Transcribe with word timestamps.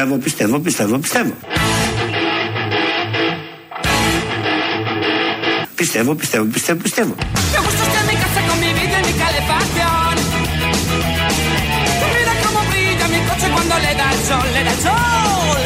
Πιστεύω, 0.00 0.18
πιστεύω, 0.18 0.58
πιστεύω, 0.58 0.98
πιστεύω. 0.98 1.32
Πιστεύω, 5.74 6.14
πιστεύω, 6.14 6.44
πιστεύω, 6.44 6.78
πιστεύω. 6.82 7.14
Me 7.54 7.58
gusta 7.64 7.82
estar 7.86 8.02
en 8.02 8.08
mi 8.10 8.16
casa 8.22 8.40
con 8.48 8.56
mi 8.62 8.70
vídeo 8.78 8.98
y 9.02 9.04
mi 9.08 9.14
calefacción. 9.24 10.14
Mira 12.14 12.34
cómo 12.44 12.60
brilla 12.70 13.06
mi 13.14 13.20
coche 13.28 13.46
cuando 13.54 13.74
le 13.84 13.92
da 14.00 14.06
el 14.14 14.20
sol, 14.28 14.46
le 14.54 14.62
da 14.66 14.72
el 14.76 14.80
sol. 14.86 15.60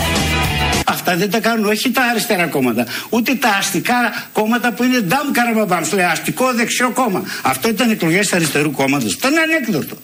Αυτά 0.86 1.16
δεν 1.16 1.30
τα 1.30 1.40
κάνουν 1.40 1.66
όχι 1.66 1.90
τα 1.90 2.02
αριστερά 2.02 2.46
κόμματα, 2.46 2.86
ούτε 3.08 3.34
τα 3.34 3.48
αστικά 3.48 4.28
κόμματα 4.32 4.72
που 4.72 4.84
είναι 4.84 5.00
ντάμ 5.00 5.30
καραμπαμπάμ, 5.32 5.84
λέει 5.92 6.04
αστικό 6.04 6.52
δεξιό 6.52 6.90
κόμμα. 6.90 7.22
Αυτό 7.42 7.68
ήταν 7.68 7.90
εκλογές 7.90 8.32
αριστερού 8.32 8.70
κόμματος. 8.70 9.12
Ήταν 9.12 9.32
ανέκδοτο. 9.38 9.96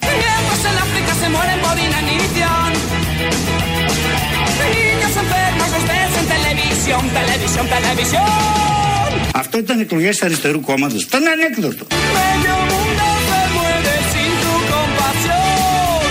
Televisión, 6.91 7.13
televisión, 7.19 7.67
televisión. 7.77 8.29
Αυτό 9.35 9.59
ήταν 9.59 9.81
εκλογές 9.81 10.23
αριστερού 10.23 10.61
κόμματος. 10.61 11.03
Ήταν 11.03 11.23
ανέκδοτο. 11.27 11.87
Medio 11.91 12.57
mundo 12.71 13.07
se 13.29 13.41
muere 13.55 13.95
sin 14.13 14.33
tu 14.43 14.55
compasión. 14.73 16.09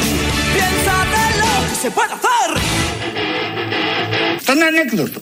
Piénsate 0.54 1.22
lo 1.42 1.52
que 1.68 1.76
se 1.82 1.90
puede 1.98 2.14
hacer. 2.18 2.50
Ήταν 4.42 4.58
ανέκδοτο. 4.70 5.20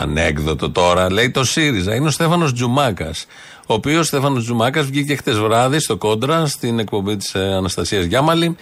Ανέκδοτο 0.00 0.70
τώρα, 0.70 1.12
λέει 1.12 1.30
το 1.30 1.44
ΣΥΡΙΖΑ. 1.44 1.94
Είναι 1.94 2.06
ο 2.06 2.10
Στέφανος 2.10 2.52
Τζουμάκας. 2.52 3.26
Ο 3.66 3.74
οποίος 3.74 4.06
Στέφανος 4.06 4.44
Τζουμάκας 4.44 4.86
βγήκε 4.86 5.16
χτες 5.16 5.38
βράδυ 5.38 5.78
στο 5.80 5.96
κόντρα 5.96 6.46
στην 6.46 6.78
εκπομπή 6.78 7.16
της 7.16 7.34
Αναστασίας 7.34 8.04
Γιάμαλη. 8.04 8.56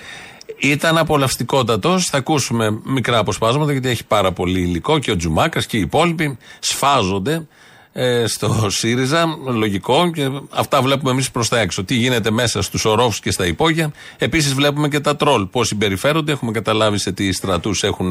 Ήταν 0.61 0.99
απολαυστικότατος. 0.99 2.07
Θα 2.07 2.17
ακούσουμε 2.19 2.81
μικρά 2.85 3.19
αποσπάσματα 3.19 3.73
γιατί 3.73 3.89
έχει 3.89 4.05
πάρα 4.05 4.33
πολύ 4.33 4.61
υλικό 4.61 4.99
και 4.99 5.11
ο 5.11 5.17
Τζουμάκας 5.17 5.67
και 5.67 5.77
οι 5.77 5.81
υπόλοιποι 5.81 6.39
σφάζονται 6.59 7.47
ε, 7.93 8.27
στο 8.27 8.67
ΣΥΡΙΖΑ. 8.69 9.39
Λογικό 9.45 10.11
και 10.11 10.31
αυτά 10.51 10.83
βλέπουμε 10.83 11.11
εμείς 11.11 11.31
προς 11.31 11.49
τα 11.49 11.59
έξω. 11.59 11.85
Τι 11.85 11.95
γίνεται 11.95 12.31
μέσα 12.31 12.63
στους 12.63 12.85
ορόφους 12.85 13.21
και 13.21 13.31
στα 13.31 13.47
υπόγεια. 13.47 13.93
Επίσης 14.19 14.55
βλέπουμε 14.55 14.89
και 14.89 15.01
τα 15.01 15.17
τρόλ 15.17 15.47
πώς 15.47 15.69
συμπεριφέρονται. 15.69 16.33
Έχουμε 16.33 16.51
καταλάβει 16.51 16.99
σε 16.99 17.13
τι 17.13 17.33
στρατούς 17.33 17.83
έχουν 17.83 18.11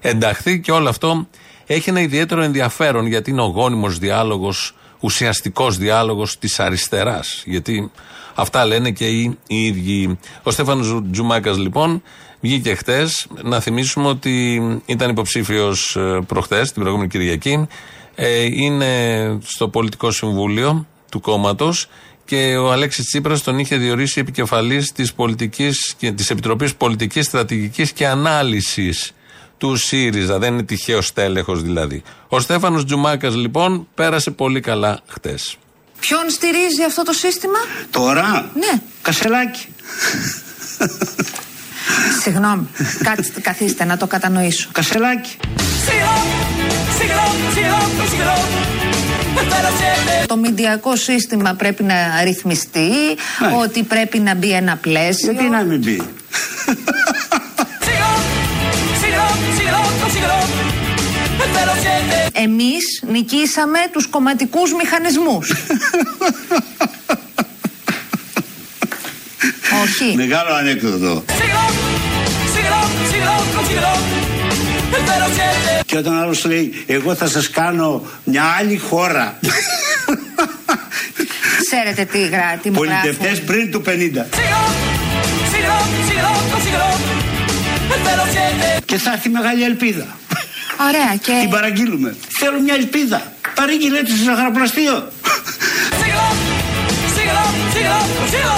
ενταχθεί 0.00 0.60
και 0.60 0.72
όλο 0.72 0.88
αυτό 0.88 1.26
έχει 1.66 1.90
ένα 1.90 2.00
ιδιαίτερο 2.00 2.42
ενδιαφέρον 2.42 3.06
γιατί 3.06 3.30
είναι 3.30 3.42
ο 3.42 3.46
γόνιμος 3.46 3.98
διάλογος, 3.98 4.74
ουσιαστικός 5.00 5.76
διάλογος 5.76 6.38
της 6.38 6.60
αριστεράς. 6.60 7.42
Γιατί 7.46 7.90
αυτά 8.34 8.64
λένε 8.64 8.90
και 8.90 9.06
οι, 9.06 9.38
οι 9.46 9.64
ίδιοι. 9.64 10.18
Ο 10.42 10.50
Στέφανος 10.50 11.02
Τζουμάκας 11.10 11.58
λοιπόν 11.58 12.02
βγήκε 12.40 12.74
χτες. 12.74 13.26
Να 13.42 13.60
θυμίσουμε 13.60 14.08
ότι 14.08 14.62
ήταν 14.86 15.10
υποψήφιος 15.10 15.98
προχθές, 16.26 16.62
την 16.62 16.82
προηγούμενη 16.82 17.08
Κυριακή. 17.08 17.66
Ε, 18.14 18.42
είναι 18.42 19.38
στο 19.42 19.68
πολιτικό 19.68 20.10
συμβούλιο 20.10 20.86
του 21.10 21.20
κόμματος 21.20 21.88
και 22.24 22.56
ο 22.56 22.72
Αλέξης 22.72 23.06
Τσίπρας 23.06 23.42
τον 23.42 23.58
είχε 23.58 23.76
διορίσει 23.76 24.20
επικεφαλής 24.20 24.92
της 24.92 25.14
της 26.14 26.30
Επιτροπής 26.30 26.74
Πολιτικής 26.74 27.26
Στρατηγικής 27.26 27.92
και 27.92 28.06
Ανάλυσης 28.06 29.12
του 29.58 29.76
ΣΥΡΙΖΑ. 29.76 30.38
Δεν 30.38 30.52
είναι 30.52 30.62
τυχαίος 30.62 31.12
στέλεχος 31.12 31.54
δηλαδή. 31.54 32.02
Ο 32.28 32.40
Στέφανος 32.40 32.84
Τζουμάκας 32.84 33.34
λοιπόν 33.34 33.88
πέρασε 33.94 34.30
πολύ 34.30 34.60
καλά 34.60 34.98
χτες. 35.06 35.56
Ποιον 36.00 36.30
στηρίζει 36.30 36.82
αυτό 36.86 37.02
το 37.02 37.12
σύστημα; 37.12 37.58
Τώρα, 37.90 38.50
Ναι. 38.54 38.80
Κασελάκη. 39.02 39.66
Συγγνώμη. 42.22 42.68
Κάτσε, 43.02 43.32
καθίστε 43.40 43.84
να 43.84 43.96
το 43.96 44.06
κατανοήσω. 44.06 44.68
Κασελάκι. 44.72 45.36
Síguelo, 45.86 46.16
síguelo, 46.98 47.26
síguelo, 47.54 47.80
síguelo. 48.12 48.36
Pero 49.36 49.70
siete. 49.78 50.26
Το 50.26 50.36
μηντιακό 50.36 50.96
σύστημα 50.96 51.54
πρέπει 51.54 51.82
να 51.82 51.94
ρυθμιστεί, 52.24 52.88
Ναι. 53.40 53.56
ότι 53.62 53.82
πρέπει 53.82 54.18
να 54.18 54.34
μπει 54.34 54.50
ένα 54.52 54.76
πλαίσιο. 54.76 55.32
Γιατί 55.32 55.48
να 55.48 55.62
μην 55.62 55.80
πει. 55.84 56.02
Εμείς 62.32 63.02
νικήσαμε 63.10 63.78
τους 63.92 64.06
κομματικούς 64.06 64.72
μηχανισμούς. 64.72 65.52
Όχι. 69.84 70.14
Μεγάλο 70.16 70.54
ανέκδοτο. 70.54 71.24
Síguelo, 71.28 71.64
síguelo, 72.54 72.80
síguelo, 73.10 73.36
síguelo. 73.68 73.92
Pero 74.92 75.26
siete. 75.36 75.82
Και 75.86 75.96
όταν 75.98 76.18
άλλος 76.22 76.44
λέει, 76.44 76.84
Εγώ 76.86 77.14
θα 77.14 77.28
σας 77.28 77.50
κάνω 77.50 78.02
μια 78.24 78.42
άλλη 78.58 78.76
χώρα. 78.78 79.38
Ξέρετε 81.70 82.04
τι, 82.04 82.26
γρά, 82.26 82.58
τι 82.62 82.70
μου 82.70 82.76
Πολιτευτές 82.76 83.26
γράφουν. 83.26 83.44
πριν 83.44 83.70
του 83.70 83.82
50. 83.86 83.90
Síguelo, 83.90 84.62
síguelo, 85.52 85.78
síguelo, 86.08 86.32
síguelo. 86.64 86.88
Pero 88.04 88.22
siete. 88.34 88.80
Και 88.84 88.96
θα 88.96 89.12
έρθει 89.12 89.28
μεγάλη 89.28 89.62
ελπίδα. 89.64 90.16
Ωραία 90.88 91.10
Την 91.10 91.20
και 91.20 91.48
παραγγείλουμε. 91.50 92.16
Θέλω 92.38 92.60
μια 92.60 92.74
ελπίδα. 92.74 93.32
Παρήγγειλε 93.54 94.02
τη 94.02 94.10
στο 94.10 94.24
ζαχαροπλαστείο. 94.24 95.08
Síguelo, 96.00 96.28
síguelo, 97.16 97.44
síguelo, 97.72 98.00
síguelo. 98.32 98.56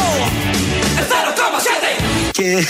Pero 1.11 1.31
como 1.39 1.59
siete. 1.67 1.91
Και 2.31 2.65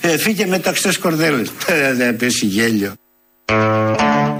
ε, 0.00 0.18
φύγε 0.18 0.46
με 0.46 0.58
ταξιτέ 0.58 0.98
κορδέλες. 1.00 1.50
Δεν 1.96 2.16
πέσει 2.16 2.46
γέλιο. 2.46 2.92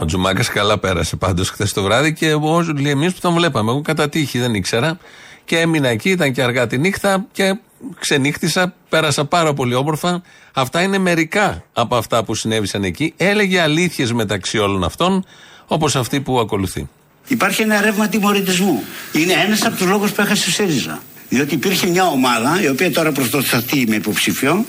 Ο 0.01 0.05
Τζουμάκας 0.05 0.49
καλά 0.49 0.79
πέρασε 0.79 1.17
πάντως 1.17 1.51
χθες 1.51 1.73
το 1.73 1.83
βράδυ 1.83 2.13
και 2.13 2.33
όλοι 2.33 2.91
εμείς 2.91 3.13
που 3.13 3.19
τον 3.21 3.35
βλέπαμε. 3.35 3.71
Εγώ 3.71 3.81
κατά 3.81 4.09
τύχη 4.09 4.39
δεν 4.39 4.55
ήξερα 4.55 4.99
και 5.45 5.59
έμεινα 5.59 5.89
εκεί, 5.89 6.11
ήταν 6.11 6.33
και 6.33 6.43
αργά 6.43 6.67
τη 6.67 6.79
νύχτα 6.79 7.27
και 7.33 7.57
ξενύχτησα, 8.01 8.75
πέρασα 8.89 9.25
πάρα 9.25 9.55
πολύ 9.55 9.75
όμορφα. 9.75 10.23
Αυτά 10.53 10.81
είναι 10.83 10.99
μερικά 10.99 11.65
από 11.73 11.97
αυτά 11.97 12.25
που 12.25 12.35
συνέβησαν 12.35 12.85
εκεί. 12.85 13.15
Έλεγε 13.17 13.61
αλήθειες 13.61 14.13
μεταξύ 14.13 14.59
όλων 14.59 14.85
αυτών, 14.85 15.25
όπως 15.67 15.97
αυτή 15.97 16.21
που 16.21 16.39
ακολουθεί. 16.39 16.89
Υπάρχει 17.29 17.63
ένα 17.63 17.81
ρεύμα 17.81 18.09
τιμωρητισμού. 18.09 18.83
Είναι 19.13 19.33
ένας 19.33 19.63
από 19.65 19.77
τους 19.77 19.87
λόγους 19.87 20.13
που 20.13 20.21
έχασε 20.21 20.49
ο 20.49 20.53
ΣΥΡΙΖΑ. 20.53 21.03
Διότι 21.29 21.55
υπήρχε 21.55 21.87
μια 21.87 22.07
ομάδα, 22.07 22.63
η 22.63 22.69
οποία 22.69 22.93
τώρα 22.93 23.13
προστατευτεί 23.13 23.85
με 23.89 23.95
υποψήφιο, 23.95 24.65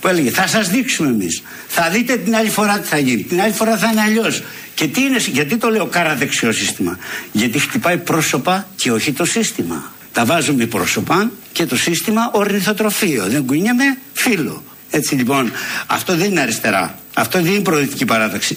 που 0.00 0.08
έλεγε 0.08 0.30
Θα 0.30 0.46
σας 0.46 0.68
δείξουμε 0.68 1.08
εμείς. 1.08 1.42
Θα 1.68 1.90
δείτε 1.90 2.16
την 2.16 2.36
άλλη 2.36 2.48
φορά 2.48 2.78
τι 2.78 2.86
θα 2.86 2.98
γίνει. 2.98 3.22
Την 3.22 3.40
άλλη 3.40 3.52
φορά 3.52 3.76
θα 3.76 3.90
είναι 3.92 4.00
αλλιώς. 4.00 4.42
Και 4.74 4.86
τι 4.86 5.00
είναι, 5.00 5.18
γιατί 5.18 5.56
το 5.56 5.68
λέω 5.68 5.86
κάρα 5.86 6.14
δεξιό 6.14 6.52
σύστημα. 6.52 6.98
Γιατί 7.32 7.58
χτυπάει 7.58 7.98
πρόσωπα 7.98 8.66
και 8.76 8.92
όχι 8.92 9.12
το 9.12 9.24
σύστημα. 9.24 9.92
Τα 10.16 10.24
βάζουμε 10.24 10.66
πρόσωπα 10.66 11.30
και 11.52 11.66
το 11.66 11.76
σύστημα 11.76 12.30
οριθότροφείο, 12.32 13.24
δεν 13.26 13.44
είναι 13.54 13.98
φίλο. 14.12 14.62
Έτσι 14.90 15.14
λοιπόν, 15.14 15.52
αυτό 15.86 16.16
δεν 16.16 16.30
είναι 16.30 16.40
αριστερά, 16.40 16.98
αυτό 17.14 17.38
δεν 17.38 17.46
είναι 17.46 17.58
η 17.58 17.62
προηγική 17.62 18.04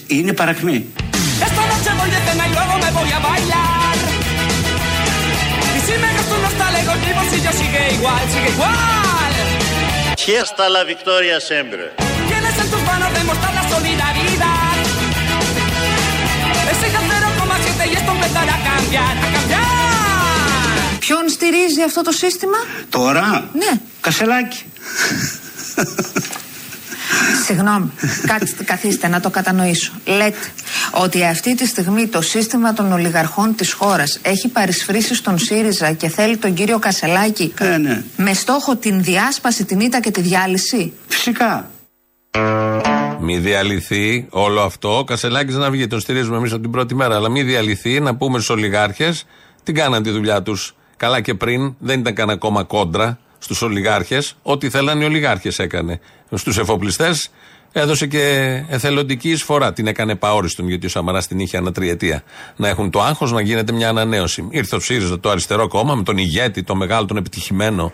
είναι 0.06 0.30
η 0.30 0.34
παρακμή. 0.34 0.86
Χέστα 10.18 10.68
βικτόρια 10.86 11.40
σέμπερ. 11.40 11.78
Κέλε 12.28 12.50
τους 12.70 12.82
πάνω 12.88 13.06
δεσμό 13.14 13.34
στα 13.40 13.50
μιλάνε. 14.16 14.84
Έσαι 16.70 16.88
καφέ 16.94 17.16
το 18.06 19.29
ποιον 21.10 21.28
στηρίζει 21.28 21.82
αυτό 21.86 22.02
το 22.02 22.12
σύστημα; 22.12 22.56
Τώρα, 22.88 23.50
Ναι. 23.52 23.80
κασελάκι. 24.00 24.62
Συγγνώμη, 27.46 27.90
κάτσε, 28.26 28.54
καθίστε 28.64 29.08
να 29.08 29.20
το 29.20 29.30
κατανοήσω. 29.30 29.92
Λέτε 30.04 30.36
ότι 30.90 31.24
αυτή 31.24 31.54
τη 31.54 31.66
στιγμή 31.66 32.06
το 32.06 32.20
σύστημα 32.20 32.72
των 32.72 32.92
ολιγαρχών 32.92 33.54
της 33.54 33.72
χώρας 33.72 34.18
έχει 34.22 34.48
παρισφρήσει 34.48 35.14
στον 35.14 35.38
ΣΥΡΙΖΑ 35.38 35.92
και 35.92 36.08
θέλει 36.08 36.36
τον 36.36 36.54
κύριο 36.54 36.78
Κασελάκη 36.78 37.52
Ε, 37.58 37.76
ναι. 37.76 38.02
με 38.16 38.32
στόχο 38.34 38.76
την 38.76 39.02
διάσπαση, 39.02 39.64
την 39.64 39.80
ήττα 39.80 40.00
και 40.00 40.10
τη 40.10 40.20
διάλυση; 40.20 40.92
Φυσικά. 41.08 41.70
Μη 43.20 43.38
διαλυθεί 43.38 44.26
όλο 44.30 44.60
αυτό. 44.60 44.98
Ο 44.98 45.04
Κασελάκης 45.04 45.54
να 45.54 45.70
βγει, 45.70 45.86
τον 45.86 46.00
στηρίζουμε 46.00 46.36
εμείς 46.36 46.52
από 46.52 46.60
την 46.62 46.70
πρώτη 46.70 46.94
μέρα. 46.94 47.14
Αλλά 47.14 47.28
μη 47.30 47.42
διαλυθεί, 47.42 48.00
να 48.00 48.16
πούμε 48.16 48.38
στους 48.38 48.50
ολιγάρχες 48.50 49.24
τι 49.62 49.72
κάναν 49.72 50.02
τη 50.02 50.10
δουλειά 50.10 50.42
τους. 50.42 50.74
Καλά 51.00 51.20
και 51.20 51.34
πριν, 51.34 51.74
δεν 51.78 52.00
ήταν 52.00 52.14
καν 52.14 52.30
ακόμα 52.30 52.62
κόντρα 52.62 53.18
στους 53.38 53.62
ολιγάρχες. 53.62 54.36
Ό,τι 54.42 54.70
θέλαν 54.70 55.00
οι 55.00 55.04
ολιγάρχες 55.04 55.58
έκανε. 55.58 56.00
Στους 56.32 56.58
εφοπλιστές 56.58 57.30
έδωσε 57.72 58.06
και 58.06 58.18
εθελοντική 58.68 59.30
εισφορά. 59.30 59.72
Την 59.72 59.86
έκανε 59.86 60.14
παόριστον, 60.14 60.68
γιατί 60.68 60.86
ο 60.86 60.88
Σαμαράς 60.88 61.26
την 61.26 61.38
είχε 61.38 61.56
ανά 61.56 61.72
τριετία. 61.72 62.22
Να 62.56 62.68
έχουν 62.68 62.90
το 62.90 63.02
άγχος 63.02 63.32
να 63.32 63.40
γίνεται 63.40 63.72
μια 63.72 63.88
ανανέωση. 63.88 64.48
Ήρθε 64.50 64.76
ο 64.76 64.80
ΣΥΡΙΖΑ, 64.80 65.20
το 65.20 65.30
αριστερό 65.30 65.68
κόμμα, 65.68 65.94
με 65.94 66.02
τον 66.02 66.18
ηγέτη, 66.18 66.62
το 66.62 66.74
μεγάλο, 66.74 67.06
τον 67.06 67.16
επιτυχημένο 67.16 67.92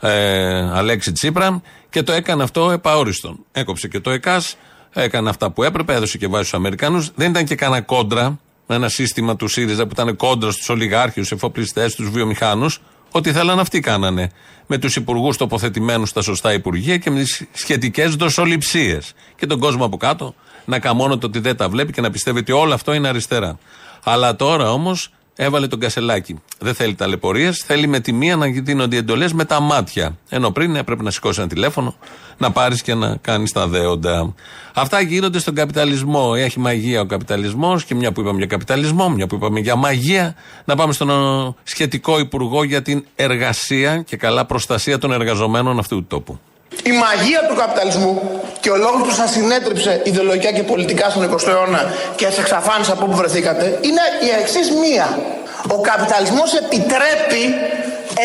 ε, 0.00 0.70
Αλέξη 0.72 1.12
Τσίπρα 1.12 1.62
και 1.90 2.02
το 2.02 2.12
έκανε 2.12 2.42
αυτό 2.42 2.70
επαόριστον. 2.70 3.44
Έκοψε 3.52 3.88
και 3.88 4.00
το 4.00 4.10
ΕΚΑΣ, 4.10 4.56
Έκανε 4.92 5.28
αυτά 5.28 5.50
που 5.50 5.62
έπρεπε, 5.62 5.94
έδωσε 5.94 6.18
και 6.18 6.26
βάση 6.26 6.44
στους 6.44 6.58
Αμερικανούς. 6.58 7.10
Δεν 7.14 7.30
ήταν 7.30 7.44
και 7.44 7.54
κανένα 7.54 7.80
κόντρα 7.82 8.38
με 8.66 8.74
ένα 8.74 8.88
σύστημα 8.88 9.36
του 9.36 9.48
ΣΥΡΙΖΑ 9.48 9.86
που 9.86 9.90
ήταν 9.92 10.16
κόντρα 10.16 10.50
στους 10.50 10.68
ολιγάρχου, 10.68 11.24
στου 11.24 11.34
εφοπλιστές, 11.34 11.92
στου 11.92 12.10
βιομηχάνους. 12.10 12.80
Ό,τι 13.10 13.32
θέλαν 13.32 13.58
αυτοί 13.58 13.80
κάνανε. 13.80 14.30
Με 14.66 14.78
τους 14.78 14.96
υπουργούς 14.96 15.36
τοποθετημένους 15.36 16.08
στα 16.08 16.22
σωστά 16.22 16.52
υπουργεία 16.52 16.96
και 16.96 17.10
με 17.10 17.22
τις 17.22 17.44
σχετικές 17.52 18.16
δοσοληψίες. 18.16 19.12
Και 19.36 19.46
τον 19.46 19.58
κόσμο 19.58 19.84
από 19.84 19.96
κάτω 19.96 20.34
να 20.64 20.78
καμώνεται 20.78 21.26
ότι 21.26 21.38
δεν 21.38 21.56
τα 21.56 21.68
βλέπει 21.68 21.92
και 21.92 22.00
να 22.00 22.10
πιστεύει 22.10 22.38
ότι 22.38 22.52
όλο 22.52 22.74
αυτό 22.74 22.92
είναι 22.92 23.08
αριστερά. 23.08 23.58
Αλλά 24.04 24.36
τώρα 24.36 24.72
όμως 24.72 25.10
έβαλε 25.36 25.66
τον 25.66 25.80
κασελάκι. 25.80 26.40
Δεν 26.58 26.74
θέλει 26.74 26.94
ταλαιπωρίες, 26.94 27.58
θέλει 27.58 27.86
με 27.86 28.00
τη 28.00 28.12
μία 28.12 28.36
να 28.36 28.46
δίνονται 28.46 28.96
εντολές 28.96 29.32
με 29.32 29.44
τα 29.44 29.60
μάτια. 29.60 30.18
Ενώ 30.28 30.50
πριν 30.50 30.76
έπρεπε 30.76 31.02
να 31.02 31.10
σηκώσει 31.10 31.40
ένα 31.40 31.48
τηλέφωνο, 31.48 31.94
να 32.38 32.50
πάρεις 32.50 32.82
και 32.82 32.94
να 32.94 33.16
κάνεις 33.16 33.52
τα 33.52 33.66
δέοντα. 33.66 34.34
Αυτά 34.74 35.00
γίνονται 35.00 35.38
στον 35.38 35.54
καπιταλισμό. 35.54 36.32
Έχει 36.36 36.60
μαγεία 36.60 37.00
ο 37.00 37.06
καπιταλισμός 37.06 37.84
και 37.84 37.94
μια 37.94 38.12
που 38.12 38.20
είπαμε 38.20 38.38
για 38.38 38.46
καπιταλισμό, 38.46 39.10
μια 39.10 39.26
που 39.26 39.34
είπαμε 39.34 39.60
για 39.60 39.76
μαγεία, 39.76 40.34
να 40.64 40.76
πάμε 40.76 40.92
στον 40.92 41.10
ε, 41.10 41.54
σχετικό 41.62 42.18
υπουργό 42.18 42.64
για 42.64 42.82
την 42.82 43.04
εργασία 43.14 44.02
και 44.02 44.16
καλά 44.16 44.44
προστασία 44.44 44.98
των 44.98 45.12
εργαζομένων 45.12 45.78
αυτού 45.78 45.96
του 45.96 46.06
τόπου. 46.08 46.38
Η 46.84 46.92
μαγεία 46.92 47.46
του 47.48 47.54
καπιταλισμού 47.54 48.40
και 48.60 48.70
ο 48.70 48.76
λόγος 48.76 49.02
που 49.08 49.14
σας 49.14 49.30
συνέτριψε 49.30 50.00
ιδεολογικά 50.04 50.52
και 50.52 50.62
πολιτικά 50.62 51.10
στον 51.10 51.22
20ο 51.32 51.48
αιώνα 51.48 51.92
και 52.16 52.24
σας 52.24 52.38
εξαφάνισε 52.38 52.92
από 52.92 53.04
όπου 53.04 53.16
βρεθήκατε 53.16 53.78
είναι 53.80 54.00
η 54.26 54.28
εξής 54.40 54.70
μία. 54.70 55.18
Ο 55.68 55.80
καπιταλισμός 55.80 56.54
επιτρέπει 56.54 57.42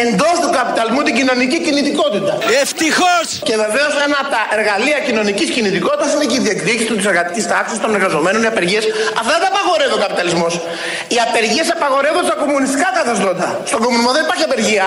εντός 0.03 0.35
του 0.43 0.49
καπιταλισμού 0.59 1.01
την 1.07 1.15
κοινωνική 1.19 1.57
κινητικότητα. 1.67 2.33
Ευτυχώς! 2.63 3.25
Και 3.47 3.55
βεβαίως 3.63 3.93
ένα 4.05 4.17
από 4.21 4.29
τα 4.35 4.41
εργαλεία 4.57 4.97
κοινωνικής 5.07 5.49
κινητικότητας 5.55 6.09
είναι 6.15 6.27
και 6.31 6.38
η 6.41 6.43
διεκδίκηση 6.47 6.93
της 6.99 7.07
εργατική 7.11 7.41
τάξης 7.53 7.77
των 7.83 7.89
εργαζομένων, 7.97 8.39
οι 8.45 8.49
απεργίες. 8.53 8.83
Αυτά 9.19 9.31
δεν 9.35 9.41
τα 9.45 9.49
απαγορεύει 9.53 9.93
ο 9.99 10.01
καπιταλισμός. 10.05 10.53
Οι 11.13 11.17
απεργίες 11.27 11.67
απαγορεύονται 11.75 12.27
στα 12.29 12.38
κομμουνιστικά 12.43 12.88
καθεστώτα. 12.99 13.47
Στον 13.69 13.79
κομμουνισμό 13.83 14.11
δεν 14.17 14.23
υπάρχει 14.27 14.45
απεργία. 14.49 14.85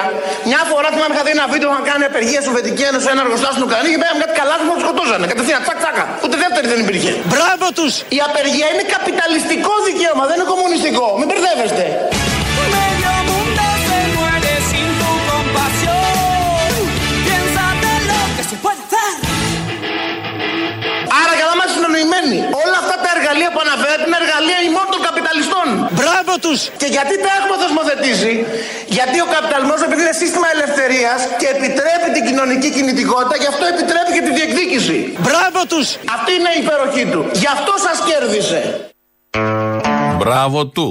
Μια 0.51 0.63
φορά 0.71 0.89
θυμάμαι 0.95 1.13
είχα 1.15 1.25
δει 1.27 1.33
ένα 1.39 1.47
βίντεο 1.55 1.69
που 1.75 1.85
κάνει 1.91 2.05
απεργία 2.13 2.41
στο 2.45 2.53
Βετική 2.59 2.83
Ένωση 2.91 3.07
ένα 3.15 3.21
εργοστάσιο 3.27 3.57
στην 3.57 3.65
Ουκρανία 3.67 3.91
και 3.95 4.01
πέραμε 4.03 4.21
κάτι 4.25 4.35
καλά 4.41 4.55
που 4.67 4.73
σκοτώζανε. 4.85 5.25
Κατευθείαν 5.33 5.61
τσακ 5.67 5.79
τσάκα. 5.83 6.05
Ούτε 6.25 6.37
δεύτερη 6.45 6.67
δεν 6.73 6.79
υπήρχε. 6.85 7.11
Μπράβο 7.33 7.67
τους! 7.79 7.93
Η 8.17 8.19
απεργία 8.29 8.67
είναι 8.73 8.85
καπιταλιστικό 8.97 9.73
δικαίωμα, 9.89 10.25
δεν 10.31 10.37
είναι 10.39 10.49
κομμουνιστικό. 10.55 11.07
Μην 11.19 11.27
μπερδεύεστε. 11.31 11.85
Είναι 24.07 24.19
εργαλεία 24.25 24.59
ημών 24.71 24.87
των 24.95 25.01
καπιταλιστών. 25.09 25.67
Μπράβο 25.99 26.33
τους! 26.45 26.59
Και 26.81 26.89
γιατί 26.97 27.15
τα 27.25 27.31
έχουμε 27.39 27.57
θεσμοθετήσει, 27.63 28.33
γιατί 28.99 29.17
ο 29.27 29.29
καπιταλισμός 29.37 29.79
επειδή 29.87 30.01
είναι 30.05 30.17
σύστημα 30.23 30.49
ελευθερίας 30.57 31.19
και 31.41 31.47
επιτρέπει 31.57 32.09
την 32.17 32.23
κοινωνική 32.29 32.69
κινητικότητα, 32.77 33.35
γι' 33.43 33.51
αυτό 33.53 33.65
επιτρέπει 33.75 34.11
και 34.17 34.23
τη 34.27 34.31
διεκδίκηση. 34.39 34.97
Μπράβο 35.27 35.61
τους! 35.71 35.87
Αυτή 36.17 36.31
είναι 36.39 36.51
η 36.57 36.59
υπεροχή 36.65 37.05
του. 37.13 37.21
Γι' 37.43 37.51
αυτό 37.57 37.73
σας 37.87 37.97
κέρδισε. 38.09 38.61
Μπράβο 40.21 40.61
του. 40.75 40.87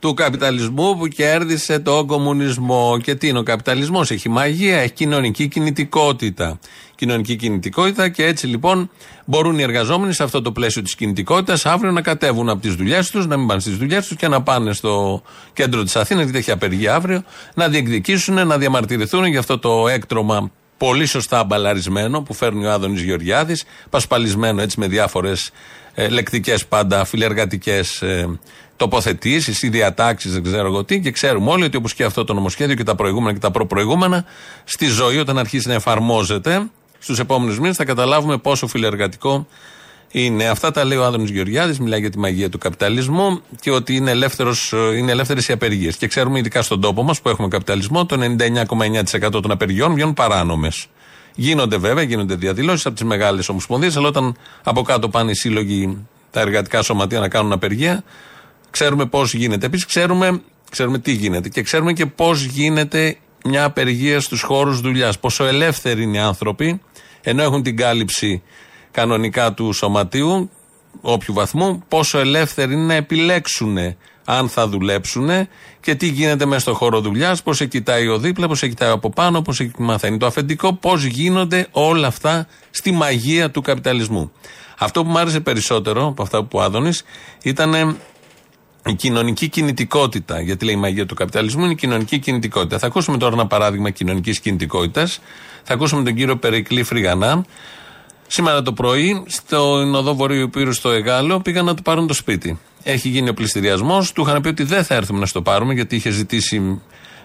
Του 0.00 0.14
καπιταλισμού 0.14 0.96
που 0.98 1.06
κέρδισε 1.06 1.78
τον 1.78 2.06
κομμουνισμό. 2.06 2.98
Και 3.02 3.14
τι 3.14 3.28
είναι 3.28 3.38
ο 3.38 3.42
καπιταλισμός, 3.42 4.10
έχει 4.10 4.28
μαγεία, 4.28 4.78
έχει 4.78 4.92
κοινωνική 4.92 5.48
κινητικότητα. 5.48 6.58
Κοινωνική 6.94 7.36
κινητικότητα 7.36 8.08
και 8.08 8.24
έτσι 8.24 8.46
λοιπόν 8.46 8.90
μπορούν 9.24 9.58
οι 9.58 9.62
εργαζόμενοι 9.62 10.12
σε 10.12 10.22
αυτό 10.22 10.42
το 10.42 10.52
πλαίσιο 10.52 10.82
της 10.82 10.94
κινητικότητας 10.94 11.66
αύριο 11.66 11.92
να 11.92 12.00
κατέβουν 12.00 12.48
από 12.48 12.60
τις 12.60 12.74
δουλειές 12.74 13.10
τους, 13.10 13.26
να 13.26 13.36
μην 13.36 13.46
πάνε 13.46 13.60
στις 13.60 13.76
δουλειές 13.76 14.06
τους 14.06 14.16
και 14.16 14.28
να 14.28 14.42
πάνε 14.42 14.72
στο 14.72 15.22
κέντρο 15.52 15.82
της 15.82 15.96
Αθήνας, 15.96 16.22
γιατί 16.22 16.38
έχει 16.38 16.50
απεργία 16.50 16.94
αύριο, 16.94 17.22
να 17.54 17.68
διεκδικήσουν, 17.68 18.46
να 18.46 18.58
διαμαρτυρηθούν 18.58 19.24
για 19.24 19.38
αυτό 19.38 19.58
το 19.58 19.88
έκτρωμα 19.88 20.50
πολύ 20.78 21.06
σωστά 21.06 21.44
μπαλαρισμένο 21.44 22.22
που 22.22 22.34
φέρνει 22.34 22.66
ο 22.66 22.72
Άδωνης 22.72 23.02
Γεωργιάδης, 23.02 23.64
πασπαλισμένο 23.90 24.62
έτσι 24.62 24.80
με 24.80 24.86
διάφορες 24.86 25.50
ε, 25.94 26.08
λεκτικές 26.08 26.66
πάντα 26.66 27.04
φιλεργατικές 27.04 28.02
ε, 28.02 28.38
τοποθετήσεις 28.76 29.62
ή 29.62 29.68
διατάξεις, 29.68 30.32
δεν 30.32 30.42
ξέρω 30.42 30.66
εγώ 30.66 30.84
τι. 30.84 31.00
Και 31.00 31.10
ξέρουμε 31.10 31.50
όλοι 31.50 31.64
ότι 31.64 31.76
όπως 31.76 31.94
και 31.94 32.04
αυτό 32.04 32.24
το 32.24 32.34
νομοσχέδιο 32.34 32.74
και 32.74 32.84
τα 32.84 32.94
προηγούμενα 32.94 33.32
και 33.32 33.38
τα 33.38 33.50
προπροηγούμενα, 33.50 34.24
στη 34.64 34.86
ζωή 34.86 35.18
όταν 35.18 35.38
αρχίσει 35.38 35.68
να 35.68 35.74
εφαρμόζεται, 35.74 36.66
στους 36.98 37.18
επόμενους 37.18 37.58
μήνες 37.58 37.76
θα 37.76 37.84
καταλάβουμε 37.84 38.36
πόσο 38.38 38.66
φιλεργατικό 38.66 39.46
είναι. 40.10 40.48
Αυτά 40.48 40.70
τα 40.70 40.84
λέει 40.84 40.98
ο 40.98 41.04
Άδωνης 41.04 41.30
Γεωργιάδης, 41.30 41.78
μιλάει 41.78 42.00
για 42.00 42.10
τη 42.10 42.18
μαγεία 42.18 42.48
του 42.48 42.58
καπιταλισμού 42.58 43.40
και 43.60 43.70
ότι 43.70 43.94
είναι, 43.94 44.10
ελεύθερος, 44.10 44.72
είναι 44.96 45.12
ελεύθερες 45.12 45.48
οι 45.48 45.52
απεργίες. 45.52 45.96
Και 45.96 46.06
ξέρουμε, 46.06 46.38
ειδικά 46.38 46.62
στον 46.62 46.80
τόπο 46.80 47.02
μας 47.02 47.20
που 47.20 47.28
έχουμε 47.28 47.48
καπιταλισμό, 47.48 48.06
το 48.06 48.16
99,9% 48.16 49.30
των 49.30 49.50
απεργιών 49.50 49.94
βγαίνουν 49.94 50.14
παράνομες. 50.14 50.86
Γίνονται 51.34 51.76
βέβαια, 51.76 52.02
γίνονται 52.02 52.34
διαδηλώσεις 52.34 52.86
από 52.86 52.94
τις 52.94 53.04
μεγάλες 53.04 53.48
ομοσπονδίες, 53.48 53.96
αλλά 53.96 54.08
όταν 54.08 54.36
από 54.62 54.82
κάτω 54.82 55.08
πάνε 55.08 55.30
οι 55.30 55.34
σύλλογοι, 55.34 56.06
τα 56.30 56.40
εργατικά 56.40 56.82
σωματεία 56.82 57.20
να 57.20 57.28
κάνουν 57.28 57.52
απεργία, 57.52 58.04
ξέρουμε 58.70 59.06
πώς 59.06 59.34
γίνεται. 59.34 59.66
Επίσης, 59.66 59.86
ξέρουμε, 59.86 60.40
ξέρουμε 60.70 60.98
τι 60.98 61.12
γίνεται 61.12 61.48
και 61.48 61.62
ξέρουμε 61.62 61.92
και 61.92 62.06
πώς 62.06 62.44
γίνεται 62.44 63.16
μια 63.44 63.64
απεργία 63.64 64.20
στους 64.20 64.42
χώρους 64.42 64.80
δουλειάς. 64.80 65.18
Πόσο 65.18 65.44
ελεύθεροι 65.44 66.02
είναι 66.02 66.16
οι 66.16 66.20
άνθρωποι, 66.20 66.80
ενώ 67.22 67.42
έχουν 67.42 67.62
την 67.62 67.76
κάλυψη 67.76 68.42
κανονικά 68.90 69.52
του 69.52 69.72
σωματείου, 69.72 70.50
όποιου 71.00 71.34
βαθμού, 71.34 71.82
πόσο 71.88 72.18
ελεύθεροι 72.18 72.72
είναι 72.72 72.82
να 72.82 72.94
επιλέξουν 72.94 73.76
αν 74.24 74.48
θα 74.48 74.68
δουλέψουν 74.68 75.28
και 75.80 75.94
τι 75.94 76.06
γίνεται 76.06 76.44
μέσα 76.46 76.60
στο 76.60 76.74
χώρο 76.74 77.00
δουλειάς, 77.00 77.42
πώς 77.42 77.56
σε 77.56 77.66
κοιτάει 77.66 78.08
ο 78.08 78.18
δίπλα, 78.18 78.48
πώς 78.48 78.58
σε 78.58 78.68
κοιτάει 78.68 78.90
από 78.90 79.10
πάνω, 79.10 79.42
πώς 79.42 79.68
μαθαίνει 79.78 80.16
το 80.16 80.26
αφεντικό, 80.26 80.74
πώς 80.74 81.04
γίνονται 81.04 81.66
όλα 81.70 82.06
αυτά 82.06 82.46
στη 82.70 82.92
μαγεία 82.92 83.50
του 83.50 83.60
καπιταλισμού. 83.60 84.32
Αυτό 84.78 85.04
που 85.04 85.10
μου 85.10 85.18
άρεσε 85.18 85.40
περισσότερο 85.40 86.06
από 86.06 86.22
αυτά 86.22 86.44
που 86.44 86.60
Άδωνης 86.60 87.02
ήταν 87.42 87.98
η 88.86 88.94
κοινωνική 88.94 89.48
κινητικότητα. 89.48 90.40
Γιατί 90.40 90.64
λέει 90.64 90.74
η 90.74 90.78
μαγεία 90.78 91.06
του 91.06 91.14
καπιταλισμού 91.14 91.62
είναι 91.62 91.72
η 91.72 91.76
κοινωνική 91.76 92.18
κινητικότητα. 92.18 92.78
Θα 92.78 92.86
ακούσουμε 92.86 93.18
τώρα 93.18 93.34
ένα 93.34 93.46
παράδειγμα 93.46 93.90
κοινωνικής 93.90 94.40
κινητικότητας. 94.40 95.20
Θα 95.62 95.74
ακούσουμε 95.74 96.02
τον 96.02 96.14
κύριο 96.14 96.36
Περικλή 96.36 96.82
Φρυγανά. 96.82 97.44
Σήμερα 98.30 98.62
το 98.62 98.72
πρωί, 98.72 99.24
στο 99.26 99.72
οδό 99.94 100.14
Βορείου 100.14 100.42
Υπήρου 100.42 100.72
στο 100.72 100.90
Εγάλο, 100.90 101.40
πήγαν 101.40 101.64
να 101.64 101.74
του 101.74 101.82
πάρουν 101.82 102.06
το 102.06 102.14
σπίτι. 102.14 102.58
Έχει 102.82 103.08
γίνει 103.08 103.28
ο 103.28 103.34
πληστηριασμός. 103.34 104.12
Του 104.12 104.22
είχαν 104.22 104.40
πει 104.40 104.48
ότι 104.48 104.62
δεν 104.62 104.84
θα 104.84 104.94
έρθουμε 104.94 105.18
να 105.18 105.26
στο 105.26 105.42
πάρουμε, 105.42 105.74
γιατί 105.74 105.96
είχε 105.96 106.10
ζητήσει 106.10 106.80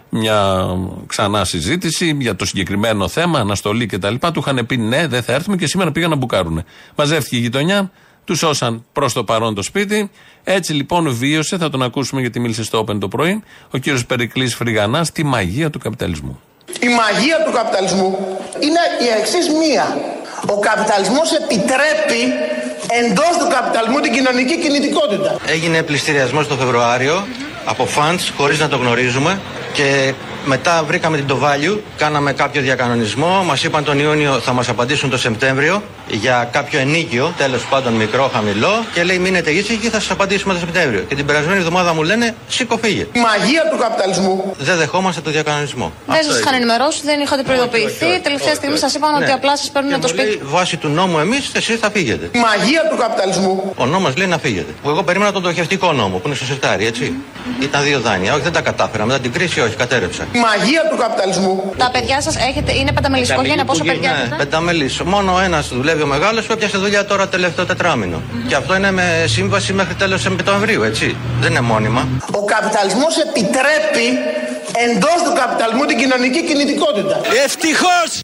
μια 0.10 0.66
ξανά 1.08 1.46
συζήτηση 1.46 2.18
για 2.20 2.36
το 2.36 2.46
συγκεκριμένο 2.46 3.08
θέμα, 3.08 3.40
αναστολή 3.40 3.86
κτλ. 3.86 4.16
Του 4.34 4.40
είχαν 4.40 4.66
πει 4.66 4.78
ναι, 4.78 5.08
δεν 5.08 5.24
θα 5.24 5.34
έρθουμε 5.34 5.56
και 5.56 5.68
σήμερα 5.68 5.92
πήγαν 5.92 6.10
να 6.10 6.16
μπουκάρουν. 6.16 6.64
Μαζεύτηκε 6.96 7.36
η 7.36 7.40
γειτονιά, 7.40 7.92
τους 8.24 8.38
σώσαν 8.38 8.86
προς 8.94 9.14
το 9.14 9.24
παρόν 9.24 9.56
το 9.56 9.62
σπίτι. 9.62 10.12
Έτσι 10.44 10.74
λοιπόν 10.74 11.16
βίωσε, 11.16 11.58
θα 11.58 11.70
τον 11.70 11.84
ακούσουμε 11.84 12.22
γιατί 12.22 12.40
μίλησε 12.40 12.64
στο 12.64 12.86
Open 12.88 13.00
το 13.00 13.08
πρωί, 13.08 13.44
ο 13.72 13.78
κύριος 13.78 14.06
Περικλής 14.06 14.56
Φρυγανάς 14.56 15.12
τη 15.12 15.24
μαγεία 15.24 15.70
του 15.70 15.80
καπιταλισμού. 15.80 16.40
Η 16.80 16.88
μαγεία 16.88 17.44
του 17.46 17.52
καπιταλισμού 17.52 18.18
είναι 18.60 18.80
η 19.06 19.20
εξής 19.20 19.50
μία. 19.50 20.13
Ο 20.48 20.60
καπιταλισμός 20.60 21.32
επιτρέπει 21.32 22.22
εντός 23.02 23.34
του 23.40 23.48
καπιταλισμού 23.56 24.00
την 24.00 24.14
κοινωνική 24.14 24.58
κινητικότητα. 24.60 25.36
Έγινε 25.46 25.84
πληστηριασμός 25.84 26.48
το 26.48 26.56
Φεβρουάριο 26.56 27.28
από 27.66 27.88
funds 27.96 28.32
χωρίς 28.38 28.60
να 28.60 28.68
το 28.68 28.78
γνωρίζουμε 28.78 29.40
και 29.74 30.14
μετά 30.46 30.84
βρήκαμε 30.88 31.18
την 31.18 31.38
Value, 31.42 31.80
κάναμε 31.98 32.34
κάποιο 32.34 32.62
διακανονισμό, 32.62 33.44
μας 33.44 33.64
είπαν 33.64 33.84
τον 33.84 34.00
Ιούνιο 34.00 34.40
θα 34.40 34.54
μας 34.54 34.70
απαντήσουν 34.70 35.10
το 35.10 35.18
Σεπτέμβριο 35.18 35.84
για 36.16 36.50
κάποιο 36.52 36.80
ενίκιο, 36.80 37.34
τέλος 37.38 37.66
πάντων 37.66 37.94
μικρό, 37.94 38.30
χαμηλό 38.34 38.84
και 38.94 39.04
λέει 39.04 39.20
μείνετε 39.20 39.50
ήσυχοι 39.52 39.78
και 39.78 39.90
θα 39.90 40.00
σας 40.00 40.12
απαντήσουμε 40.12 40.54
το 40.54 40.60
Σεπτέμβριο. 40.60 41.02
Και 41.08 41.16
την 41.16 41.26
περασμένη 41.26 41.58
εβδομάδα 41.58 41.94
μου 41.94 42.04
λένε 42.04 42.36
σήκω 42.48 42.78
φύγε. 42.78 43.08
Η 43.12 43.20
μαγεία 43.20 43.64
του 43.72 43.78
καπιταλισμού. 43.78 44.54
Δεν 44.58 44.78
δεχόμαστε 44.78 45.22
το 45.22 45.30
διακανονισμό. 45.32 45.92
Δεν 46.08 46.24
σας 46.24 46.40
είχαν 46.40 46.54
ενημερώσει, 46.54 47.02
δεν 47.04 47.20
είχατε 47.20 47.44
προειδοποιηθεί. 47.44 48.20
Τελευταία 48.24 48.54
στιγμή 48.54 48.78
σας 48.78 48.94
είπαν 48.94 49.16
ότι 49.16 49.24
Ναι. 49.26 49.32
απλά 49.32 49.58
σας 49.58 49.70
παίρνουν 49.70 49.92
Και 49.92 49.98
το 50.00 50.08
μου 50.08 50.16
λέει, 50.16 50.26
σπίτι. 50.26 50.46
Βάσει 50.46 50.78
του 50.78 50.88
νόμου 50.88 51.20
εμείς, 51.20 51.52
εσείς 51.54 51.80
θα 51.80 51.90
φύγετε. 51.92 52.30
Η 52.32 52.40
μαγεία 52.40 52.82
του 52.90 52.98
καπιταλισμού. 52.98 53.74
Ο 53.78 53.86
νόμος 53.86 54.16
λέει 54.18 54.28
να 54.28 54.38
φύγετε. 54.38 54.72
Που 54.84 54.90
εγώ 54.90 55.04
περίμενα 55.04 55.32
τον 55.32 55.44
τοχευτικό 55.44 55.92
νόμο 55.94 56.18
που 56.18 56.28
είναι 56.28 56.36
στο 56.36 56.46
σεφτάρι, 56.46 56.86
έτσι. 56.86 57.14
Ήταν 57.60 57.84
δύο 57.84 58.00
δάνεια. 58.00 58.34
Όχι, 58.34 58.42
δεν 58.42 58.52
τα 58.52 58.62
κατάφερα. 58.62 59.06
Μετά 59.06 59.20
την 59.20 59.32
κρίση, 59.32 59.60
όχι, 59.62 59.76
κατέρευσα. 59.76 60.28
Η 60.32 60.40
μαγεία 60.40 60.82
του 60.92 60.98
καπιταλισμού. 60.98 61.74
Τα 61.78 61.90
παιδιά 61.94 62.22
σας 62.22 62.36
είναι 62.80 62.92
πενταμελή 62.94 63.24
οικογένεια, 63.24 63.66
πόσο 63.66 63.84
παιδιά 63.84 64.12
Ναι, 64.12 64.18
έχετε; 64.18 64.36
πενταμελή. 64.36 64.90
Μόνο 65.06 65.40
ένας 65.40 65.68
δουλεύει 65.68 66.03
ο 66.04 66.08
μεγάλο 66.08 66.42
που 66.42 66.52
έπιασε 66.52 66.78
δουλειά 66.78 67.06
τώρα 67.06 67.28
τελευταίο 67.28 67.66
τετράμινο. 67.66 68.22
Και 68.48 68.56
αυτό 68.56 68.76
είναι 68.76 68.92
με 68.92 69.26
σύμβαση 69.28 69.74
μέχρι 69.74 69.94
τέλος 69.94 70.22
Σεπτεμβρίου, 70.22 70.84
έτσι. 70.84 71.16
Δεν 71.40 71.52
είναι 71.52 71.62
μόνιμα. 71.62 72.08
Ο 72.32 72.46
καπιταλισμός 72.46 73.18
επιτρέπει 73.18 74.08
εντός 74.86 75.18
του 75.24 75.34
καπιταλισμού 75.36 75.86
την 75.86 75.98
κοινωνική 75.98 76.44
κινητικότητα. 76.44 77.22
Ευτυχώς! 77.44 78.20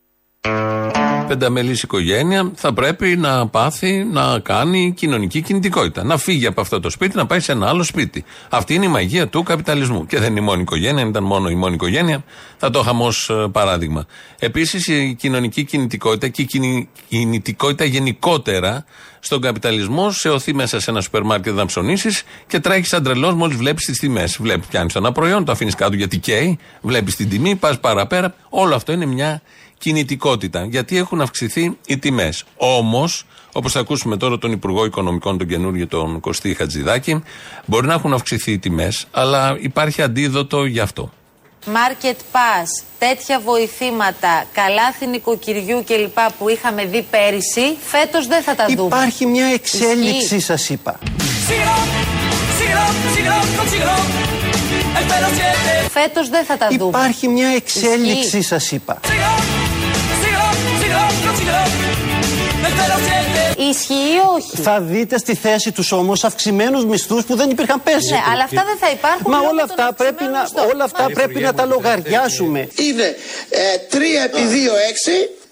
Πενταμελής 1.30 1.84
οικογένεια 1.84 2.52
θα 2.56 2.74
πρέπει 2.74 3.18
να 3.18 3.48
πάθει 3.48 4.04
να 4.04 4.40
κάνει 4.40 4.94
κοινωνική 4.96 5.42
κινητικότητα. 5.42 6.04
Να 6.04 6.18
φύγει 6.18 6.46
από 6.46 6.62
αυτό 6.62 6.80
το 6.80 6.90
σπίτι, 6.90 7.16
να 7.16 7.26
πάει 7.26 7.40
σε 7.40 7.52
ένα 7.52 7.70
άλλο 7.70 7.84
σπίτι. 7.84 8.24
Αυτή 8.50 8.74
είναι 8.74 8.86
η 8.86 8.88
μαγεία 8.88 9.28
του 9.28 9.44
καπιταλισμού. 9.44 10.06
Και 10.06 10.20
δεν 10.20 10.30
είναι 10.30 10.40
η 10.40 10.44
μόνη 10.44 10.62
οικογένεια, 10.62 11.02
αν 11.04 11.10
ήταν 11.10 11.24
μόνο 11.24 11.50
η 11.50 11.56
μόνη 11.56 11.74
οικογένεια, 11.74 12.24
θα 12.58 12.70
το 12.70 12.80
είχαμε 12.80 13.04
ως 13.04 13.32
παράδειγμα. 13.52 14.06
Επίσης, 14.40 14.88
η 14.88 15.16
κοινωνική 15.20 15.64
κινητικότητα 15.64 16.28
και 16.28 16.42
η 16.42 16.46
κινη- 16.46 16.88
κινητικότητα 17.10 17.84
γενικότερα 17.84 18.86
στον 19.20 19.42
καπιταλισμό 19.42 20.12
σε 20.12 20.30
οθεί 20.30 20.54
μέσα 20.54 20.80
σε 20.80 20.92
ένα 20.92 21.02
σούπερ 21.02 21.24
μάρκετ 21.24 21.54
να 21.54 21.66
ψωνίσεις 21.66 22.24
και 22.48 22.60
τρέχεις 22.60 22.88
σαν 22.88 23.04
τρελός 23.04 23.34
μόλις 23.34 23.58
βλέπεις 23.58 23.86
τις 23.86 24.00
τιμές. 24.00 24.38
Βλέπεις, 24.40 24.68
πιάνεις 24.68 24.96
ένα 24.96 25.12
προϊόν, 25.12 25.46
το 25.46 25.52
αφήνεις 25.52 25.76
κάτω 25.76 25.96
γιατί 25.96 26.18
καίει, 26.18 26.58
βλέπεις 26.82 27.16
την 27.16 27.30
τιμή, 27.30 27.56
πας 27.56 27.80
παραπέρα. 27.80 28.36
Όλο 28.50 28.76
αυτό 28.76 28.92
είναι 28.92 29.06
μια 29.06 29.42
κινητικότητα. 29.80 30.66
Γιατί 30.66 30.98
έχουν 30.98 31.22
αυξηθεί 31.22 31.78
οι 31.86 31.98
τιμές. 31.98 32.44
Όμως, 32.58 33.26
όπως 33.54 33.72
θα 33.72 33.80
ακούσουμε 33.80 34.18
τώρα 34.18 34.38
τον 34.38 34.52
Υπουργό 34.52 34.86
Οικονομικών, 34.86 35.38
τον 35.38 35.48
καινούργιο, 35.48 35.88
τον 35.88 36.20
Κωστή 36.20 36.54
Χατζηδάκη, 36.54 37.24
μπορεί 37.66 37.88
να 37.88 37.94
έχουν 37.94 38.14
αυξηθεί 38.14 38.52
οι 38.52 38.58
τιμές, 38.60 39.06
αλλά 39.12 39.58
υπάρχει 39.60 40.02
αντίδοτο 40.02 40.66
γι' 40.66 40.80
αυτό. 40.80 41.12
Market 41.66 42.16
Pass, 42.34 42.84
τέτοια 43.00 43.40
βοηθήματα, 43.40 44.46
καλάθι 44.54 45.08
νοικοκυριού 45.08 45.84
κλπ. 45.88 46.18
που 46.38 46.50
είχαμε 46.50 46.86
δει 46.86 47.06
πέρυσι, 47.10 47.78
φέτος 47.82 48.28
δεν 48.28 48.44
θα 48.44 48.56
τα 48.56 48.66
δούμε. 48.76 48.96
Υπάρχει 48.96 49.26
μια 49.26 49.46
εξέλιξη, 49.46 50.18
Ισχύει. 50.36 50.40
σας 50.40 50.70
είπα. 50.70 51.00
Síguelo, 51.50 51.78
síguelo, 52.60 52.86
síguelo, 53.16 53.40
consíguelo. 53.58 53.98
Espero 55.00 55.28
siete. 55.38 55.90
Φέτος 55.92 56.30
δεν 56.30 56.46
θα 56.46 56.58
τα 56.58 56.68
δούμε. 56.78 56.98
Υπάρχει 56.98 57.28
μια 57.28 57.48
εξέλιξη, 57.48 58.20
Ισχύει. 58.38 58.42
σας 58.42 58.72
είπα. 58.72 59.00
Ισχύει 63.70 63.94
ή 63.94 64.20
όχι; 64.36 64.62
Θα 64.62 64.82
δείτε 64.82 65.18
στη 65.18 65.36
θέση 65.36 65.72
τους 65.72 65.92
όμως 65.92 66.24
αυξημένους 66.24 66.86
μισθούς 66.86 67.26
που 67.26 67.36
δεν 67.36 67.50
υπήρχαν 67.50 67.84
πέρσι. 67.84 68.12
Ναι, 68.12 68.22
αλλά 68.32 68.44
αυτά 68.44 68.64
δεν 68.66 68.78
θα 68.80 68.90
υπάρχουν. 68.90 69.32
Μα 69.32 69.38
λόγω 69.38 69.50
όλα 69.50 69.66
των 69.66 69.70
αυτά 69.70 69.94
πρέπει 69.94 70.24
αυξημένων 70.24 70.32
να, 70.34 70.42
μισθών. 70.42 70.70
όλα 70.74 70.84
αυτά 70.84 71.06
πρέπει 71.14 71.40
να 71.40 71.54
τα 71.54 71.66
λογαριάσουμε. 71.66 72.68
Είναι 72.76 73.16
ε, 73.50 73.60
3 73.92 73.96
επί 74.26 74.42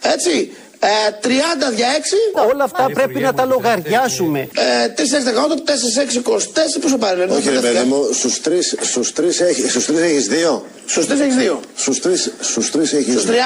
2 0.02 0.10
6, 0.10 0.12
έτσι. 0.14 0.52
Ε, 0.80 0.88
30 1.22 1.72
δια 1.76 1.88
6. 1.88 2.50
Όλα 2.52 2.64
αυτά 2.64 2.86
πρέπει 2.94 3.20
να 3.20 3.34
τα 3.34 3.46
λογαριάσουμε. 3.46 4.40
Ε, 4.40 4.88
4 4.96 5.18
6 5.18 5.24
18, 5.24 5.56
4 5.66 5.88
6 5.98 6.14
24. 6.18 6.80
Πόσο 6.82 6.98
πάρει, 6.98 7.20
ρε, 7.20 7.26
Όχι 7.26 7.50
ρε 7.50 7.60
παιδί 7.60 7.84
μου, 7.88 8.10
στους 8.14 8.42
τρεις, 8.42 8.76
στους 8.82 9.14
τρεις, 9.14 9.40
έχει, 9.42 9.70
στους 9.70 9.86
τρεις 9.86 10.00
έχεις 10.00 10.28
δύο. 10.28 10.66
Στου 10.86 11.02
4 11.06 11.22
έχει 11.22 11.36
2. 11.38 11.60
Στους 11.76 12.00
τρεις, 12.00 12.32
στους 12.40 12.72
τρεις 12.72 12.94
έχεις 12.94 13.14
Στου 13.14 13.28
30, 13.32 13.32
δύο. 13.32 13.42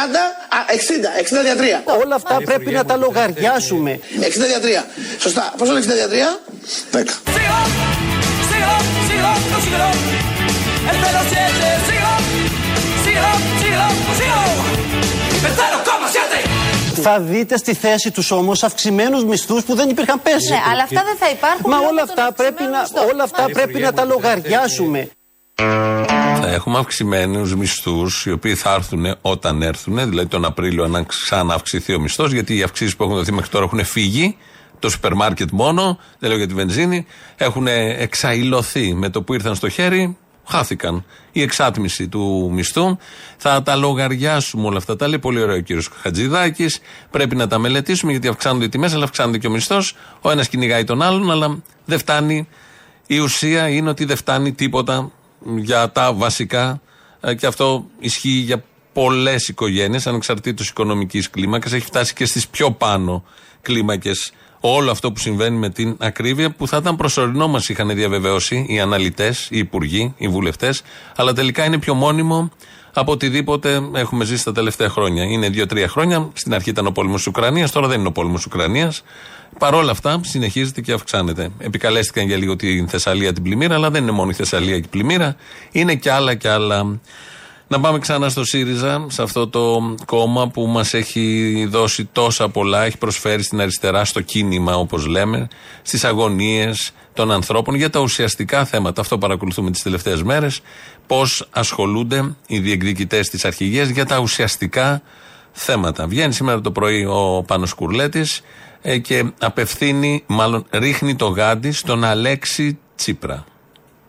α, 0.58 0.60
60, 0.74 1.10
60 1.18 1.42
δια 1.44 1.56
3. 1.56 1.84
Όλα 2.04 2.16
αυτά 2.16 2.38
πρέπει 2.46 2.72
να 2.72 2.86
τα 2.86 2.96
λογαριάσουμε. 2.98 4.00
60 4.20 4.46
δια 4.48 4.60
3. 4.60 4.86
Σωστά. 5.20 5.54
Πόσο 5.58 5.72
είναι 5.72 5.82
60 5.82 5.96
δια 5.96 6.08
3. 6.08 6.40
Δέκα. 6.92 7.14
Síguelo, 7.34 7.62
síguelo, 8.50 8.78
síguelo, 9.08 9.32
consíguelo. 9.52 9.90
Espero 10.92 11.20
siete. 11.32 11.68
Síguelo, 11.88 12.14
síguelo, 13.04 13.32
síguelo, 13.62 13.88
consíguelo. 14.08 14.44
Espero 15.50 15.78
como 15.90 16.06
siete. 16.16 16.40
Θα 16.92 17.20
δείτε 17.20 17.58
στη 17.58 17.74
θέση 17.74 18.12
τους 18.12 18.32
όμως 18.32 18.64
αυξημένους 18.64 19.24
μισθούς 19.24 19.64
που 19.64 19.76
δεν 19.76 19.90
υπήρχαν 19.90 20.22
πέρσι. 20.22 20.50
Ναι, 20.50 20.60
αλλά 20.72 20.84
αυτά 20.84 21.04
δεν 21.04 21.16
θα 21.20 21.30
υπάρχουν. 21.30 21.70
Μα 21.70 21.78
λόγω 21.78 21.90
όλα 21.90 22.02
των 22.06 22.10
αυτά 22.10 22.34
πρέπει 22.34 22.64
αυξημένων 22.64 22.72
να, 22.72 22.80
μισθών. 22.80 23.10
όλα 23.14 23.24
αυτά 23.24 23.46
πρέπει 23.54 23.80
να 23.80 23.94
τα 23.94 24.06
λογαριάσουμε. 24.06 25.10
Θα 26.42 26.50
έχουμε 26.50 26.78
αυξημένους 26.80 27.56
μισθούς, 27.56 28.26
οι 28.26 28.32
οποίοι 28.32 28.56
θα 28.56 28.74
έρθουν 28.74 29.18
όταν 29.22 29.62
έρθουν, 29.62 30.10
δηλαδή 30.10 30.28
τον 30.28 30.46
Απρίλιο 30.46 30.88
να 30.88 31.04
ξανααυξηθεί 31.04 31.94
ο 31.94 32.00
μισθός, 32.00 32.32
γιατί 32.32 32.58
οι 32.58 32.64
αυξήσεις 32.64 32.96
που 32.96 33.04
έχουν 33.04 33.16
δοθεί 33.16 33.32
μέχρι 33.32 33.50
τώρα 33.50 33.66
έχουν 33.66 33.86
φύγει. 33.86 34.38
Το 34.80 34.90
σούπερ 34.90 35.14
μάρκετ 35.14 35.50
μόνο, 35.52 36.00
δεν 36.20 36.30
λέω 36.30 36.38
για 36.38 36.48
τη 36.48 36.54
βενζίνη, 36.54 37.06
έχουν 37.38 37.68
εξαϊλωθεί 37.68 38.94
με 38.94 39.10
το 39.10 39.22
που 39.22 39.34
ήρθαν 39.34 39.56
στο 39.56 39.70
χέρι, 39.70 40.18
χάθηκαν. 40.52 41.06
Η 41.32 41.42
εξάτμιση 41.42 42.08
του 42.08 42.50
μισθού. 42.54 42.98
Θα 43.38 43.64
τα 43.64 43.76
λογαριάσουμε 43.76 44.68
όλα 44.68 44.78
αυτά. 44.78 44.96
Τα 44.96 45.08
λέει 45.08 45.20
πολύ 45.20 45.42
ωραίο 45.42 45.56
ο 45.56 45.60
κύριος 45.60 45.90
Χατζηδάκης. 46.02 46.80
Πρέπει 47.12 47.36
να 47.36 47.48
τα 47.48 47.58
μελετήσουμε 47.58 48.12
γιατί 48.12 48.28
αυξάνονται 48.28 48.66
οι 48.66 48.70
τιμές, 48.70 48.94
αλλά 48.94 49.04
αυξάνεται 49.04 49.38
και 49.38 49.48
ο 49.48 49.50
μισθός. 49.50 49.96
Ο 50.22 50.32
ένας 50.32 50.48
κυνηγάει 50.48 50.84
τον 50.84 51.02
άλλον, 51.02 51.32
αλλά 51.32 51.62
δεν 51.86 52.00
φτάνει 52.00 52.48
η 53.08 53.20
ουσία 53.20 53.70
είναι 53.70 53.90
ότι 53.90 54.06
δεν 54.06 54.16
φτάνει 54.16 54.54
τίποτα 54.54 55.12
για 55.56 55.92
τα 55.92 56.14
βασικά 56.14 56.82
ε, 57.22 57.36
και 57.36 57.46
αυτό 57.46 57.86
ισχύει 58.00 58.30
για 58.30 58.64
πολλές 58.94 59.48
οικογένειες, 59.48 60.08
ανεξαρτήτως 60.08 60.70
οικονομικής 60.70 61.30
κλίμακας. 61.30 61.72
Έχει 61.72 61.86
φτάσει 61.86 62.14
και 62.14 62.26
στις 62.26 62.48
πιο 62.48 62.72
πάνω 62.72 63.24
κλίμακες 63.62 64.32
όλο 64.62 64.92
αυτό 64.92 65.12
που 65.12 65.20
συμβαίνει 65.20 65.58
με 65.58 65.70
την 65.70 65.96
ακρίβεια 66.00 66.52
που 66.52 66.68
θα 66.68 66.78
ήταν 66.78 66.96
προσωρινό, 66.96 67.48
μας 67.48 67.70
είχαν 67.70 67.96
διαβεβαιώσει 67.96 68.66
οι 68.70 68.80
αναλυτές, 68.80 69.48
οι 69.52 69.58
υπουργοί, 69.58 70.14
οι 70.18 70.28
βουλευτές, 70.28 70.82
αλλά 71.16 71.34
τελικά 71.34 71.66
είναι 71.66 71.80
πιο 71.80 71.94
μόνιμο 71.94 72.52
από 72.94 73.12
οτιδήποτε 73.12 73.82
έχουμε 73.96 74.26
ζήσει 74.26 74.44
τα 74.44 74.52
τελευταία 74.52 74.90
χρόνια. 74.90 75.24
Είναι 75.24 75.50
δύο-τρία 75.50 75.88
χρόνια. 75.88 76.30
Στην 76.34 76.54
αρχή 76.54 76.70
ήταν 76.70 76.88
ο 76.88 76.92
πόλεμος 76.92 77.18
της 77.18 77.28
Ουκρανίας, 77.28 77.72
τώρα 77.72 77.88
δεν 77.88 78.00
είναι 78.00 78.08
ο 78.08 78.12
πόλεμος 78.12 78.44
της 78.44 78.54
Ουκρανίας. 78.54 79.04
Παρ' 79.60 79.74
όλα 79.74 79.92
αυτά 79.92 80.20
συνεχίζεται 80.24 80.82
και 80.82 80.92
αυξάνεται. 80.92 81.50
Επικαλέστηκαν 81.58 82.26
για 82.26 82.38
λίγο 82.38 82.56
την 82.56 82.88
Θεσσαλία 82.88 83.34
την 83.34 83.44
πλημμύρα, 83.44 83.76
αλλά 83.76 83.90
δεν 83.90 84.02
είναι 84.02 84.12
μόνο 84.12 84.30
η 84.30 84.34
Θεσσαλία 84.34 84.80
και 84.80 84.86
η 84.86 84.90
πλημμύρα. 84.90 85.36
Είναι 85.72 85.96
και 85.96 86.12
άλλα 86.12 86.36
και 86.36 86.50
άλλα. 86.50 87.00
Να 87.72 87.80
πάμε 87.80 88.00
ξανά 88.00 88.30
στο 88.30 88.44
ΣΥΡΙΖΑ, 88.44 89.06
σε 89.10 89.22
αυτό 89.22 89.48
το 89.48 89.96
κόμμα 90.06 90.48
που 90.48 90.68
μας 90.68 90.94
έχει 90.94 91.68
δώσει 91.70 92.06
τόσα 92.12 92.50
πολλά, 92.50 92.84
έχει 92.84 92.98
προσφέρει 92.98 93.44
στην 93.44 93.62
αριστερά, 93.62 94.06
στο 94.06 94.22
κίνημα 94.22 94.76
όπως 94.76 95.06
λέμε, 95.06 95.48
στις 95.82 96.04
αγωνίες 96.04 96.92
των 97.14 97.32
ανθρώπων 97.32 97.76
για 97.76 97.90
τα 97.90 98.00
ουσιαστικά 98.00 98.66
θέματα. 98.66 99.02
Αυτό 99.02 99.18
παρακολουθούμε 99.18 99.72
τις 99.72 99.82
τελευταίες 99.82 100.24
μέρες. 100.24 100.62
Πώς 101.08 101.48
ασχολούνται 101.52 102.36
οι 102.48 102.60
διεκδικητές 102.60 103.30
της 103.30 103.46
αρχηγίας 103.46 103.90
για 103.90 104.06
τα 104.06 104.20
ουσιαστικά 104.20 105.02
θέματα. 105.52 106.08
Βγαίνει 106.08 106.34
σήμερα 106.34 106.62
το 106.62 106.72
πρωί 106.72 107.06
ο 107.06 107.44
Πάνος 107.48 107.74
Κουρλέτης 107.74 108.42
ε, 108.82 108.98
και 108.98 109.32
απευθύνει, 109.40 110.24
μάλλον 110.28 110.66
ρίχνει 110.70 111.16
το 111.16 111.28
γάντι 111.28 111.72
στον 111.72 112.04
Αλέξη 112.04 112.80
Τσίπρα. 112.96 113.44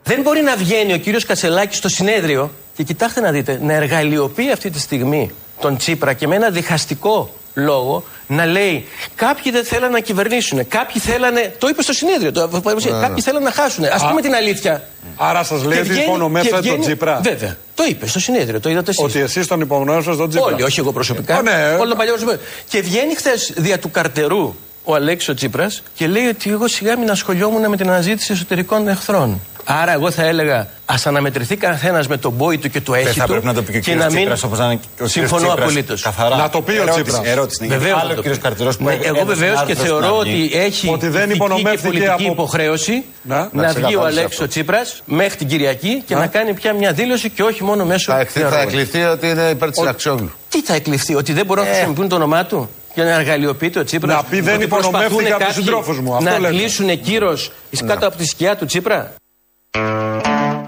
Δεν 0.02 0.22
μπορεί 0.22 0.42
να 0.42 0.56
βγαίνει 0.56 0.92
ο 0.92 0.98
κύριος 0.98 1.24
Κασελάκης 1.24 1.76
στο 1.76 1.88
συνέδριο 1.88 2.50
και 2.76 2.82
κοιτάξτε 2.82 3.20
να 3.20 3.30
δείτε, 3.30 3.58
να 3.62 3.72
εργαλειοποιεί 3.72 4.50
αυτή 4.52 4.70
τη 4.70 4.80
στιγμή 4.80 5.30
τον 5.60 5.76
Τσίπρα 5.76 6.12
και 6.12 6.26
με 6.26 6.34
ένα 6.34 6.50
διχαστικό 6.50 7.34
λόγο 7.54 8.04
να 8.26 8.46
λέει 8.46 8.86
κάποιοι 9.14 9.52
δεν 9.52 9.64
θέλαν 9.64 9.90
να 9.90 10.00
κυβερνήσουν, 10.00 10.68
κάποιοι 10.68 11.00
θέλανε, 11.00 11.54
το 11.58 11.68
είπε 11.68 11.82
στο 11.82 11.92
συνέδριο, 11.92 12.32
το, 12.32 12.48
κάποιοι 13.00 13.22
θέλαν 13.22 13.42
να 13.42 13.50
χάσουν. 13.50 13.84
Ας 13.84 14.06
πούμε 14.08 14.20
την 14.20 14.34
αλήθεια. 14.34 14.88
Άρα 15.16 15.42
σας 15.42 15.62
λέει 15.62 15.72
Και 15.74 15.80
ότι 15.80 15.88
βγαίνει- 15.88 16.06
υπονομεύσατε 16.08 16.54
και 16.54 16.60
τον 16.60 16.62
βγαίνει- 16.68 16.84
Τσίπρα. 16.84 17.20
Βέβαια. 17.22 17.56
Το 17.74 17.84
είπε 17.88 18.06
στο 18.06 18.20
συνέδριο, 18.20 18.60
το 18.60 18.70
είδατε 18.70 18.90
εσείς. 18.90 19.04
Ότι 19.04 19.18
εσείς 19.20 19.46
τον 19.46 19.60
υπονομεύσατε 19.60 20.16
τον 20.16 20.28
Τσίπρα. 20.28 20.46
Όλοι, 20.52 20.62
όχι 20.62 20.80
εγώ 20.80 20.92
προσωπικά. 20.92 21.38
Ε, 21.38 21.42
ναι. 21.42 21.76
Όλο 21.80 21.88
το 21.90 21.96
παλιό 21.96 22.12
προσωπικό. 22.12 22.42
Και 22.68 22.80
βγαίνει 22.80 23.14
χθες 23.14 23.52
δια 23.56 23.78
του 23.78 23.90
καρτερού 23.90 24.54
ο 24.84 24.94
Αλέξης 24.94 25.28
ο 25.28 25.34
Τσίπρας 25.34 25.82
και 25.94 26.06
λέει 26.06 26.26
ότι 26.26 26.50
εγώ 26.50 26.68
σιγά 26.68 26.98
μην 26.98 27.10
ασχολιόμουν 27.10 27.68
με 27.68 27.76
την 27.76 27.88
αναζήτηση 27.88 28.32
εσωτερικών 28.32 28.88
εχθρών. 28.88 29.40
Άρα, 29.64 29.92
εγώ 29.92 30.10
θα 30.10 30.22
έλεγα, 30.22 30.68
ας 30.84 31.06
αναμετρηθεί 31.06 31.56
καθένας 31.56 32.06
με 32.08 32.16
τον 32.16 32.36
πόη 32.36 32.58
του 32.58 32.70
και 32.70 32.80
το 32.80 32.94
έχει 32.94 33.18
θα 33.18 33.24
του. 33.24 33.30
πρέπει 33.30 33.46
να 33.46 33.54
το 33.54 33.62
πει 33.62 33.70
και 33.72 33.76
ο 33.76 33.80
και 33.80 33.84
κύριος 33.90 34.02
να 34.04 34.08
μην. 34.10 34.18
Τσίπρας, 34.18 34.42
όπως 34.42 34.58
να 34.58 34.64
είναι 34.64 34.74
και 34.74 34.80
ο 34.86 34.90
κύριος 34.92 35.10
Συμφωνώ 35.10 35.46
Τσίπρας, 35.46 35.64
απολύτως. 35.68 36.02
καθαρά. 36.02 36.36
Να 36.36 36.50
το 36.50 36.62
πει 36.62 36.70
ο 36.72 36.74
Ερώτηση, 36.82 37.02
Τσίπρας. 37.02 37.26
ερώτηση 37.26 37.64
είναι. 37.64 37.76
Βεβαίως. 37.76 38.00
Άλλο 38.02 38.12
ο 38.12 38.14
κύριος 38.14 38.38
Καρτελός 38.38 38.76
που 38.76 38.88
Εγώ 38.88 39.02
έδωσε 39.04 39.24
βεβαίως 39.24 39.38
την 39.58 39.66
και 39.66 39.72
άρθρωση 39.72 39.86
θεωρώ 39.86 40.04
στην 40.06 40.18
ότι 40.20 40.30
Αυγή. 40.30 40.50
έχει 40.54 40.88
Ότι 40.92 41.08
δεν 41.08 41.14
ηθική 41.14 41.28
και 41.28 41.34
υπονομεύτηκε 41.44 41.82
πολιτική 41.82 42.10
από- 42.10 42.32
υποχρέωση 42.32 43.04
Να. 43.22 43.36
να 43.36 43.42
Να 43.42 43.48
βγει 43.48 43.66
ο 43.66 43.72
ξεκαθαρίσει 43.72 43.98
Αλέξης 43.98 44.22
ο 44.22 44.26
αυτό. 44.42 44.46
Τσίπρας 44.46 45.02
μέχρι 45.04 45.36
την 45.36 45.46
Κυριακή 45.48 46.02
και 46.06 46.14
να 46.14 46.26
κάνει 46.26 46.54
πια 46.54 46.72
μια 46.72 46.92
δήλωση 46.92 47.30
και 47.30 47.42
όχι 47.42 47.64
μόνο 47.64 47.84
μέσω. 47.84 48.12
Θα 48.12 48.18
εκκλη- 48.20 48.44
θα 48.44 48.48
διαρροών. 48.50 48.68
εκλειθεί 48.68 49.02
ότι 49.02 49.28
είναι 49.28 49.48
υπέρ 49.50 49.70
της 49.70 49.78
Ο- 49.84 49.88
Αξιόγλου. 49.88 50.30
Τι 50.48 50.62
θα 50.62 50.74
εκλειφθεί, 50.74 51.14
ότι 51.14 51.32
δεν 51.32 51.46
μπορούν 51.46 51.64
να 51.64 51.70
χρησιμοποιούν 51.70 52.08
το 52.08 52.14
όνομά 52.14 52.44
του; 52.46 52.70
Για 52.94 53.04
να 53.04 53.10
εργαλειοποιείται 53.10 53.78
ο 53.78 53.84
Τσίπρας. 53.84 54.14
Να 54.16 54.22
πει, 54.24 54.40
δεν 54.40 54.60
υπονομεύτηκα 54.60 55.34
από 55.34 55.44
τους 55.44 55.54
συντρόφους 55.54 56.00
μου. 56.00 56.14
Αυτό 56.14 56.30
Να 56.30 56.38
λέτε. 56.38 56.54
κλείσουν 56.54 57.00
κύρος 57.00 57.50
κάτω 57.86 58.06
από 58.06 58.16
τη 58.16 58.24
σκιά 58.24 58.56
του 58.56 58.64
Τσίπρα; 58.66 59.14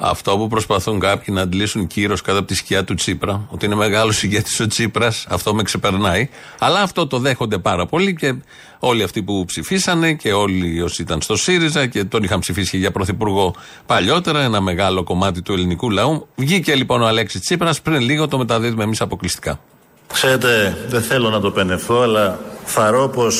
Αυτό 0.00 0.36
που 0.36 0.48
προσπαθούν 0.48 1.00
κάποιοι 1.00 1.34
να 1.36 1.40
αντλήσουν 1.42 1.86
κύρος 1.86 2.20
κάτω 2.22 2.38
από 2.38 2.46
τη 2.46 2.54
σκιά 2.54 2.84
του 2.84 2.94
Τσίπρα, 2.94 3.46
ότι 3.50 3.66
είναι 3.66 3.74
μεγάλος 3.74 4.22
ηγέτης 4.22 4.60
ο 4.60 4.66
Τσίπρας, 4.66 5.26
αυτό 5.28 5.54
με 5.54 5.62
ξεπερνάει. 5.62 6.28
Αλλά 6.58 6.80
αυτό 6.80 7.06
το 7.06 7.18
δέχονται 7.18 7.58
πάρα 7.58 7.86
πολύ 7.86 8.14
και 8.14 8.34
όλοι 8.78 9.02
αυτοί 9.02 9.22
που 9.22 9.44
ψηφίσανε 9.44 10.12
και 10.12 10.32
όλοι 10.32 10.82
όσοι 10.82 11.02
ήταν 11.02 11.20
στο 11.20 11.36
ΣΥΡΙΖΑ 11.36 11.86
και 11.86 12.04
τον 12.04 12.22
είχαν 12.22 12.38
ψηφίσει 12.40 12.70
και 12.70 12.76
για 12.76 12.90
πρωθυπουργό 12.90 13.54
παλιότερα, 13.86 14.42
ένα 14.42 14.60
μεγάλο 14.60 15.02
κομμάτι 15.02 15.42
του 15.42 15.52
ελληνικού 15.52 15.90
λαού. 15.90 16.28
Βγήκε 16.34 16.74
λοιπόν 16.74 17.02
ο 17.02 17.06
Αλέξης 17.06 17.40
Τσίπρας, 17.40 17.80
πριν 17.82 18.00
λίγο 18.00 18.28
το 18.28 18.38
μεταδίδουμε 18.38 18.82
εμείς 18.84 19.00
αποκλειστικά. 19.00 19.60
Ξέρετε, 20.12 20.76
δεν 20.88 21.02
θέλω 21.02 21.30
να 21.30 21.40
το 21.40 21.50
πενεθώ, 21.50 22.00
αλλά 22.00 22.38
θαρώ 22.64 23.08
πως 23.08 23.36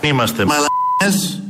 είμαστε 0.00 0.44
μαλακές. 0.44 1.40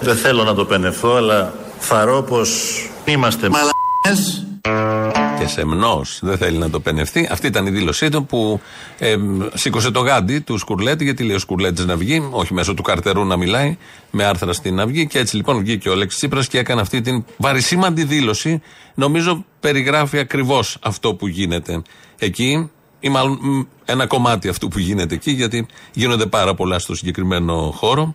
Δεν 0.00 0.16
θέλω 0.16 0.44
να 0.44 0.54
το 0.54 0.64
πενεθώ, 0.64 1.14
αλλά 1.16 1.52
θαρώ 1.78 2.22
πως 2.22 2.50
Είμαστε 3.04 3.48
μαλακές. 3.48 4.39
Και 5.50 5.56
σεμνό, 5.56 6.02
δεν 6.20 6.38
θέλει 6.38 6.58
να 6.58 6.70
το 6.70 6.80
πενευτεί. 6.80 7.28
Αυτή 7.30 7.46
ήταν 7.46 7.66
η 7.66 7.70
δήλωσή 7.70 8.08
του 8.08 8.26
που 8.26 8.60
ε, 8.98 9.16
σήκωσε 9.54 9.90
το 9.90 10.00
γάντι 10.00 10.40
του 10.40 10.58
Σκουρλέτη, 10.58 11.04
γιατί 11.04 11.22
λέει 11.22 11.36
ο 11.36 11.38
Σκουρλέτης 11.38 11.84
να 11.84 11.96
βγει, 11.96 12.28
όχι 12.30 12.54
μέσω 12.54 12.74
του 12.74 12.82
καρτερού 12.82 13.24
να 13.24 13.36
μιλάει, 13.36 13.76
με 14.10 14.24
άρθρα 14.24 14.52
στην 14.52 14.80
Αυγή. 14.80 15.06
Και 15.06 15.18
έτσι 15.18 15.36
λοιπόν 15.36 15.58
βγήκε 15.58 15.88
ο 15.88 15.92
Αλέξης 15.92 16.18
Τσίπρας 16.18 16.48
και 16.48 16.58
έκανε 16.58 16.80
αυτή 16.80 17.00
την 17.00 17.24
βαρισίμαντη 17.36 18.04
δήλωση. 18.04 18.62
Νομίζω 18.94 19.44
περιγράφει 19.60 20.18
ακριβώς 20.18 20.78
αυτό 20.82 21.14
που 21.14 21.26
γίνεται 21.26 21.82
εκεί, 22.18 22.70
ή 23.00 23.08
μάλλον 23.08 23.38
μ, 23.42 23.60
ένα 23.84 24.06
κομμάτι 24.06 24.48
αυτού 24.48 24.68
που 24.68 24.78
γίνεται 24.78 25.14
εκεί, 25.14 25.30
γιατί 25.30 25.66
γίνονται 25.92 26.26
πάρα 26.26 26.54
πολλά 26.54 26.78
στο 26.78 26.94
συγκεκριμένο 26.94 27.70
χώρο. 27.76 28.14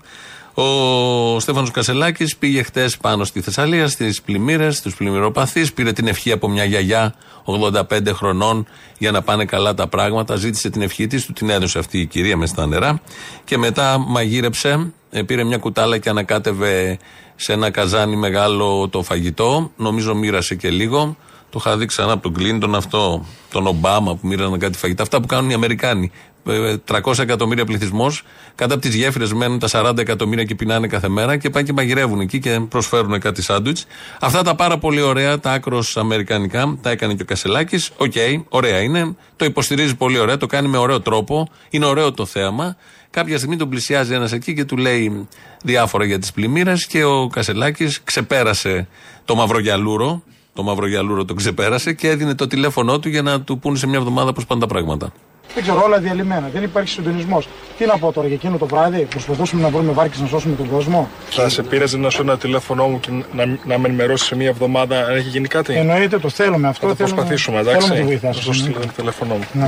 Ο 0.57 1.39
Στέφανος 1.39 1.71
Κασελάκης 1.71 2.38
πήγε 2.38 2.63
χτες 2.63 2.97
πάνω 2.97 3.24
στη 3.24 3.41
Θεσσαλία, 3.41 3.88
στις 3.88 4.21
πλημμύρες, 4.21 4.77
στους 4.77 4.95
πλημμυροπαθείς. 4.95 5.74
Πήρε 5.74 5.91
την 5.91 6.07
ευχή 6.07 6.31
από 6.31 6.50
μια 6.50 6.63
γιαγιά 6.63 7.15
85 7.45 8.13
χρονών 8.13 8.67
για 8.97 9.12
να 9.12 9.21
πάνε 9.21 9.45
καλά 9.45 9.74
τα 9.74 9.88
πράγματα. 9.88 10.35
Ζήτησε 10.35 10.69
την 10.69 10.81
ευχή 10.81 11.07
της, 11.07 11.25
του 11.25 11.33
την 11.33 11.50
έδωσε 11.50 11.79
αυτή 11.79 12.00
η 12.00 12.05
κυρία 12.05 12.38
μες 12.38 12.50
στα 12.50 12.67
νερά. 12.67 13.01
Και 13.43 13.57
μετά 13.57 13.97
μαγείρεψε, 13.97 14.93
ε, 15.09 15.24
πήρε 15.24 15.43
μια 15.43 15.57
κουτάλα 15.57 15.97
και 15.97 16.09
ανακάτευε 16.09 16.97
σε 17.35 17.53
ένα 17.53 17.69
καζάνι 17.69 18.15
μεγάλο 18.15 18.88
το 18.89 19.03
φαγητό. 19.03 19.71
Νομίζω 19.77 20.15
μοίρασε 20.15 20.55
και 20.55 20.69
λίγο. 20.69 21.15
Το 21.50 21.62
είχα 21.65 21.77
δει 21.77 21.85
ξανά 21.85 22.12
από 22.12 22.21
τον 22.21 22.33
Κλίντον 22.33 22.75
αυτό, 22.75 23.25
τον 23.51 23.67
Ομπάμα 23.67 24.15
που 24.15 24.27
μοίραζαν 24.27 24.59
κάτι 24.59 24.77
φαγητά. 24.77 25.03
Αυτά 25.03 25.19
που 25.21 25.27
κάνουν 25.27 25.50
οι 25.50 25.53
Αμερικάνοι. 25.53 26.12
Ε, 26.47 26.75
300 26.85 27.19
εκατομμύρια 27.19 27.65
πληθυσμός, 27.65 28.23
κάτω 28.55 28.73
από 28.73 28.81
τις 28.83 28.95
γέφυρες 28.95 29.33
μένουν 29.33 29.59
τα 29.59 29.67
40 29.67 29.97
εκατομμύρια 29.97 30.43
και 30.43 30.55
πεινάνε 30.55 30.87
κάθε 30.87 31.09
μέρα 31.09 31.37
και 31.37 31.49
πάνε 31.49 31.65
και 31.65 31.73
μαγειρεύουν 31.73 32.19
εκεί 32.19 32.39
και 32.39 32.59
προσφέρουν 32.69 33.19
κάτι 33.19 33.41
σάντουιτς. 33.41 33.85
Αυτά 34.19 34.41
τα 34.41 34.55
πάρα 34.55 34.77
πολύ 34.77 35.01
ωραία, 35.01 35.39
τα 35.39 35.51
άκρως 35.51 35.97
αμερικανικά, 35.97 36.77
τα 36.81 36.89
έκανε 36.89 37.13
και 37.13 37.21
ο 37.21 37.25
Κασελάκης. 37.25 37.91
Οκ, 37.97 38.13
ωραία 38.49 38.79
είναι. 38.79 39.15
Το 39.35 39.45
υποστηρίζει 39.45 39.95
πολύ 39.95 40.19
ωραία, 40.19 40.37
το 40.37 40.45
κάνει 40.45 40.67
με 40.67 40.77
ωραίο 40.77 41.01
τρόπο. 41.01 41.49
Είναι 41.69 41.85
ωραίο 41.85 42.11
το 42.11 42.25
θέαμα. 42.25 42.75
Κάποια 43.09 43.37
στιγμή 43.37 43.55
τον 43.55 43.69
πλησιάζει 43.69 44.13
ένας 44.13 44.31
εκεί 44.31 44.53
και 44.53 44.65
του 44.65 44.77
λέει 44.77 45.27
διάφορα 45.63 46.05
για 46.05 46.19
τις 46.19 46.31
πλημμύρες 46.31 46.87
και 46.87 47.03
ο 47.03 47.27
Κασελάκης 47.27 48.01
ξεπέρασε 48.03 48.87
το 49.25 49.35
μαυρογιαλούρο. 49.35 50.23
Το 50.53 50.63
μαυρογιαλούρο 50.63 51.25
τον 51.25 51.35
ξεπέρασε 51.35 51.93
και 51.93 52.09
έδινε 52.09 52.35
το 52.35 52.47
τηλέφωνό 52.47 52.99
του 52.99 53.09
για 53.09 53.21
να 53.21 53.41
του 53.41 53.59
πούνε 53.59 53.77
σε 53.77 53.87
μια 53.87 53.97
εβδομάδα 53.97 54.33
πώς 54.33 54.45
πάνε 54.45 54.61
τα 54.61 54.67
πράγματα. 54.67 55.11
Δεν 55.53 55.63
ξέρω, 55.63 55.81
όλα 55.85 55.99
διαλυμένα. 55.99 56.49
Δεν 56.53 56.63
υπάρχει 56.63 56.89
συντονισμός. 56.89 57.47
Τι 57.77 57.85
να 57.85 57.97
πω 57.97 58.11
τώρα 58.11 58.27
για 58.27 58.35
εκείνο 58.35 58.57
το 58.57 58.65
βράδυ, 58.65 59.07
προσπαθούσαμε 59.09 59.61
να 59.61 59.69
βρούμε 59.69 59.91
βάρκες 59.91 60.19
να 60.19 60.27
σώσουμε 60.27 60.55
τον 60.55 60.69
κόσμο. 60.69 61.09
Θα 61.29 61.49
σε 61.49 61.63
πήραζε 61.63 61.97
να 61.97 62.09
σου 62.09 62.21
ένα 62.21 62.37
τηλέφωνό 62.37 62.87
μου 62.87 62.99
και 62.99 63.09
να, 63.33 63.45
να 63.45 63.77
με 63.77 63.87
ενημερώσεις 63.87 64.27
σε 64.27 64.35
μία 64.35 64.47
εβδομάδα 64.47 64.99
αν 65.05 65.15
έχει 65.15 65.29
γίνει 65.29 65.47
κάτι; 65.47 65.73
Εννοείται, 65.73 66.19
το 66.19 66.29
θέλουμε 66.29 66.67
αυτό. 66.67 66.87
Θα 66.87 66.95
το 66.95 66.95
θέλουμε- 66.95 67.15
προσπαθήσουμε, 67.15 67.57
θέλουμε 67.63 67.71
εντάξει. 67.71 67.89
να 67.89 67.95
το 67.95 68.01
Θα 68.01 68.07
βοηθάσουμε. 68.07 68.53
σου 68.53 68.59
στείλω 68.61 68.79
το 68.79 68.87
τηλέφωνό 68.95 69.33
μου. 69.35 69.45
Ναι. 69.53 69.67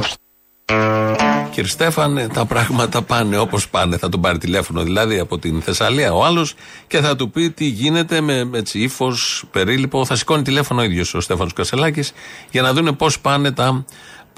Κύριε 1.51 1.69
Στέφανε, 1.69 2.27
τα 2.27 2.45
πράγματα 2.45 3.01
πάνε 3.01 3.37
όπως 3.37 3.69
πάνε. 3.69 3.97
Θα 3.97 4.09
τον 4.09 4.21
πάρει 4.21 4.37
τηλέφωνο 4.37 4.81
δηλαδή 4.83 5.19
από 5.19 5.37
την 5.39 5.61
Θεσσαλία 5.61 6.13
ο 6.13 6.25
άλλος 6.25 6.53
και 6.87 6.99
θα 6.99 7.15
του 7.15 7.29
πει 7.29 7.49
τι 7.51 7.65
γίνεται 7.65 8.21
με 8.21 8.49
έτσι 8.53 8.79
ύφος, 8.79 9.43
περίληπο. 9.51 10.05
Θα 10.05 10.15
σηκώνει 10.15 10.41
τηλέφωνο 10.43 10.81
ο 10.81 10.83
ίδιος 10.83 11.13
ο 11.13 11.19
Στέφανος 11.19 11.53
Κασελάκης 11.53 12.11
για 12.51 12.61
να 12.61 12.73
δούνε 12.73 12.91
πώς 12.91 13.19
πάνε 13.19 13.51
τα 13.51 13.85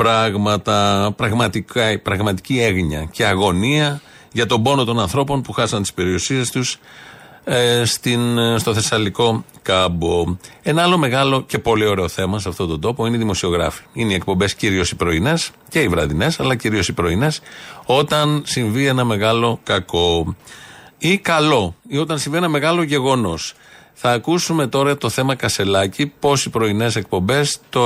πράγματα. 0.03 1.13
Πραγματικά, 1.15 1.99
πραγματική 1.99 2.61
έγνοια 2.61 3.07
και 3.11 3.25
αγωνία 3.25 4.01
για 4.31 4.45
τον 4.45 4.63
πόνο 4.63 4.83
των 4.83 4.99
ανθρώπων 4.99 5.41
που 5.41 5.51
χάσαν 5.51 5.81
τις 5.81 5.93
περιουσίες 5.93 6.51
τους 6.51 6.79
ε, 7.43 7.85
στην, 7.85 8.37
ε, 8.37 8.57
στο 8.57 8.73
Θεσσαλικό 8.73 9.45
κάμπο. 9.61 10.37
Ένα 10.61 10.81
άλλο 10.83 10.97
μεγάλο 10.97 11.41
και 11.41 11.59
πολύ 11.59 11.85
ωραίο 11.85 12.07
θέμα 12.07 12.39
σε 12.39 12.49
αυτόν 12.49 12.67
τον 12.67 12.81
τόπο 12.81 13.05
είναι 13.05 13.15
οι 13.15 13.19
δημοσιογράφοι. 13.19 13.83
Είναι 13.93 14.11
οι 14.11 14.15
εκπομπές 14.15 14.55
κυρίως 14.55 14.91
οι 14.91 14.95
πρωινές 14.95 15.51
και 15.69 15.81
οι 15.81 15.87
βραδινές, 15.87 16.39
αλλά 16.39 16.55
κυρίως 16.55 16.87
οι 16.87 16.93
πρωινές, 16.93 17.41
όταν 17.85 18.41
συμβεί 18.45 18.85
ένα 18.85 19.03
μεγάλο 19.03 19.59
κακό 19.63 20.35
ή 20.97 21.17
καλό, 21.17 21.75
ή 21.87 21.97
όταν 21.97 22.17
συμβεί 22.19 22.37
ένα 22.37 22.49
μεγάλο 22.49 22.83
γεγονός. 22.83 23.53
Θα 23.93 24.11
ακούσουμε 24.11 24.67
τώρα 24.67 24.97
το 24.97 25.09
θέμα 25.09 25.35
Κασελάκη, 25.35 26.05
πώς 26.19 26.45
οι 26.45 26.49
πρωινές 26.49 26.95
εκπομπές 26.95 27.59
το 27.69 27.81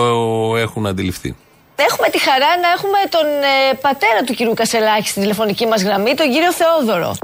έχουν 0.58 0.88
αντιληφθεί. 0.88 1.36
Έχουμε 1.76 2.08
τη 2.10 2.20
χαρά 2.20 2.58
να 2.62 2.70
έχουμε 2.70 2.98
τον 3.10 3.26
ε, 3.26 3.74
πατέρα 3.82 4.22
του 4.26 4.34
κυρίου 4.34 4.54
Κασελάκη 4.54 5.08
στην 5.08 5.22
τηλεφωνική 5.22 5.66
μας 5.68 5.84
γραμμή, 5.84 6.14
τον 6.16 6.32
κύριο 6.32 6.54
Θεόδωρο. 6.54 7.16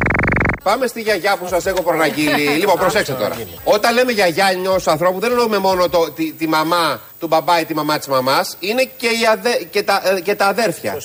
Πάμε 0.64 0.88
στη 0.88 1.02
γιαγιά 1.02 1.38
που 1.38 1.48
σας 1.48 1.66
έχω 1.66 1.82
προναγγείλει. 1.82 2.42
λοιπόν, 2.42 2.76
προσέξτε 2.78 3.14
τώρα. 3.14 3.36
Όταν 3.64 3.94
λέμε 3.94 4.12
γιαγιά 4.12 4.48
ενός 4.52 4.88
ανθρώπου, 4.88 5.20
δεν 5.20 5.32
εννοούμε 5.32 5.58
μόνο 5.58 5.90
το, 5.90 6.12
τη, 6.12 6.32
τη 6.32 6.48
μαμά 6.48 7.02
του 7.20 7.28
μπαμπά 7.28 7.60
ή 7.60 7.66
τη 7.66 7.76
μαμά 7.76 7.98
της 7.98 8.08
μαμάς, 8.08 8.58
είναι 8.60 8.90
και, 8.98 9.08
οι 9.08 9.26
αδε, 9.32 9.68
και, 9.72 9.84
τα, 9.84 10.02
ε, 10.06 10.20
και 10.20 10.36
τα 10.36 10.46
αδέρφια. 10.46 10.98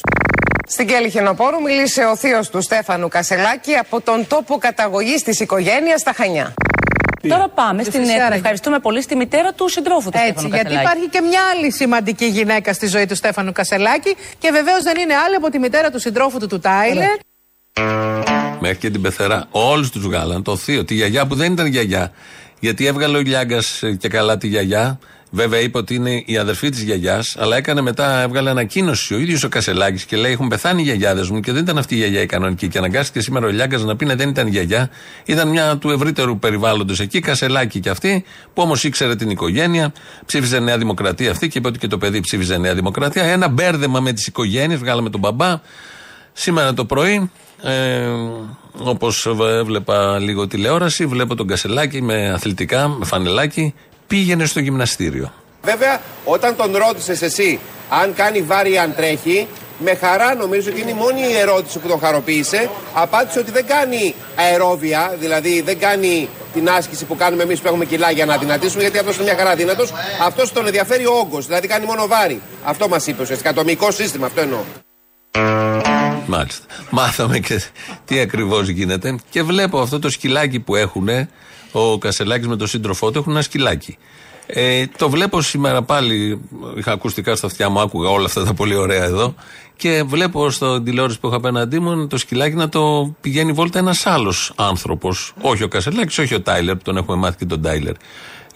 Στην 0.66 0.87
Κέλη 0.87 1.11
Χενοπόρου 1.11 1.62
μίλησε 1.62 2.04
ο 2.04 2.16
θείος 2.16 2.48
του 2.50 2.62
Στέφανου 2.62 3.09
Κασελάκη 3.09 3.74
από 3.74 4.00
τον 4.00 4.26
τόπο 4.26 4.59
καταγωγής 4.59 5.22
της 5.22 5.40
οικογένειας 5.40 6.00
στα 6.00 6.12
Χανιά. 6.12 6.54
Τώρα 7.29 7.49
πάμε 7.49 7.83
στην. 7.83 8.03
Ευχαριστούμε 8.33 8.79
πολύ 8.79 9.03
στη 9.03 9.17
μητέρα 9.17 9.53
του 9.53 9.69
συντρόφου 9.69 10.11
του 10.11 10.19
Έτσι, 10.19 10.31
Στέφανου 10.31 10.49
γιατί 10.49 10.65
Κασελάκη. 10.65 10.87
υπάρχει 10.87 11.09
και 11.09 11.21
μια 11.21 11.41
άλλη 11.55 11.73
σημαντική 11.73 12.25
γυναίκα 12.25 12.73
στη 12.73 12.87
ζωή 12.87 13.07
του 13.07 13.15
Στέφανου 13.15 13.53
Κασελάκη 13.53 14.17
και 14.39 14.51
βεβαίως 14.51 14.83
δεν 14.83 14.97
είναι 14.99 15.15
άλλη 15.15 15.35
από 15.35 15.51
τη 15.51 15.59
μητέρα 15.59 15.91
του 15.91 16.01
συντρόφου 16.01 16.39
του, 16.39 16.47
του 16.47 16.59
Τάιλερ. 16.59 17.17
Μέχρι 18.61 18.79
και 18.79 18.91
την 18.91 19.03
πεθερά. 19.03 19.47
Όλους 19.51 19.91
τους 19.91 20.03
βγάλαν. 20.03 20.43
Το 20.43 20.57
θείο, 20.57 20.85
τη 20.85 20.95
γιαγιά 20.95 21.27
που 21.27 21.35
δεν 21.35 21.53
ήταν 21.53 21.67
γιαγιά. 21.67 22.13
Γιατί 22.64 22.87
έβγαλε 22.87 23.16
ο 23.16 23.20
Λιάγκας 23.20 23.83
και 23.98 24.09
καλά 24.09 24.37
τη 24.37 24.46
γιαγιά. 24.46 24.98
Βέβαια 25.31 25.61
είπε 25.61 25.79
ότι 25.79 25.94
είναι 25.94 26.22
η 26.27 26.37
αδερφή 26.37 26.68
της 26.68 26.83
γιαγιάς, 26.83 27.37
αλλά 27.38 27.57
έκανε 27.57 27.81
μετά, 27.81 28.20
έβγαλε 28.20 28.50
ανακοίνωση 28.50 29.14
ο 29.14 29.18
ίδιος 29.18 29.44
ο 29.44 29.48
Κασελάκης 29.48 30.05
και 30.05 30.16
λέει: 30.16 30.33
Έχουν 30.33 30.48
πεθάνει 30.48 30.81
οι 30.81 30.85
γιαγιάδες 30.85 31.31
μου 31.31 31.40
και 31.40 31.53
δεν 31.53 31.62
ήταν 31.62 31.79
αυτή 31.79 31.94
η 31.94 31.98
γιαγιά 31.98 32.20
η 32.20 32.27
κανονική. 32.27 32.68
Και 32.68 32.79
αναγκάστηκε 32.79 33.20
σήμερα 33.20 33.46
ο 33.46 33.48
Λιάγκας 33.48 33.83
να 33.83 33.96
πει: 33.96 34.05
Ναι, 34.05 34.14
δεν 34.14 34.29
ήταν 34.29 34.46
γιαγιά. 34.46 34.90
Ήταν 35.24 35.48
μια 35.48 35.77
του 35.77 35.90
ευρύτερου 35.90 36.38
περιβάλλοντος 36.38 37.00
εκεί, 37.00 37.20
Κασελάκη 37.20 37.81
και 37.81 37.90
αυτή, 37.90 38.24
που 38.55 38.62
όμως 38.62 38.85
ήξερε 38.85 39.16
την 39.16 39.31
οικογένεια, 39.31 39.92
ψήφιζε 40.27 40.59
Νέα 40.59 40.79
Δημοκρατία 40.79 41.31
αυτή 41.31 41.48
και 41.48 41.59
είπε 41.59 41.68
ότι 41.68 41.79
και 41.79 41.88
το 41.88 41.98
παιδί 41.98 42.20
ψήφιζε 42.20 42.57
Νέα 42.57 42.74
Δημοκρατία. 42.74 43.24
Ένα 43.24 43.48
μπέρδεμα 43.48 44.00
με 44.00 44.12
τις 44.12 44.27
οικογένειες, 44.27 44.79
βγάλαμε 44.79 45.11
τον 45.11 45.20
μπαμπά. 45.20 45.61
Σήμερα 46.33 46.74
το 46.74 46.85
πρωί, 46.85 47.31
ε, 47.62 48.09
όπως 48.79 49.27
έβλεπα 49.41 50.19
λίγο 50.19 50.47
τηλεόραση, 50.47 51.07
βλέπω 51.07 51.35
τον 51.35 51.47
Κασελάκη 51.47 52.03
με 52.03 52.33
αθλητικά, 52.33 52.89
με 52.89 53.05
φανελάκι, 53.05 53.75
πήγαινε 54.07 54.45
στο 54.45 54.61
γυμναστήριο. 54.61 55.33
Βέβαια, 55.63 56.01
όταν 56.25 56.57
τον 56.57 56.77
ρώτησες 56.77 57.23
εσύ 57.23 57.61
αν 57.89 58.15
κάνει 58.15 58.43
βάρη 58.43 58.73
ή 58.73 58.79
αν 58.79 58.95
τρέχει, 58.95 59.47
με 59.79 59.95
χαρά 59.95 60.35
νομίζω 60.35 60.71
ότι 60.71 60.81
είναι 60.81 60.91
η 60.91 60.95
μόνη 60.95 61.21
ερώτηση 61.41 61.79
που 61.79 61.89
τον 61.89 61.99
χαροποίησε. 61.99 62.71
Απάντησε 62.95 63.39
ότι 63.39 63.51
δεν 63.51 63.67
κάνει 63.67 64.15
αερόβια, 64.37 65.17
δηλαδή 65.21 65.61
δεν 65.61 65.79
κάνει 65.79 66.29
την 66.55 66.69
άσκηση 66.69 67.05
που 67.05 67.17
κάνουμε 67.17 67.43
εμείς 67.43 67.61
που 67.61 67.69
έχουμε 67.69 67.85
κιλά 67.85 68.11
για 68.11 68.25
να 68.27 68.37
δυνατήσουμε, 68.37 68.83
γιατί 68.83 68.99
αυτός 68.99 69.15
είναι 69.15 69.25
μια 69.25 69.37
χαρά 69.37 69.55
δύνατο. 69.55 69.85
Αυτός 70.27 70.53
τον 70.53 70.67
ενδιαφέρει 70.67 71.07
ο 71.07 71.13
όγκος, 71.13 71.47
δηλαδή 71.47 71.67
κάνει 71.67 71.87
μόνο 71.87 72.07
βάρη. 72.07 72.41
Αυτό 72.65 72.89
μας 72.89 73.07
είπε 73.07 73.23
ουσιαστικά. 73.23 73.53
Το 73.53 73.65
μυϊκό 73.65 73.91
σύστημα, 73.91 74.27
αυτό 74.27 74.41
εννοώ. 74.41 74.61
Μάλιστα. 76.27 76.67
Μάθαμε 76.91 77.39
και 77.39 77.63
τι 78.05 78.19
ακριβώς 78.19 78.69
γίνεται. 78.69 79.19
Και 79.31 79.43
βλέπω 79.43 79.81
αυτό 79.81 79.99
το 79.99 80.11
σκυλάκι 80.11 80.61
που 80.61 80.75
έχουν, 80.75 81.09
ο 81.73 81.99
Κασελάκης 81.99 82.47
με 82.47 82.57
τον 82.57 82.67
σύντροφό 82.67 83.11
του, 83.11 83.19
έχουν 83.19 83.33
ένα 83.33 83.43
σκυλάκι. 83.43 83.99
Ε, 84.47 84.87
το 84.97 85.11
βλέπω 85.11 85.41
σήμερα 85.41 85.83
πάλι. 85.83 86.41
Είχα 86.77 86.93
ακουστικά 86.93 87.37
στα 87.37 87.47
αυτιά 87.47 87.69
μου, 87.69 87.81
άκουγα 87.81 88.09
όλα 88.09 88.25
αυτά 88.25 88.45
τα 88.45 88.55
πολύ 88.55 88.75
ωραία 88.75 89.05
εδώ. 89.05 89.35
Και 89.77 90.03
βλέπω 90.07 90.51
στο 90.51 90.83
τηλεόραση 90.83 91.21
που 91.21 91.27
έχω 91.27 91.37
απέναντί 91.37 91.79
μου 91.79 92.07
το 92.07 92.19
σκυλάκι 92.19 92.55
να 92.57 92.69
το 92.69 93.15
πηγαίνει 93.21 93.53
βόλτα 93.53 93.79
ένας 93.79 94.07
άλλος 94.07 94.53
άνθρωπος. 94.57 95.33
Όχι 95.41 95.63
ο 95.63 95.69
Κασελάκης, 95.69 96.19
όχι 96.19 96.35
ο 96.35 96.41
Τάιλερ, 96.41 96.77
που 96.77 96.83
τον 96.83 96.97
έχουμε 96.97 97.17
μάθει 97.17 97.37
και 97.37 97.45
τον 97.45 97.63
Τάιλερ. 97.63 97.95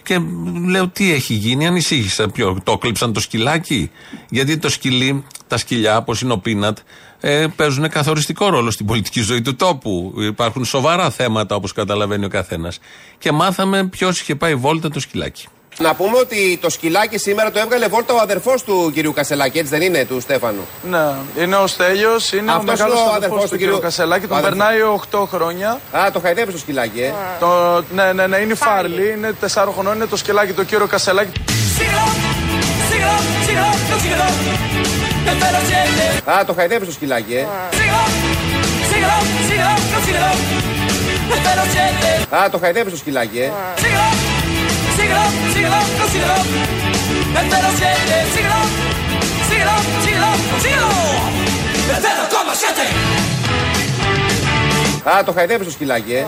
Και 0.03 0.19
λέω 0.67 0.87
τι 0.87 1.13
έχει 1.13 1.33
γίνει, 1.33 1.67
ανησύχησα. 1.67 2.29
Ποιο, 2.29 2.57
το 2.63 2.77
κλείψαν 2.77 3.13
το 3.13 3.19
σκυλάκι; 3.19 3.91
Γιατί 4.29 4.57
το 4.57 4.69
σκυλί, 4.69 5.23
τα 5.47 5.57
σκυλιά, 5.57 5.97
όπως 5.97 6.21
είναι 6.21 6.33
ο 6.33 6.37
Πίνατ, 6.37 6.77
ε, 7.21 7.45
παίζουν 7.55 7.89
καθοριστικό 7.89 8.49
ρόλο 8.49 8.71
στην 8.71 8.85
πολιτική 8.85 9.21
ζωή 9.21 9.41
του 9.41 9.55
τόπου. 9.55 10.13
Υπάρχουν 10.17 10.65
σοβαρά 10.65 11.09
θέματα, 11.09 11.55
όπως 11.55 11.73
καταλαβαίνει 11.73 12.25
ο 12.25 12.29
καθένας. 12.29 12.79
Και 13.17 13.31
μάθαμε 13.31 13.87
ποιος 13.87 14.19
είχε 14.21 14.35
πάει 14.35 14.55
βόλτα 14.55 14.89
το 14.89 14.99
σκυλάκι. 14.99 15.47
Να 15.79 15.95
πούμε 15.95 16.17
ότι 16.17 16.57
το 16.61 16.69
σκυλάκι 16.69 17.17
σήμερα 17.17 17.51
το 17.51 17.59
έβγαλε 17.59 17.87
βόλτα 17.87 18.13
ο 18.13 18.17
αδερφός 18.21 18.63
του 18.63 18.91
κυρίου 18.93 19.13
Κασελάκη, 19.13 19.57
έτσι 19.57 19.71
δεν 19.71 19.81
είναι, 19.81 20.05
του 20.05 20.19
Στέφανου; 20.21 20.61
Ναι, 20.89 20.97
είναι 21.43 21.55
ο 21.55 21.67
Στέλιος, 21.67 22.31
είναι 22.31 22.51
ο 22.51 22.55
Αυτός 22.55 22.65
μεγάλος 22.79 22.99
είναι 22.99 23.09
ο 23.09 23.13
αδερφός 23.13 23.15
αδερφός 23.17 23.41
του 23.43 23.49
του 23.49 23.55
κύριου 23.57 23.65
κυρίου- 23.67 23.81
Κασελάκη. 23.83 24.27
Τον 24.27 24.35
ο 24.35 24.39
αδερφός. 24.39 24.57
περνάει 24.59 24.81
8 24.81 25.25
χρόνια. 25.25 25.79
Α, 25.91 26.11
το 26.11 26.19
χαϊδεύει 26.19 26.51
το 26.51 26.57
σκυλάκι, 26.57 26.99
ε. 27.01 27.13
Το, 27.39 27.83
ναι, 27.93 28.13
ναι, 28.13 28.27
ναι, 28.27 28.37
είναι 28.37 28.51
η 28.53 28.55
Φάρλι, 28.55 29.11
είναι 29.17 29.33
4 29.41 29.71
χρονών, 29.73 29.95
είναι 29.95 30.05
το 30.05 30.15
σκελάκι 30.17 30.51
του 30.53 30.65
κύριο 30.65 30.87
Κασελάκη. 30.87 31.31
Síguelo, 31.79 32.05
síguelo, 32.89 33.67
no 33.89 33.95
síguelo. 34.03 34.25
Espero 34.27 34.85
siete. 34.93 35.08
Α, 36.25 36.45
το 36.45 36.53
χαϊδεύεις 36.53 36.87
το 36.87 36.93
σκυλάκι, 36.93 37.35
ε. 37.35 37.45
Síguelo, 37.79 38.03
síguelo, 38.89 39.17
síguelo, 39.47 39.73
no 39.91 39.99
síguelo. 40.05 40.31
Espero 41.35 41.63
siete. 41.73 42.11
Α, 42.35 42.49
το 42.49 42.57
χαϊδεύεις 42.57 42.91
το 42.91 42.97
σκυλάκι, 42.97 43.39
ε. 43.39 43.51
Síguelo, 43.81 44.07
síguelo, 44.97 45.23
síguelo, 45.53 45.79
consíguelo. 45.99 46.37
El 47.39 47.45
07, 47.51 47.53
síguelo, 48.33 48.59
síguelo, 49.49 49.75
síguelo, 50.05 50.29
consíguelo. 50.51 50.89
El 51.93 51.99
0,7. 55.05 55.09
Α, 55.17 55.23
το 55.23 55.31
χαϊδεύεις 55.31 55.65
στο 55.65 55.75
σκυλάκι, 55.75 56.13
ε. 56.13 56.25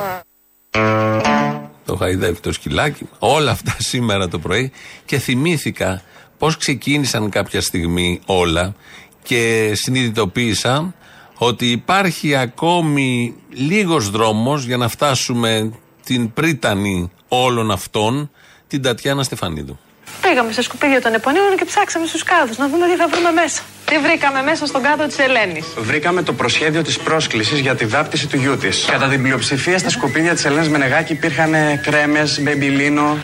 Το 1.86 1.96
χαϊδεύει 1.96 2.40
το 2.40 2.54
σκυλάκι. 2.54 3.10
Όλα 3.20 3.52
αυτά 3.52 3.76
σήμερα 3.78 4.28
το 4.28 4.40
πρωί 4.40 4.72
και 5.06 5.18
θυμήθηκα 5.18 6.02
πώς 6.42 6.58
ξεκίνησαν 6.58 7.30
κάποια 7.30 7.62
στιγμή 7.62 8.20
όλα 8.26 8.76
και 9.24 9.72
συνειδητοποίησα 9.74 10.94
ότι 11.38 11.72
υπάρχει 11.72 12.36
ακόμη 12.36 13.36
λίγος 13.50 14.10
δρόμος 14.10 14.64
για 14.64 14.78
να 14.78 14.88
φτάσουμε 14.88 15.72
την 16.06 16.34
πρίτανη 16.34 17.12
όλων 17.28 17.72
αυτών, 17.72 18.32
την 18.68 18.82
Τατιάνα 18.82 19.24
Στεφανίδου. 19.24 19.80
Πήγαμε 20.22 20.52
στα 20.52 20.62
σκουπίδια 20.62 21.02
των 21.02 21.14
Επωνύμων 21.14 21.58
και 21.58 21.66
ψάξαμε 21.66 22.06
στους 22.06 22.24
κάδους 22.24 22.58
να 22.58 22.70
δούμε 22.70 22.88
τι 22.88 22.96
θα 22.96 23.08
βρούμε 23.08 23.32
μέσα. 23.32 23.62
Τι 23.86 23.98
βρήκαμε 24.00 24.42
μέσα 24.42 24.66
στον 24.66 24.82
κάδο 24.82 25.06
της 25.08 25.18
Ελένης. 25.20 25.66
Βρήκαμε 25.78 26.24
το 26.24 26.34
προσχέδιο 26.34 26.82
της 26.82 26.98
πρόσκλησης 27.00 27.60
για 27.60 27.76
τη 27.76 27.86
βάπτιση 27.86 28.28
του 28.28 28.38
γιού 28.38 28.58
της. 28.58 28.86
Κατά 28.92 29.08
την 29.08 29.22
πλειοψηφία 29.22 29.78
στα 29.78 29.90
σκουπίδια 29.90 30.34
της 30.34 30.46
Ελένης 30.46 30.70
Μενεγάκη 30.70 31.14
υπήρχαν 31.14 31.54
κρέμες, 31.82 32.40
μπεμπιλίνο. 32.42 33.18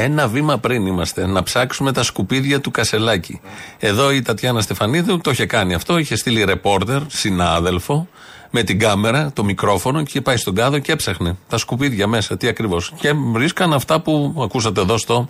Ένα 0.00 0.28
βήμα 0.28 0.58
πριν 0.58 0.86
είμαστε, 0.86 1.26
να 1.26 1.42
ψάξουμε 1.42 1.92
τα 1.92 2.02
σκουπίδια 2.02 2.60
του 2.60 2.70
Κασελάκη. 2.70 3.40
Εδώ 3.78 4.12
η 4.12 4.22
Τατιάνα 4.22 4.60
Στεφανίδου 4.60 5.18
το 5.20 5.30
είχε 5.30 5.46
κάνει 5.46 5.74
αυτό, 5.74 5.98
είχε 5.98 6.16
στείλει 6.16 6.44
ρεπόρτερ, 6.44 7.00
συνάδελφο, 7.08 8.08
με 8.50 8.62
την 8.62 8.78
κάμερα, 8.78 9.32
το 9.32 9.44
μικρόφωνο 9.44 9.98
και 9.98 10.04
είχε 10.08 10.20
πάει 10.20 10.36
στον 10.36 10.54
κάδο 10.54 10.78
και 10.78 10.92
έψαχνε 10.92 11.36
τα 11.48 11.58
σκουπίδια 11.58 12.06
μέσα, 12.06 12.36
τι 12.36 12.48
ακριβώς. 12.48 12.92
Και 13.00 13.12
βρίσκαν 13.12 13.72
αυτά 13.72 14.00
που 14.00 14.40
ακούσατε 14.44 14.80
εδώ 14.80 14.98
στο 14.98 15.28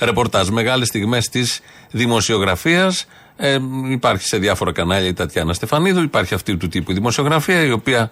ρεπορτάζ. 0.00 0.48
Μεγάλες 0.48 0.88
στιγμές 0.88 1.28
της 1.28 1.60
δημοσιογραφίας. 1.90 3.06
Ε, 3.36 3.58
υπάρχει 3.88 4.26
σε 4.26 4.36
διάφορα 4.36 4.72
κανάλια 4.72 5.08
η 5.08 5.12
Τατιάνα 5.12 5.52
Στεφανίδου, 5.52 6.02
υπάρχει 6.02 6.34
αυτή 6.34 6.56
του 6.56 6.68
τύπου 6.68 6.90
η 6.90 6.94
δημοσιογραφία, 6.94 7.62
η 7.62 7.70
οποία 7.70 7.98
πα- 7.98 8.10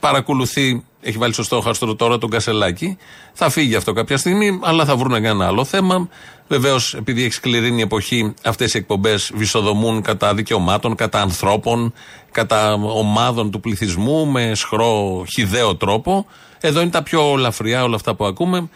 παρακολουθεί, 0.00 0.84
έχει 1.00 1.18
βάλει 1.18 1.32
στο 1.32 1.42
στόχαστρο 1.42 1.94
τώρα 1.94 2.18
τον 2.18 2.30
Κασελάκη. 2.30 2.96
Θα 3.32 3.50
φύγει 3.50 3.74
αυτό 3.74 3.92
κάποια 3.92 4.16
στιγμή, 4.16 4.60
αλλά 4.62 4.84
θα 4.84 4.96
βρουν 4.96 5.24
ένα 5.24 5.46
άλλο 5.46 5.64
θέμα. 5.64 6.08
Βεβαίως, 6.48 6.94
επειδή 6.94 7.24
έχει 7.24 7.32
σκληρή 7.32 7.76
η 7.76 7.80
εποχή, 7.80 8.34
αυτές 8.44 8.74
οι 8.74 8.78
εκπομπές 8.78 9.30
βυσοδομούν 9.34 10.02
κατά 10.02 10.34
δικαιωμάτων, 10.34 10.94
κατά 10.94 11.20
ανθρώπων, 11.20 11.92
κατά 12.30 12.72
ομάδων 12.72 13.50
του 13.50 13.60
πληθυσμού 13.60 14.26
με 14.26 14.54
σχρό, 14.54 15.24
χιδαίο 15.32 15.76
τρόπο. 15.76 16.26
Εδώ 16.60 16.80
είναι 16.80 16.90
τα 16.90 17.02
πιο 17.02 17.34
ελαφριά 17.36 17.82
όλα 17.82 17.94
αυτά 17.94 18.14
που 18.14 18.24
ακούμε, 18.24 18.68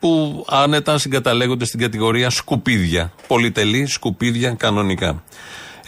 που 0.00 0.44
άνετα 0.48 0.98
συγκαταλέγονται 0.98 1.64
στην 1.64 1.80
κατηγορία 1.80 2.30
σκουπίδια. 2.30 3.12
Πολυτελή 3.26 3.86
σκουπίδια 3.86 4.50
κανονικά. 4.50 5.22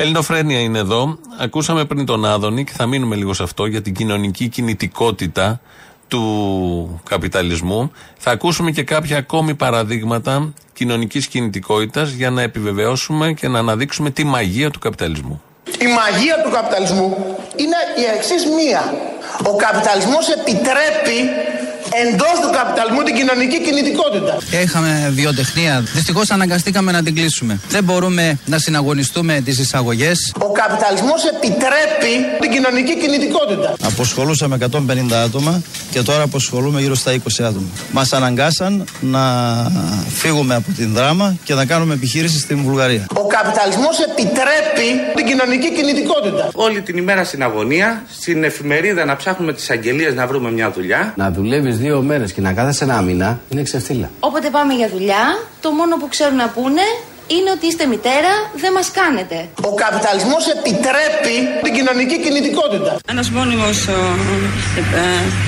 Ελληνοφρένεια 0.02 0.60
είναι 0.60 0.78
εδώ. 0.78 1.18
Ακούσαμε 1.38 1.84
πριν 1.84 2.06
τον 2.06 2.24
Άδωνη 2.24 2.64
και 2.64 2.72
θα 2.76 2.86
μείνουμε 2.86 3.16
λίγο 3.16 3.34
σε 3.34 3.42
αυτό 3.42 3.66
για 3.66 3.82
την 3.82 3.94
κοινωνική 3.94 4.48
κινητικότητα 4.48 5.60
του 6.08 7.00
καπιταλισμού. 7.08 7.92
Θα 8.18 8.30
ακούσουμε 8.30 8.70
και 8.70 8.82
κάποια 8.82 9.18
ακόμη 9.18 9.54
παραδείγματα 9.54 10.52
κοινωνικής 10.72 11.26
κινητικότητας 11.26 12.10
για 12.10 12.30
να 12.30 12.42
επιβεβαιώσουμε 12.42 13.32
και 13.32 13.48
να 13.48 13.58
αναδείξουμε 13.58 14.10
τη 14.10 14.24
μαγεία 14.24 14.70
του 14.70 14.78
καπιταλισμού. 14.78 15.42
Η 15.80 15.86
μαγεία 15.86 16.42
του 16.44 16.50
καπιταλισμού 16.50 17.36
είναι 17.56 17.76
η 17.96 18.16
εξής 18.16 18.44
μία. 18.46 18.94
Ο 19.52 19.56
καπιταλισμός 19.56 20.28
επιτρέπει 20.28 21.18
εντός 22.02 22.36
του 22.42 22.50
καπιταλισμού 22.58 23.02
την 23.02 23.14
κοινωνική 23.14 23.58
κινητικότητα. 23.60 24.32
Είχαμε 24.62 25.10
βιοτεχνία. 25.14 25.84
Δυστυχώς 25.94 26.30
αναγκαστήκαμε 26.30 26.92
να 26.92 27.02
την 27.02 27.14
κλείσουμε. 27.14 27.60
Δεν 27.68 27.84
μπορούμε 27.84 28.38
να 28.46 28.58
συναγωνιστούμε 28.58 29.40
τις 29.44 29.58
εισαγωγές. 29.58 30.32
Ο 30.38 30.52
καπιταλισμός 30.52 31.24
επιτρέπει 31.24 32.12
την 32.40 32.50
κοινωνική 32.50 32.96
κινητικότητα. 32.98 33.74
Αποσχολούσαμε 33.82 34.58
150 34.60 35.16
άτομα 35.24 35.62
και 35.90 36.02
τώρα 36.02 36.22
αποσχολούμε 36.22 36.80
γύρω 36.80 36.94
στα 36.94 37.12
20 37.12 37.16
άτομα. 37.38 37.66
Μας 37.92 38.12
αναγκάσαν 38.12 38.84
να 39.00 39.22
φύγουμε 40.08 40.54
από 40.54 40.72
την 40.72 40.92
δράμα 40.92 41.36
και 41.44 41.54
να 41.54 41.64
κάνουμε 41.64 41.94
επιχείρηση 41.94 42.38
στην 42.38 42.62
Βουλγαρία. 42.62 43.06
Ο 43.14 43.26
καπιταλισμός 43.26 43.98
επιτρέπει 43.98 44.88
την 45.14 45.26
κοινωνική 45.26 45.72
κινητικότητα. 45.72 46.48
Όλη 46.54 46.80
την 46.80 46.96
ημέρα 46.96 47.24
στην 47.24 47.42
αγωνία, 47.42 48.02
στην 48.18 48.44
εφημερίδα 48.44 49.04
να 49.04 49.16
ψάχνουμε 49.16 49.52
τις 49.52 49.70
αγγελίες 49.70 50.14
να 50.14 50.26
βρούμε 50.26 50.50
μια 50.50 50.70
δουλειά. 50.70 51.12
Να 51.16 51.30
δουλεύει 51.30 51.69
δύο 51.70 52.00
μέρες 52.00 52.32
και 52.32 52.40
να 52.40 52.52
κάθεσαι 52.52 52.84
ένα 52.84 53.00
μήνα 53.00 53.40
είναι 53.48 53.62
ξεφτύλα. 53.62 54.10
Όποτε 54.20 54.50
πάμε 54.50 54.74
για 54.74 54.88
δουλειά, 54.88 55.38
το 55.60 55.70
μόνο 55.70 55.96
που 55.96 56.08
ξέρουν 56.08 56.36
να 56.36 56.48
πούνε 56.48 56.82
είναι 57.26 57.50
ότι 57.56 57.66
είστε 57.66 57.86
μητέρα, 57.86 58.32
δεν 58.56 58.72
μας 58.72 58.90
κάνετε. 58.90 59.48
Ο 59.70 59.74
καπιταλισμός 59.74 60.42
επιτρέπει 60.56 61.36
την 61.62 61.72
κοινωνική 61.74 62.20
κινητικότητα. 62.20 62.96
Ένας 63.10 63.30
μόνιμος 63.30 63.88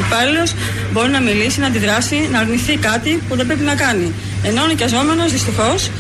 υπάλληλος 0.06 0.54
μπορεί 0.92 1.11
να 1.11 1.20
μιλήσει, 1.20 1.61
να 1.61 1.66
αντιδράσει, 1.66 2.28
να 2.32 2.38
αρνηθεί 2.38 2.76
κάτι 2.76 3.22
που 3.28 3.37
δεν 3.37 3.46
πρέπει 3.46 3.62
να 3.62 3.74
κάνει. 3.74 4.12
Ενώ 4.44 4.62
ο 4.62 4.66
νοικιαζόμενος 4.66 5.32
δυστυχώς 5.32 5.90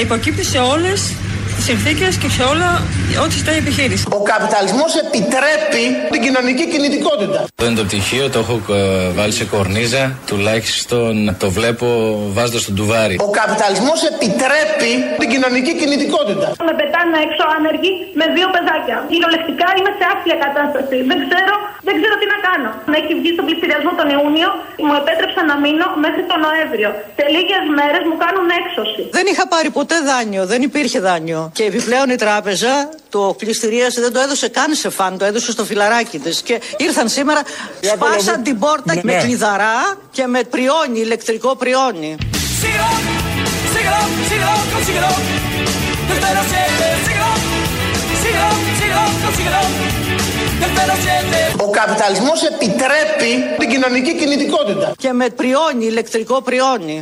υποκύπτει 0.00 0.44
σε 0.44 0.58
όλες 0.58 1.12
τις 1.56 1.64
συνθήκες 1.70 2.12
και 2.22 2.28
σε 2.36 2.42
όλα 2.52 2.68
ό,τι 3.24 3.34
ζητάει 3.40 3.56
η 3.60 3.62
επιχείρηση. 3.66 4.04
Ο 4.18 4.22
καπιταλισμός 4.32 4.90
επιτρέπει 5.04 5.84
την 6.12 6.20
κοινωνική 6.26 6.64
κινητικότητα. 6.72 7.38
Αυτό 7.48 7.62
είναι 7.66 7.78
το 7.80 7.84
πτυχίο, 7.88 8.24
το 8.34 8.38
έχω 8.44 8.56
ε, 8.78 9.08
βάλει 9.18 9.34
σε 9.40 9.44
κορνίζα. 9.52 10.02
Τουλάχιστον 10.30 11.12
το 11.42 11.48
βλέπω 11.58 11.86
βάζοντας 12.36 12.62
τον 12.68 12.74
τουβάρι. 12.78 13.16
Ο 13.28 13.30
καπιταλισμός 13.40 13.98
επιτρέπει 14.12 14.92
την 15.20 15.28
κοινωνική 15.32 15.72
κινητικότητα. 15.80 16.46
Με 16.68 16.74
πετάνε 16.80 17.16
έξω 17.26 17.44
άνεργοι 17.56 17.90
με 18.20 18.24
δύο 18.36 18.48
παιδάκια. 18.54 18.96
Κυριολεκτικά 19.12 19.68
είμαι 19.76 19.92
σε 19.98 20.04
άθλια 20.12 20.36
κατάσταση. 20.44 20.96
Δεν 21.10 21.18
ξέρω, 21.24 21.54
δεν 21.86 21.94
ξέρω 21.98 22.14
τι 22.20 22.26
να 22.34 22.38
κάνω. 22.48 22.70
Με 22.90 22.96
έχει 23.00 23.12
βγει 23.20 23.30
στον 23.36 23.44
πληστηριασμό 23.48 23.90
τον 24.00 24.08
Ιούνιο, 24.16 24.50
μου 24.86 24.94
επέτρεψαν 25.00 25.44
να 25.52 25.56
μείνω 25.64 25.86
μέχρι 26.04 26.22
τον 26.30 26.38
Νοέμβριο. 26.46 26.90
Σε 27.18 27.24
λίγες 27.34 27.64
μέρες 27.78 28.02
μου 28.08 28.16
κάνουν 28.24 28.46
έξωση. 28.62 29.00
Δεν 29.18 29.26
είχα 29.30 29.44
πάρει 29.54 29.70
ποτέ 29.78 29.96
δάνειο, 30.10 30.42
δεν 30.52 30.60
υπήρχε 30.68 30.98
δάνειο. 31.08 31.40
Και 31.52 31.64
επιπλέον 31.64 32.10
η 32.10 32.16
τράπεζα 32.16 32.88
το 33.08 33.34
πληστηρίασε, 33.38 34.00
δεν 34.00 34.12
το 34.12 34.20
έδωσε 34.20 34.48
καν 34.48 34.74
σε 34.74 34.90
φαν, 34.90 35.18
το 35.18 35.24
έδωσε 35.24 35.52
στο 35.52 35.64
φιλαράκι 35.64 36.18
της. 36.18 36.42
Και 36.42 36.60
ήρθαν 36.76 37.08
σήμερα, 37.08 37.42
σπάσαν 37.80 38.42
την 38.42 38.58
πόρτα 38.58 38.94
ναι. 38.94 39.00
με 39.04 39.12
κλειδαρά 39.12 39.98
και 40.10 40.26
με 40.26 40.42
πριόνι, 40.42 41.00
ηλεκτρικό 41.00 41.56
πριόνι. 41.56 42.16
Ο 51.56 51.70
καπιταλισμός 51.70 52.42
επιτρέπει 52.42 53.32
την 53.58 53.68
κοινωνική 53.68 54.14
κινητικότητα. 54.14 54.92
Και 54.98 55.12
με 55.12 55.28
πριόνι, 55.28 55.86
ηλεκτρικό 55.86 56.42
πριόνι. 56.42 57.00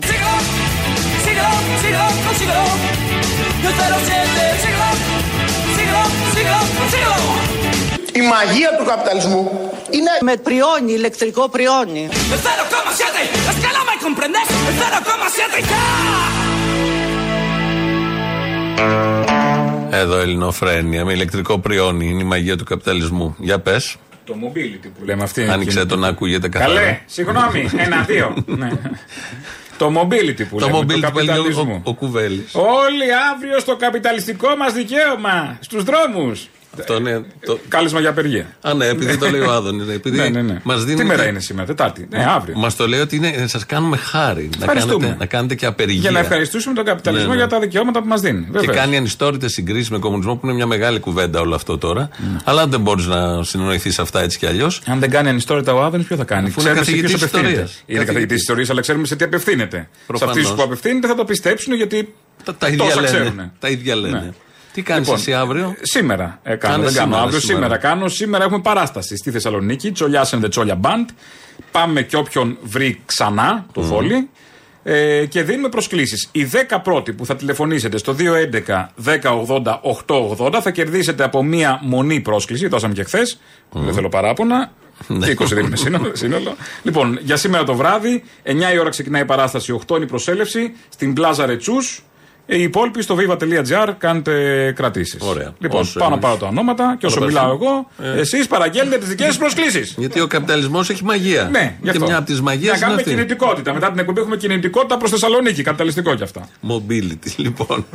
Η 8.15 8.21
μαγεία 8.21 8.77
του 8.79 8.85
καπιταλισμού 8.85 9.71
είναι 9.91 10.11
με 10.21 10.37
πριόνι, 10.37 10.93
ηλεκτρικό 10.93 11.49
πριόνι. 11.49 12.09
Εδώ 19.91 20.19
ελληνοφρένεια, 20.19 21.05
με 21.05 21.13
ηλεκτρικό 21.13 21.59
πριόνι, 21.59 22.07
είναι 22.07 22.23
η 22.23 22.27
μαγεία 22.27 22.57
του 22.57 22.65
καπιταλισμού. 22.65 23.35
Για 23.39 23.59
πες. 23.59 23.97
Το 24.25 24.35
mobility 24.43 24.89
που 24.99 25.05
λέμε 25.05 25.23
αυτή. 25.23 25.43
Άνοιξε 25.43 25.85
να 25.85 26.09
ακούγεται 26.09 26.49
καλά. 26.49 26.65
Καλέ, 26.67 27.01
συγγνώμη, 27.07 27.71
ένα-δύο. 27.77 28.35
Ναι 28.47 28.69
ναι. 29.91 29.95
Το 29.95 30.01
mobility 30.01 30.47
που 30.51 30.59
Το 30.59 30.67
λέμε, 30.67 30.79
mobility 30.79 31.01
το 31.01 31.11
που 31.13 31.19
έλεγε 31.19 31.39
ο, 31.39 31.43
καπιταλισμό. 31.43 31.83
ο, 31.85 31.91
ο 31.91 31.95
Κουβέλης. 31.95 32.55
Όλοι 32.55 33.15
αύριο 33.35 33.59
στο 33.61 33.77
καπιταλιστικό 33.77 34.57
μας 34.57 34.73
δικαίωμα, 34.73 35.59
στους 35.61 35.83
δρόμους. 35.85 36.49
Αυτό 36.79 36.97
είναι. 36.97 37.25
Το... 37.47 37.59
Κάλεσμα 37.69 38.01
για 38.01 38.11
απεργία. 38.11 38.47
Α, 38.61 38.75
ναι, 38.75 38.87
επειδή 38.87 39.17
το 39.19 39.31
λέει 39.31 39.41
ο 39.41 39.51
Άδωνη. 39.57 39.85
ναι, 39.85 39.93
Επειδή 39.93 40.17
Ναι, 40.17 40.29
ναι, 40.29 40.43
ναι. 40.43 40.61
Μας 40.63 40.85
δίνει 40.85 40.99
Τι 40.99 41.05
μέρα 41.05 41.23
και- 41.23 41.29
είναι 41.29 41.41
σήμερα, 41.41 41.67
Τετάρτη. 41.67 42.07
Ναι, 42.11 42.25
αύριο. 42.29 42.55
Μας 42.59 42.77
το 42.77 42.89
λέει 42.89 43.01
ότι 43.01 43.17
είναι, 43.17 43.45
σας 43.47 43.67
κάνουμε 43.67 43.97
χάρη. 43.97 44.51
Να 44.59 44.65
Ευχαριστούμε. 44.65 44.99
κάνετε, 45.05 45.19
να 45.19 45.27
κάνετε 45.27 45.55
και 45.55 45.67
απεργία. 45.67 46.01
Για 46.01 46.11
να 46.11 46.19
ευχαριστήσουμε 46.19 46.75
τον 46.75 46.85
καπιταλισμό 46.85 47.27
Ναι, 47.27 47.33
ναι. 47.33 47.39
για 47.39 47.47
τα 47.49 47.59
δικαιώματα 47.61 48.01
που 48.03 48.09
μας 48.09 48.21
δίνει. 48.21 48.43
Και 48.45 48.51
Βεβαίως. 48.53 48.77
κάνει 48.77 48.97
ανιστόρητες 48.97 49.53
συγκρίσεις 49.53 49.91
με 49.91 49.99
κομμουνισμό 49.99 50.35
που 50.37 50.47
είναι 50.47 50.55
μια 50.55 50.67
μεγάλη 50.67 50.99
κουβέντα 51.01 51.41
όλο 51.41 51.55
αυτό 51.55 51.79
τώρα. 51.79 52.09
Αλλά 52.45 52.67
δεν 52.67 52.81
μπορείς 52.81 53.07
να 53.07 53.43
συνοηθείς 53.43 53.99
αυτά 53.99 54.21
έτσι 54.23 54.39
κι 54.39 54.47
αλλιώ. 54.47 54.71
Αν 54.87 54.99
δεν 54.99 55.11
κάνει 55.11 55.29
ανιστόρητα 55.29 55.75
ο 55.75 55.83
Άδωνης, 55.83 56.07
ποιο 56.07 56.17
θα 56.17 56.25
κάνει; 56.25 56.49
Αφού 56.49 56.61
είναι 56.61 56.71
Ξέρουμε 56.71 56.85
σε 56.85 56.91
ποιους 56.93 57.03
καθηγητής 57.03 57.23
απευθύνεται. 57.35 57.63
ιστορίας. 57.63 57.83
Είναι 57.87 58.05
καθηγητής 58.05 58.37
ιστορίας, 58.41 58.71
αλλά 58.71 58.81
ξέρουμε 58.81 59.07
σε 59.07 59.17
τι 59.17 59.25
απευθύνεται. 59.25 59.89
Προφανώς. 60.07 60.35
Σε 60.35 60.41
αυτούς 60.41 60.57
που 60.57 60.63
απευθύνεται 60.63 61.07
θα 61.07 61.15
το 61.15 61.25
πιστέψουν 61.25 61.75
γιατί 61.75 62.15
Τα, 62.45 62.55
τα 62.55 62.69
ίδια 62.69 62.85
τόσα 62.85 63.01
λένε. 63.01 63.53
Ξέρουν. 64.81 64.81
Τα 64.81 64.81
ίδια 64.81 64.81
λένε. 64.81 64.81
Ναι. 64.81 64.81
Τι 64.81 64.83
κάνεις 64.83 65.07
Λοιπόν, 65.07 65.21
εσύ 65.21 65.35
αύριο; 65.35 65.75
Σήμερα 65.81 66.41
ε, 66.43 66.55
κάνω, 66.55 66.75
Κάνε 66.75 66.87
δεν 66.87 66.95
κάνω 66.95 67.07
σήμερα, 67.07 67.23
αύριο. 67.23 67.41
Σήμερα. 67.41 67.65
σήμερα. 67.65 67.77
κάνω. 67.81 68.09
Σήμερα 68.09 68.45
έχουμε 68.45 68.61
παράσταση 68.61 69.17
στη 69.17 69.31
Θεσσαλονίκη. 69.31 69.93
Τσολιά 69.93 70.25
and 70.25 70.45
the 70.45 70.51
Τσόλια 70.51 70.81
Band. 70.83 71.07
Πάμε 71.71 72.03
και 72.03 72.17
όποιον 72.17 72.59
βρει 72.63 73.01
ξανά 73.07 73.67
το 73.73 73.81
βόλι. 73.81 74.29
Ε, 74.85 75.27
και 75.27 75.43
δίνουμε 75.43 75.69
προσκλήσεις. 75.69 76.29
Οι 76.33 76.49
10 76.53 76.79
πρώτοι 76.83 77.13
που 77.13 77.27
θα 77.27 77.37
τηλεφωνήσετε 77.37 77.99
στο 77.99 78.17
211 78.19 78.89
1080 79.05 79.81
880 80.07 80.61
θα 80.63 80.71
κερδίσετε 80.71 81.25
από 81.25 81.43
μία 81.43 81.79
μονή 81.83 82.21
πρόσκληση. 82.21 82.67
Δώσαμε 82.69 82.95
και 82.95 83.03
χθες. 83.03 83.41
Δεν 83.73 83.95
θέλω 83.95 84.09
παράπονα. 84.09 84.73
20 85.09 85.47
δίνουμε 85.47 85.77
σύνολο, 85.77 86.11
σύνολο. 86.15 86.57
Λοιπόν, 86.83 87.19
για 87.23 87.37
σήμερα 87.37 87.65
το 87.65 87.75
βράδυ, 87.75 88.25
9 88.43 88.75
η 88.75 88.79
ώρα 88.79 88.91
ξεκινάει 88.91 89.23
η 89.23 89.25
παράσταση, 89.25 89.81
8 89.87 89.95
είναι 89.95 90.05
η 90.05 90.09
προσέλευση 90.09 90.75
στην 90.89 91.13
Πλάζα 91.13 91.47
Ρετσού. 91.47 91.75
Οι 92.59 92.63
υπόλοιποι 92.63 93.03
στο 93.03 93.17
viva.gr 93.19 93.89
κάνετε 93.99 94.73
κρατήσεις. 94.77 95.21
Ωραία. 95.23 95.53
Λοιπόν, 95.59 95.81
Όσο 95.81 95.99
πάω 95.99 96.09
να 96.09 96.15
εμείς. 96.15 96.27
πάρω 96.27 96.39
τα 96.39 96.47
ονόματα 96.47 96.97
και 96.99 97.07
όσο 97.07 97.17
Όλα 97.21 97.27
μιλάω 97.27 97.53
εσύ. 97.55 97.59
εγώ, 97.63 97.87
Ε. 98.17 98.21
εσείς 98.21 98.47
παραγγέλνετε 98.47 98.99
τις 98.99 99.09
δικές 99.09 99.27
σας 99.27 99.37
προσκλήσεις. 99.39 99.95
Γιατί 99.99 100.21
ο 100.21 100.27
καπιταλισμός 100.27 100.91
έχει 100.91 101.05
μαγεία. 101.05 101.49
Ναι, 101.53 101.77
γι' 101.79 101.85
και 101.85 101.91
αυτό. 101.91 102.05
μια 102.05 102.17
από 102.17 102.27
τις 102.27 102.37
Να 102.37 102.43
μαγείε 102.43 102.69
είναι 102.69 102.79
κάνουμε 102.79 103.01
αυτή. 103.01 103.11
κινητικότητα. 103.15 103.75
Μετά 103.75 103.91
την 103.91 103.99
εκπομπή 103.99 104.21
έχουμε 104.21 104.37
κινητικότητα 104.37 104.97
προς 104.97 105.11
Θεσσαλονίκη. 105.11 105.63
Καπιταλιστικό 105.63 106.15
κι 106.15 106.23
αυτά. 106.23 106.49
Mobility, 106.69 107.33
λοιπόν. 107.45 107.87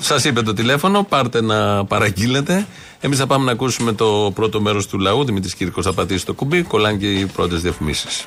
Σας 0.00 0.24
είπε 0.24 0.42
το 0.42 0.52
τηλέφωνο, 0.52 1.02
πάρτε 1.08 1.42
να 1.42 1.84
παραγγείλετε. 1.84 2.66
Εμείς 3.00 3.18
θα 3.18 3.26
πάμε 3.26 3.44
να 3.44 3.52
ακούσουμε 3.52 3.92
το 3.92 4.32
πρώτο 4.34 4.60
μέρος 4.60 4.86
του 4.86 4.98
λαού. 4.98 5.24
Δημήτρης 5.24 5.54
Κύρκος 5.54 5.84
θα 5.84 5.92
πατήσει 5.92 6.26
το 6.26 6.34
κουμπί, 6.34 6.62
κολλάνε 6.62 6.96
και 6.96 7.10
οι 7.12 7.26
πρώτες 7.26 7.60
διαφημίσεις. 7.62 8.26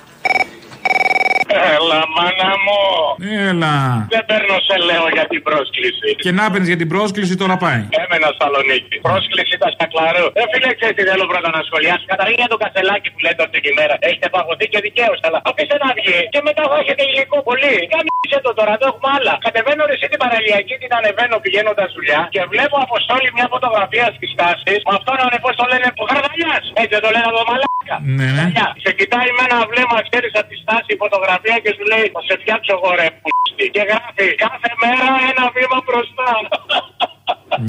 Έλα, 1.75 1.99
μάνα 2.15 2.51
μου. 2.63 2.79
Έλα. 3.49 3.75
Δεν 4.13 4.23
παίρνω 4.29 4.57
σε 4.67 4.75
λέω 4.87 5.05
για 5.17 5.25
την 5.31 5.41
πρόσκληση. 5.47 6.09
Και 6.25 6.31
να 6.37 6.43
παίρνεις 6.51 6.69
για 6.71 6.79
την 6.81 6.89
πρόσκληση, 6.93 7.33
τώρα 7.41 7.55
πάει. 7.63 7.81
Έμενα 8.03 8.27
Θεσσαλονίκη. 8.31 8.95
Πρόσκληση 9.09 9.55
τα 9.63 9.69
στακλαρού. 9.75 10.25
Δεν 10.37 10.47
φίλε, 10.51 10.69
ξέρεις 10.79 10.95
τι 10.97 11.03
θέλω 11.09 11.25
πρώτα 11.31 11.49
να 11.57 11.61
σχολιάσει. 11.67 12.03
Καταρχήν 12.13 12.37
για 12.43 12.49
το 12.53 12.57
κασελάκι 12.63 13.07
που 13.13 13.19
λέτε 13.25 13.39
όλη 13.43 13.53
την 13.55 13.63
ημέρα. 13.73 13.95
Έχετε 14.07 14.27
παγωθεί 14.35 14.65
και 14.73 14.79
δικαίως. 14.87 15.19
Αλλά 15.25 15.39
αφήστε 15.49 15.75
να 15.83 15.89
βγει 15.97 16.17
και 16.33 16.41
μετά 16.47 16.63
θα 16.71 16.77
έχετε 16.83 17.01
υλικό 17.09 17.37
πολύ. 17.49 17.75
Κάμισε 17.93 18.39
το 18.45 18.51
τώρα, 18.59 18.73
το 18.81 18.85
έχουμε 18.91 19.09
άλλα. 19.17 19.33
Κατεβαίνω 19.45 19.81
ρε 19.89 19.95
εσύ 19.97 20.07
την 20.13 20.19
παραλιακή, 20.23 20.75
την 20.81 20.91
ανεβαίνω 20.97 21.37
πηγαίνοντας 21.45 21.89
δουλειά 21.97 22.21
και 22.33 22.41
βλέπω 22.53 22.75
αποστόλη 22.87 23.27
μια 23.37 23.47
φωτογραφία 23.53 24.07
στις 24.17 24.31
τάσεις. 24.39 24.79
Με 24.87 24.93
αυτόν 24.99 25.17
ο 25.25 25.27
πώ 25.45 25.49
το 25.59 25.65
λένε 25.71 25.87
Γαρδαλιά. 26.09 26.55
Έτσι 26.81 26.93
δεν 26.95 27.01
το 27.05 27.09
λένε 27.15 27.27
εδώ 27.33 27.43
μαλάκα. 27.49 27.95
Ναι, 28.01 28.13
ναι. 28.17 28.25
Γαρδαλιά. 28.25 28.67
Σε 28.83 28.91
κοιτάει 28.99 29.29
με 29.37 29.43
ένα 29.47 29.59
βλέμμα, 29.71 29.97
ξέρεις 30.07 30.31
από 30.39 30.47
τη 30.51 30.57
στάση 30.63 30.89
η 30.95 30.97
φωτογραφία 31.45 31.57
και 31.63 31.71
σου 31.77 31.85
λέει 31.91 32.05
Θα 32.15 32.21
σε 32.27 32.33
φτιάξω 32.41 32.71
εγώ 32.77 32.89
ρε 32.99 33.07
που 33.21 33.29
και 33.75 33.83
γράφει 33.91 34.25
κάθε 34.45 34.71
μέρα 34.81 35.07
ένα 35.31 35.45
βήμα 35.55 35.79
μπροστά. 35.85 36.29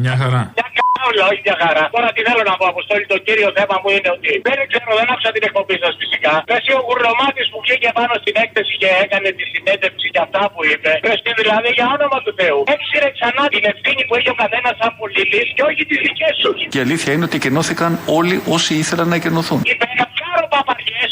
Μια 0.02 0.14
χαρά. 0.20 0.42
Μια 0.56 0.68
κάουλα, 0.76 1.24
όχι 1.30 1.40
μια 1.46 1.56
χαρά. 1.62 1.84
Τώρα 1.94 2.08
τι 2.14 2.20
θέλω 2.28 2.42
να 2.50 2.54
πω, 2.58 2.64
Αποστόλη, 2.74 3.04
το 3.14 3.18
κύριο 3.26 3.48
θέμα 3.58 3.76
μου 3.82 3.88
είναι 3.96 4.10
ότι 4.16 4.30
δεν 4.46 4.56
ξέρω, 4.70 4.90
δεν 5.00 5.06
άκουσα 5.12 5.30
την 5.36 5.44
εκπομπή 5.48 5.76
σας 5.84 5.94
φυσικά. 6.00 6.32
Εσύ 6.56 6.70
ο 6.78 6.80
Γουρλωμάτη 6.86 7.42
που 7.50 7.58
βγήκε 7.64 7.88
πάνω 7.98 8.12
στην 8.22 8.34
έκθεση 8.44 8.72
και 8.82 8.88
έκανε 9.04 9.28
τη 9.38 9.44
συνέντευξη 9.52 10.06
και 10.14 10.20
αυτά 10.26 10.42
που 10.52 10.60
είπε. 10.70 10.90
Πες 11.04 11.18
τι 11.24 11.30
δηλαδή 11.40 11.70
για 11.78 11.86
όνομα 11.96 12.18
του 12.24 12.32
Θεού. 12.40 12.60
Έξιρε 12.76 13.08
ξανά 13.16 13.44
την 13.54 13.62
ευθύνη 13.72 14.02
που 14.06 14.14
έχει 14.18 14.30
ο 14.34 14.36
καθένας 14.42 14.74
σαν 14.80 14.90
πολίτης 14.98 15.46
και 15.56 15.62
όχι 15.68 15.82
τις 15.90 15.98
δικές 16.06 16.34
σου. 16.42 16.50
Και 16.72 16.78
η 16.80 16.84
αλήθεια 16.86 17.10
είναι 17.14 17.24
ότι 17.28 17.36
εκενώθηκαν 17.40 17.92
όλοι 18.18 18.36
όσοι 18.56 18.72
ήθελαν 18.82 19.06
να 19.12 19.16
εκενωθούν. 19.20 19.60
Υπερακάρω 19.74 20.05
παπαριέ. 20.05 20.05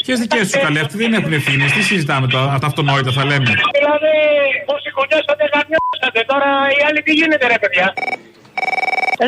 Ποιες 0.05 0.19
δικές 0.19 0.51
τους 0.51 0.61
καλές, 0.61 0.81
αυτοί 0.81 0.97
δεν 0.97 1.13
έχουν 1.13 1.33
ευθύνε. 1.33 1.65
Τι 1.65 1.81
συζητάμε 1.81 2.27
τώρα, 2.27 2.59
τα 2.59 2.67
αυτονόητα 2.67 3.11
θα 3.11 3.25
λέμε. 3.25 3.51
Δηλαδή, 3.77 4.15
όσοι 4.75 4.89
χωνιώσατε, 4.97 5.43
γαμιώσατε. 5.53 6.19
Τώρα 6.31 6.49
οι 6.73 6.79
άλλοι 6.87 7.01
τι 7.05 7.13
γίνεται, 7.19 7.47
ρε 7.47 7.59
παιδιά; 7.61 7.93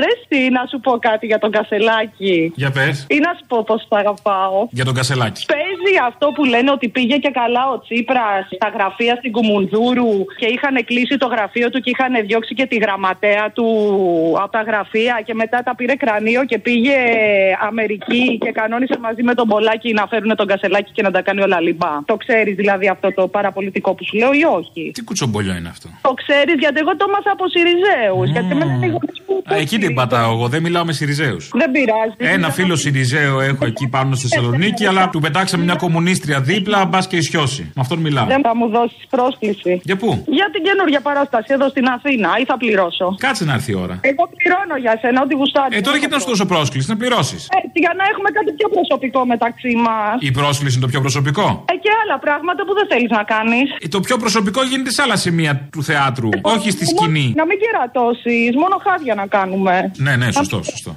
Ρε 0.02 0.10
εσύ, 0.16 0.50
να 0.50 0.64
σου 0.70 0.80
πω 0.80 0.92
κάτι 1.08 1.26
για 1.26 1.40
τον 1.44 1.52
Κασελάκη. 1.52 2.52
Για 2.56 2.72
πες. 2.72 3.06
Ή 3.10 3.18
να 3.26 3.32
σου 3.38 3.46
πω 3.48 3.64
πώ 3.64 3.76
το 3.90 3.96
αγαπάω. 4.02 4.68
Για 4.72 4.86
τον 4.86 4.94
Κασελάκη. 4.94 5.46
Παίζει 5.56 5.94
αυτό 6.10 6.26
που 6.36 6.44
λένε 6.44 6.72
ότι 6.72 6.88
πήγε 6.88 7.18
και 7.18 7.32
καλά 7.42 7.64
ο 7.74 7.80
Τσίπρας 7.80 8.46
στα 8.56 8.70
γραφεία 8.76 9.16
στην 9.16 9.32
Κουμουνδούρου 9.32 10.14
και 10.40 10.48
είχαν 10.56 10.76
κλείσει 10.86 11.18
το 11.18 11.28
γραφείο 11.28 11.70
του 11.70 11.80
και 11.80 11.90
είχαν 11.90 12.14
διώξει 12.28 12.54
και 12.54 12.66
τη 12.66 12.76
γραμματέα 12.76 13.52
του 13.56 13.68
από 14.44 14.52
τα 14.52 14.62
γραφεία 14.62 15.22
και 15.26 15.34
μετά 15.34 15.64
τα 15.64 15.76
πήρε 15.76 15.96
κρανίο 15.96 16.46
και 16.46 16.58
πήγε 16.60 16.98
Αμερική 17.70 18.38
και 18.44 18.52
κανόνισε 18.52 18.98
μαζί 19.00 19.24
με 19.24 19.34
τον 19.34 19.48
Πολάκη 19.48 19.94
να 19.94 20.08
φέρουν 20.08 20.36
τον 20.36 20.48
Κασελάκη 20.48 20.92
και 20.92 21.02
να 21.02 21.12
τα 21.12 21.22
κάνει 21.22 21.42
όλα 21.42 21.60
λιμπά. 21.62 21.94
Το 22.06 22.16
ξέρεις 22.16 22.56
δηλαδή 22.56 22.88
αυτό 22.88 23.14
το 23.14 23.28
παραπολιτικό 23.28 23.94
που 23.94 24.04
σου 24.06 24.18
λέω 24.18 24.32
ή 24.34 24.44
όχι; 24.44 24.92
Τι 24.94 25.04
κουτσομπολιό 25.04 25.54
είναι 25.56 25.70
αυτό; 25.70 25.90
Το 26.02 26.14
ξέρεις 26.14 26.56
γιατί 26.60 26.80
εγώ 26.80 26.96
το 26.96 27.06
έμαθα 27.08 27.32
από 27.32 27.46
Σιριζέους. 27.54 28.30
Γιατί 28.30 28.56
με 28.56 28.66
λένε 28.66 28.86
λίγο 28.86 29.00
Α, 29.54 29.62
εκεί 29.68 29.78
την 29.86 29.94
πατάω 30.00 30.32
εγώ, 30.36 30.48
δεν 30.48 30.62
μιλάω 30.66 30.86
με 30.90 30.94
Σιριζέους. 31.00 31.44
Δεν 31.62 31.70
πειράζει. 31.76 32.16
Ένα 32.36 32.50
φίλο 32.58 32.76
Σιριζέο 32.76 33.36
έχω 33.52 33.64
εκεί 33.72 33.86
πάνω 33.96 34.16
στη 34.16 34.28
Θεσσαλονίκη, 34.28 34.84
αλλά 34.86 35.04
του 35.10 35.20
πετάξαμε 35.26 35.64
μια 35.64 35.76
κομμουνίστρια 35.76 36.40
δίπλα, 36.42 36.80
μπας 36.86 37.08
και 37.08 37.18
ισιώσει. 37.24 37.64
Με 37.76 37.82
αυτόν 37.86 38.00
μιλάω. 38.00 38.26
Δεν 38.26 38.42
θα 38.48 38.54
μου 38.56 38.68
δώσεις 38.76 39.04
πρόσκληση. 39.16 39.74
Για 39.90 39.98
πού; 40.02 40.10
Για 40.40 40.48
την 40.54 40.62
καινούργια 40.68 41.02
παράσταση 41.08 41.50
εδώ 41.58 41.68
στην 41.74 41.86
Αθήνα 41.96 42.30
ή 42.42 42.44
θα 42.52 42.58
πληρώσω; 42.58 43.08
Κάτσε 43.26 43.44
να 43.50 43.54
έρθει 43.58 43.72
η 43.72 43.78
ώρα. 43.86 43.96
Εγώ 44.12 44.24
πληρώνω 44.38 44.76
για 44.84 44.94
σένα, 45.02 45.18
ό,τι 45.26 45.34
γουστάρεις. 45.40 45.78
Ε, 45.78 45.82
τώρα 45.88 45.98
γιατί 46.02 46.14
να 46.14 46.20
σου 46.22 46.28
δώσω 46.32 46.46
πρόσκληση, 46.54 46.86
να 46.90 46.98
πληρώσεις. 47.02 47.42
Έτσι, 47.64 47.78
για 47.86 47.94
να 48.00 48.04
έχουμε 48.12 48.30
κάτι 48.38 48.52
πιο 48.60 48.68
προσωπικό 48.76 49.20
μεταξύ 49.34 49.72
μας. 49.86 50.16
Η 50.30 50.32
πρόσκληση 50.40 50.74
είναι 50.76 50.86
το 50.86 50.92
πιο 50.94 51.02
προσωπικό; 51.06 51.48
Ε, 51.74 51.76
και 51.84 51.92
άλλα 52.02 52.18
πράγματα 52.26 52.62
που 52.68 52.74
δεν 52.80 52.86
θέλεις 52.92 53.12
να 53.20 53.24
κάνεις. 53.34 53.68
Ε, 53.84 53.88
Το 53.96 54.00
πιο 54.08 54.16
προσωπικό 54.24 54.62
γίνεται 54.72 54.92
σε 54.96 55.02
άλλα 55.06 55.18
σημεία 55.26 55.54
του 55.74 55.82
θεάτρου, 55.90 56.30
όχι 56.56 56.68
στη 56.76 56.86
σκηνή. 56.92 57.28
Να 57.42 57.46
μην 57.50 57.58
κερατώσεις, 57.64 58.52
μόνο 58.64 58.76
χάδια 58.86 59.14
να 59.22 59.26
κάνουμε. 59.36 59.57
Ναι, 59.98 60.16
ναι, 60.16 60.32
σωστό, 60.32 60.64
σωστό. 60.64 60.96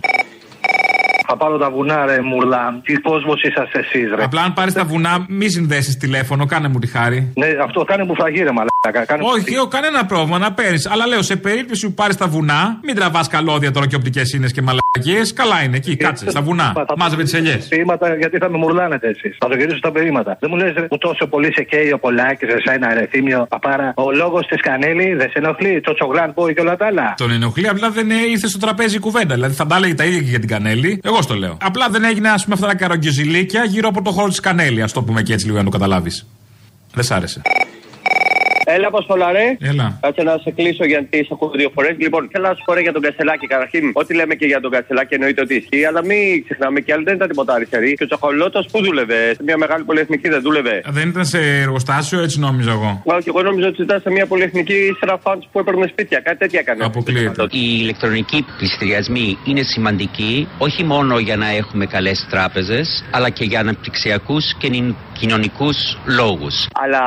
Θα 1.33 1.37
πάρω 1.37 1.59
τα 1.59 1.71
βουνά, 1.71 2.07
ρε 2.07 2.21
Μουρλά. 2.23 2.81
Τι 2.85 2.93
κόσμος 2.93 3.43
είσαστε 3.43 3.79
εσείς, 3.79 4.11
ρε. 4.15 4.25
Απλά 4.25 4.43
αν 4.43 4.53
πάρεις 4.53 4.75
τα 4.75 4.85
βουνά, 4.85 5.27
μη 5.29 5.49
συνδέσεις 5.49 5.97
τηλέφωνο, 5.97 6.47
κάνε 6.47 6.69
μου 6.69 6.79
τη 6.79 6.87
χάρη. 6.87 7.33
Ναι, 7.37 7.47
αυτό 7.65 7.85
κάνε 7.85 8.05
μου 8.05 8.15
φαγή, 8.15 8.43
ρε 8.43 8.51
μαλάκα. 8.53 9.05
Κάνε 9.05 9.23
μου 9.23 9.29
Όχι, 9.33 9.57
όχι, 9.57 9.69
κανένα 9.69 10.07
πρόβλημα 10.07 10.39
να 10.39 10.53
παίρνεις. 10.53 10.87
Αλλά 10.87 11.07
λέω, 11.07 11.23
σε 11.23 11.37
περίπτωση 11.37 11.87
που 11.87 11.95
πάρεις 11.95 12.17
τα 12.17 12.27
βουνά, 12.27 12.81
μην 12.83 12.95
τραβάς 12.95 13.29
καλώδια 13.29 13.71
τώρα 13.71 13.87
και 13.87 13.95
οπτικές 13.95 14.33
ίνε 14.33 14.49
και 14.49 14.63
μαλακίες. 14.97 15.33
Καλά 15.33 15.63
είναι 15.63 15.77
εκεί, 15.77 15.97
κάτσε, 15.97 16.31
στα 16.31 16.43
βουνά. 16.43 16.87
Μάζευε 16.97 17.23
τις 17.23 17.35
ελιές. 17.35 17.69
Ποίηματα, 17.69 18.17
γιατί 18.17 18.39
θα 18.39 18.51
με 18.51 18.59
μουρλάνετε 18.59 19.09
εσείς. 19.09 19.37
Θα 19.39 19.49
το 19.49 19.57
γυρίσω 19.57 19.77
στα 19.77 19.93
ποίηματα. 19.93 20.37
Δεν 20.41 20.51
μου 20.53 20.57
λες 20.57 20.73
που 20.89 20.99
τόσο 20.99 21.27
πολύ 21.27 21.53
σε 21.55 21.63
καίει 21.63 21.93
ο 21.93 21.99
Πολάκης, 21.99 22.49
εσένα, 22.49 22.95
ρε 22.95 23.07
θύμιο, 23.11 23.47
παπάρα. 23.49 23.93
Ο 23.97 24.13
λόγος 24.13 24.47
της 24.47 24.61
Κανέλη 24.61 25.15
δεν 25.15 25.31
σε 25.31 25.39
ενοχλεί. 25.39 25.81
Το 25.81 25.95
τσογλάν 25.95 26.35
που 26.35 26.53
και 26.55 26.61
όλα 26.61 26.77
τα 26.77 26.87
άλλα. 26.87 27.15
Τον 27.17 27.31
ενοχλεί, 27.31 27.69
απλά 27.69 27.91
δεν 27.91 28.11
ήρθε 28.11 28.49
στο 28.49 28.59
τραπέζι 28.59 28.97
η 28.97 28.99
κουβέντα. 28.99 29.35
Δηλαδή 29.35 29.55
θα 29.55 29.67
τα 29.67 29.77
έλεγε 29.77 29.95
τα 29.95 30.05
ίδια 30.05 30.19
και 30.19 30.29
για 30.29 30.39
την 30.39 30.49
Κανέλη. 30.49 31.01
Εγώ 31.03 31.23
στο 31.23 31.35
λέω. 31.35 31.57
Απλά 31.61 31.89
δεν 31.89 32.05
έγινε, 32.05 32.29
ας 32.29 32.43
πούμε, 32.43 32.55
αυτά 32.55 32.67
τα 32.67 32.75
καρογκιοζηλίκια 32.75 33.65
γύρω 33.65 33.89
από 33.89 34.03
το 34.03 34.11
χώρο 34.11 34.29
της 34.29 34.41
Κανέλη. 34.41 34.83
Α 34.83 34.89
το 34.93 35.03
πούμε 35.03 35.23
και 35.23 35.33
έτσι 35.33 35.47
λίγο 35.47 35.59
να 35.59 35.65
το 35.65 35.71
καταλάβεις. 35.71 36.27
Δεν 36.95 37.05
σ' 37.05 37.11
άρεσε. 37.11 37.43
Έλα, 38.77 38.89
πώ 38.91 39.01
ρε. 39.37 39.47
Έλα. 39.71 39.99
Κάτσε 40.01 40.23
να 40.23 40.35
σε 40.45 40.51
κλείσω 40.51 40.85
γιατί 40.93 41.17
σε 41.27 41.33
ακούω 41.33 41.51
δύο 41.61 41.71
φορές. 41.75 41.95
Λοιπόν, 41.99 42.29
θέλω 42.33 42.47
να 42.49 42.55
σου 42.55 42.63
πω 42.67 42.73
ρε, 42.75 42.81
για 42.81 42.93
τον 42.93 43.03
Κασελάκη. 43.03 43.47
Καταρχήν, 43.47 43.85
ό,τι 43.93 44.15
λέμε 44.15 44.35
και 44.35 44.47
για 44.47 44.61
τον 44.61 44.71
Κασελάκη 44.71 45.15
εννοείται 45.15 45.41
ότι 45.41 45.55
ισχύει, 45.61 45.85
αλλά 45.85 46.05
μην 46.05 46.45
ξεχνάμε 46.45 46.81
και 46.81 46.93
άλλοι 46.93 47.05
δεν 47.05 47.15
ήταν 47.15 47.29
τίποτα 47.29 47.53
αριστεροί. 47.55 47.95
Και 47.95 48.05
ο 48.05 48.07
Τσαχολότο 48.07 48.61
που 48.73 48.79
δούλευε, 48.85 49.21
σε 49.37 49.43
μια 49.49 49.57
μεγάλη 49.57 49.85
πολυεθνική 49.85 50.29
δεν 50.29 50.41
δούλευε. 50.43 50.83
Δεν 50.87 51.09
ήταν 51.09 51.25
σε 51.25 51.39
εργοστάσιο, 51.67 52.21
έτσι 52.21 52.39
νόμιζα 52.39 52.71
εγώ. 52.71 53.03
Μα 53.07 53.15
και 53.25 53.31
εγώ 53.35 53.43
νόμιζα 53.43 53.67
ότι 53.69 53.83
ήταν 53.83 54.01
σε 54.01 54.11
μια 54.11 54.27
πολυεθνική 54.27 54.75
ύστερα 54.93 55.19
φαντ 55.25 55.43
που 55.53 55.59
έπαιρνε 55.59 55.87
σπίτια. 55.87 56.21
Κάτι 56.21 56.39
τέτοια 56.39 56.61
έκανε. 56.61 56.85
Αποκλείεται. 56.85 57.43
Οι 57.43 57.79
ηλεκτρονικοί 57.83 58.45
πληστηριασμοί 58.59 59.39
είναι 59.45 59.63
σημαντικοί 59.63 60.49
όχι 60.59 60.85
μόνο 60.85 61.19
για 61.19 61.37
να 61.37 61.49
έχουμε 61.51 61.87
καλές 61.87 62.27
τράπεζες, 62.31 63.05
αλλά 63.11 63.31
και 63.31 63.45
για 63.45 63.61
αναπτυξιακούς 63.61 64.55
και 64.59 64.69
κοινωνικούς 65.21 65.77
λόγους. 66.19 66.55
Αλλά 66.85 67.03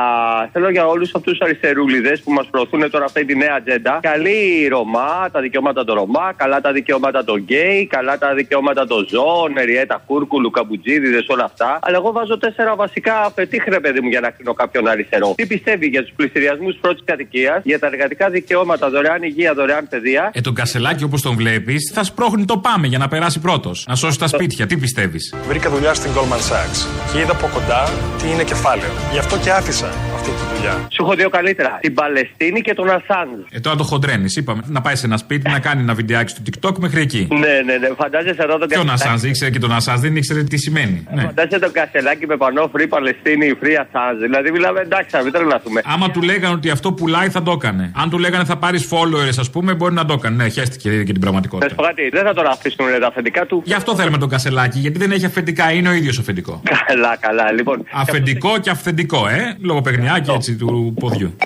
θέλω 0.52 0.68
για 0.70 0.86
όλους 0.86 1.14
αυτούς 1.14 1.32
τους 1.32 1.40
αριστερούλιδες 1.46 2.20
που 2.24 2.32
μας 2.32 2.46
προωθούν 2.50 2.90
τώρα 2.90 3.04
αυτή 3.04 3.24
τη 3.24 3.34
νέα 3.36 3.54
ατζέντα. 3.58 3.98
Καλή 4.02 4.38
η 4.62 4.68
Ρωμά, 4.68 5.28
τα 5.32 5.40
δικαιώματα 5.40 5.84
των 5.84 5.94
Ρωμά, 5.94 6.32
καλά 6.36 6.60
τα 6.60 6.72
δικαιώματα 6.72 7.24
των 7.24 7.36
γκέι, 7.38 7.86
καλά 7.86 8.18
τα 8.18 8.34
δικαιώματα 8.34 8.86
των 8.86 9.06
ζώων, 9.10 9.50
Εριέτα 9.56 10.02
Κούρκουλου, 10.06 10.50
Καμπουτζίδιδε, 10.50 11.24
όλα 11.26 11.44
αυτά. 11.44 11.78
Αλλά 11.82 11.96
εγώ 11.96 12.12
βάζω 12.12 12.38
τέσσερα 12.38 12.74
βασικά 12.74 13.24
απαιτήχρε, 13.24 13.80
παιδί 13.80 14.00
μου, 14.00 14.08
για 14.08 14.20
να 14.20 14.30
κρίνω 14.30 14.54
κάποιον 14.54 14.88
αριστερό. 14.88 15.34
Τι 15.36 15.46
πιστεύει 15.46 15.86
για 15.86 16.02
τους 16.02 16.12
πληστηριασμού 16.16 16.76
πρώτης 16.80 17.02
κατοικίας, 17.04 17.60
για 17.64 17.78
τα 17.78 17.86
εργατικά 17.86 18.28
δικαιώματα, 18.30 18.90
δωρεάν 18.90 19.22
υγεία, 19.22 19.54
δωρεάν 19.54 19.88
παιδεία; 19.88 20.30
Ε, 20.34 20.40
τον 20.40 20.54
Κασελάκη 20.54 21.04
όπως 21.04 21.22
τον 21.22 21.34
βλέπεις, 21.36 21.90
θα 21.94 22.04
σπρώχνει 22.04 22.44
το 22.44 22.58
πάμε 22.58 22.86
για 22.86 22.98
να 22.98 23.08
περάσει 23.08 23.40
πρώτος. 23.40 23.84
Να 23.88 23.94
σώσει 23.94 24.18
τα 24.18 24.26
σπίτια. 24.26 24.66
Τι 24.66 24.76
πιστεύεις; 24.76 25.34
Βρήκα 25.48 25.70
δουλειά 25.70 25.94
στην 25.94 26.10
Goldman 26.16 26.42
Sachs 26.52 26.78
και 27.12 27.18
είδα 27.18 27.32
από 27.32 27.48
κοντά 27.54 27.82
τι 28.22 28.30
είναι 28.32 28.42
κεφάλαιο. 28.42 28.90
Γι' 29.12 29.18
αυτό 29.18 29.36
και 29.38 29.50
άφησα 29.50 29.86
αυτή 30.14 30.30
τη 30.30 30.42
δουλειά. 30.54 30.74
Σου 30.94 31.02
έχω 31.02 31.14
δύο 31.14 31.28
καλύτερα. 31.28 31.78
Την 31.80 31.94
Παλαιστίνη 31.94 32.60
και 32.60 32.74
τον 32.74 32.88
Ασάνζ. 32.88 33.38
Ε, 33.50 33.60
τώρα 33.60 33.76
το 33.76 33.84
χοντρένεις. 33.84 34.36
Είπαμε 34.36 34.62
να 34.66 34.80
πάει 34.80 34.96
σε 34.96 35.06
ένα 35.06 35.16
σπίτι 35.16 35.50
να 35.50 35.58
κάνει 35.58 35.80
ένα 35.82 35.94
βιντεάκι 35.94 36.30
στο 36.30 36.42
TikTok 36.46 36.78
μέχρι 36.78 37.00
εκεί. 37.00 37.28
Ναι, 37.30 37.38
ναι, 37.38 37.76
ναι. 37.76 37.88
Φαντάζεσαι 37.96 38.42
εδώ 38.42 38.58
τον 38.58 38.68
Ποιον 38.68 38.90
Ασάνζ, 38.90 39.22
ήξερε 39.22 39.50
και 39.50 39.58
τον 39.58 39.72
Ασάνζ, 39.72 40.00
δεν 40.00 40.16
ήξερε 40.16 40.42
τι 40.42 40.56
σημαίνει. 40.56 41.06
Ναι. 41.14 41.22
Φαντάζεσαι 41.22 41.58
τον 41.58 41.72
κασελάκι 41.72 42.26
με 42.26 42.36
πανό 42.36 42.70
Free 42.76 42.86
Παλαιστίνη, 42.88 43.52
Free 43.62 43.66
Assange. 43.82 44.18
Δηλαδή 44.20 44.50
μιλάμε 44.50 44.80
εντάξει, 44.80 45.16
να 45.16 45.22
μην 45.22 45.32
τρελαθούμε. 45.32 45.80
Άμα 45.84 46.10
του 46.10 46.22
λέγανε 46.22 46.54
ότι 46.54 46.70
αυτό 46.70 46.92
πουλάει 46.92 47.28
θα 47.28 47.42
το 47.42 47.50
έκανε. 47.52 47.92
Αν 47.96 48.10
του 48.10 48.18
λέγανε 48.18 48.44
θα 48.44 48.56
πάρεις 48.56 48.88
followers, 48.90 49.36
ας 49.38 49.50
πούμε, 49.50 49.74
μπορεί 49.74 49.94
να 49.94 50.04
το 50.04 50.12
έκανε. 50.12 50.36
Ναι, 50.42 50.48
χαίστηκε 50.48 50.88
και 50.90 51.02
την 51.04 51.14
Να 51.14 51.20
πραγματικότητα. 51.20 51.68
σου 51.68 51.74
πω 51.76 51.82
κάτι, 51.82 52.08
δεν 52.08 52.24
θα 52.24 52.34
τον 52.34 52.46
αφήσουν 52.46 52.86
ρε, 52.86 52.98
τα 52.98 53.06
αφεντικά 53.06 53.46
του. 53.46 53.62
Γι' 53.64 53.74
αυτό 53.74 53.94
θέλουμε 53.96 54.18
τον 54.18 54.28
κασελάκι, 54.28 54.78
γιατί 54.78 54.98
δεν 54.98 55.10
έχει 55.12 55.26
αφεντικά, 55.26 55.72
είναι 55.72 55.88
ο 55.88 55.92
ίδιος 55.92 56.18
αφεντικό. 56.18 56.62
Καλά, 56.86 57.16
καλά. 57.20 57.52
Λοιπόν, 57.52 57.84
Αφεντικό 57.96 58.58
και 58.58 58.70
αυθεντικό, 58.70 59.28
ε. 59.28 59.56
Λογοπαιγνιάκι 59.60 60.30
έτσι 60.30 60.56
του 60.56 60.94
ποδιού. 61.00 61.36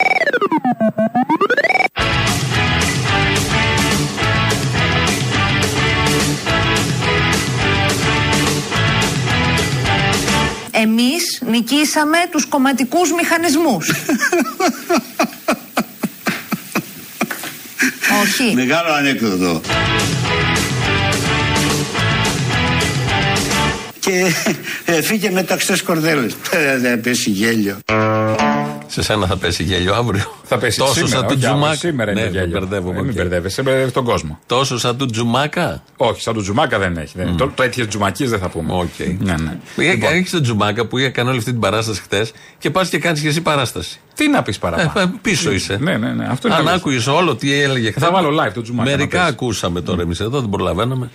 Εμείς 10.70 11.42
νικήσαμε 11.50 12.18
τους 12.30 12.46
κομματικούς 12.46 13.12
μηχανισμούς. 13.12 13.90
Όχι. 18.22 18.54
Μεγάλο 18.54 18.92
ανέκδοτο. 18.92 19.60
Και 24.08 24.32
ε, 24.92 25.02
φύγε 25.02 25.30
με 25.30 25.42
ταξιτές 25.42 25.82
κορδέλες. 25.82 26.32
Ε, 26.50 26.78
Δεν 26.78 27.00
πέσει 27.00 27.30
γέλιο. 27.30 27.76
Σε 28.86 29.02
σένα 29.02 29.26
θα 29.26 29.36
πέσει 29.36 29.62
γέλιο 29.62 29.94
αύριο. 29.94 30.22
Θα 30.44 30.58
πέσει 30.58 30.78
Τόσο 30.78 30.92
σήμερα, 30.92 31.10
σαν 31.10 31.20
του 31.20 31.26
όχι 31.36 31.46
αύριο, 31.46 31.50
Τζουμάκα. 31.58 31.76
σήμερα 31.76 32.10
είναι 32.10 32.20
ναι, 32.20 32.26
γέλιο. 32.26 32.48
με 32.48 32.58
μπερδεύομαι. 32.58 32.98
Ε, 32.98 33.00
μην 33.00 33.10
οκ. 33.10 33.16
μπερδεύεσαι, 33.16 33.62
μπερδεύει 33.62 33.90
τον 33.90 34.04
κόσμο. 34.04 34.38
Τόσο 34.46 34.78
σαν 34.78 34.96
του 34.96 35.06
Τζουμάκα. 35.06 35.82
Όχι, 35.96 36.20
σαν 36.20 36.34
τον 36.34 36.42
Τζουμάκα 36.42 36.78
δεν 36.78 36.96
έχει. 36.96 37.12
δεν- 37.16 37.36
Το, 37.36 37.52
το 37.54 37.62
έτυχες 37.62 37.86
Τζουμακή 37.88 38.26
δεν 38.26 38.38
θα 38.38 38.48
πούμε. 38.48 38.72
Οκ. 38.72 38.88
Ναι, 39.18 39.32
ναι. 39.32 39.56
Λοιπόν. 39.76 40.12
Έχει 40.12 40.30
τον 40.30 40.42
Τζουμάκα 40.42 40.86
που 40.86 40.98
έκανε 40.98 41.28
όλη 41.28 41.38
αυτή 41.38 41.50
την 41.50 41.60
παράσταση 41.60 42.00
χτες 42.00 42.32
και 42.58 42.70
πας 42.70 42.88
και 42.88 42.98
κάνεις 42.98 43.20
και 43.20 43.28
εσύ 43.28 43.40
παράσταση. 43.40 44.00
Τι 44.14 44.28
να 44.28 44.42
πεις 44.42 44.58
παραπάνω. 44.58 44.92
Ε, 45.00 45.12
πίσω 45.22 45.52
είσαι. 45.52 45.76
Ναι, 45.80 45.96
ναι, 45.96 46.12
ναι. 46.12 46.26
Αυτό 46.30 46.46
είναι 46.46 46.56
Αν 46.56 46.60
αλήθεια. 46.62 46.76
άκουγες 46.78 47.06
όλο 47.06 47.36
τι 47.36 47.52
έλεγε 47.60 47.90
χθες. 47.90 48.02
Θα 48.02 48.10
βάλω 48.10 48.28
live 48.42 48.52
το 48.54 48.62
Τζουμάκα. 48.62 48.90
Μερικά 48.90 49.16
να 49.16 49.22
παίζει. 49.22 49.34
ακούσαμε 49.34 49.80
τώρα 49.80 50.02
εμείς 50.02 50.20
εδώ, 50.20 50.40
δεν 50.40 50.48
προλαβαίναμε. 50.48 51.10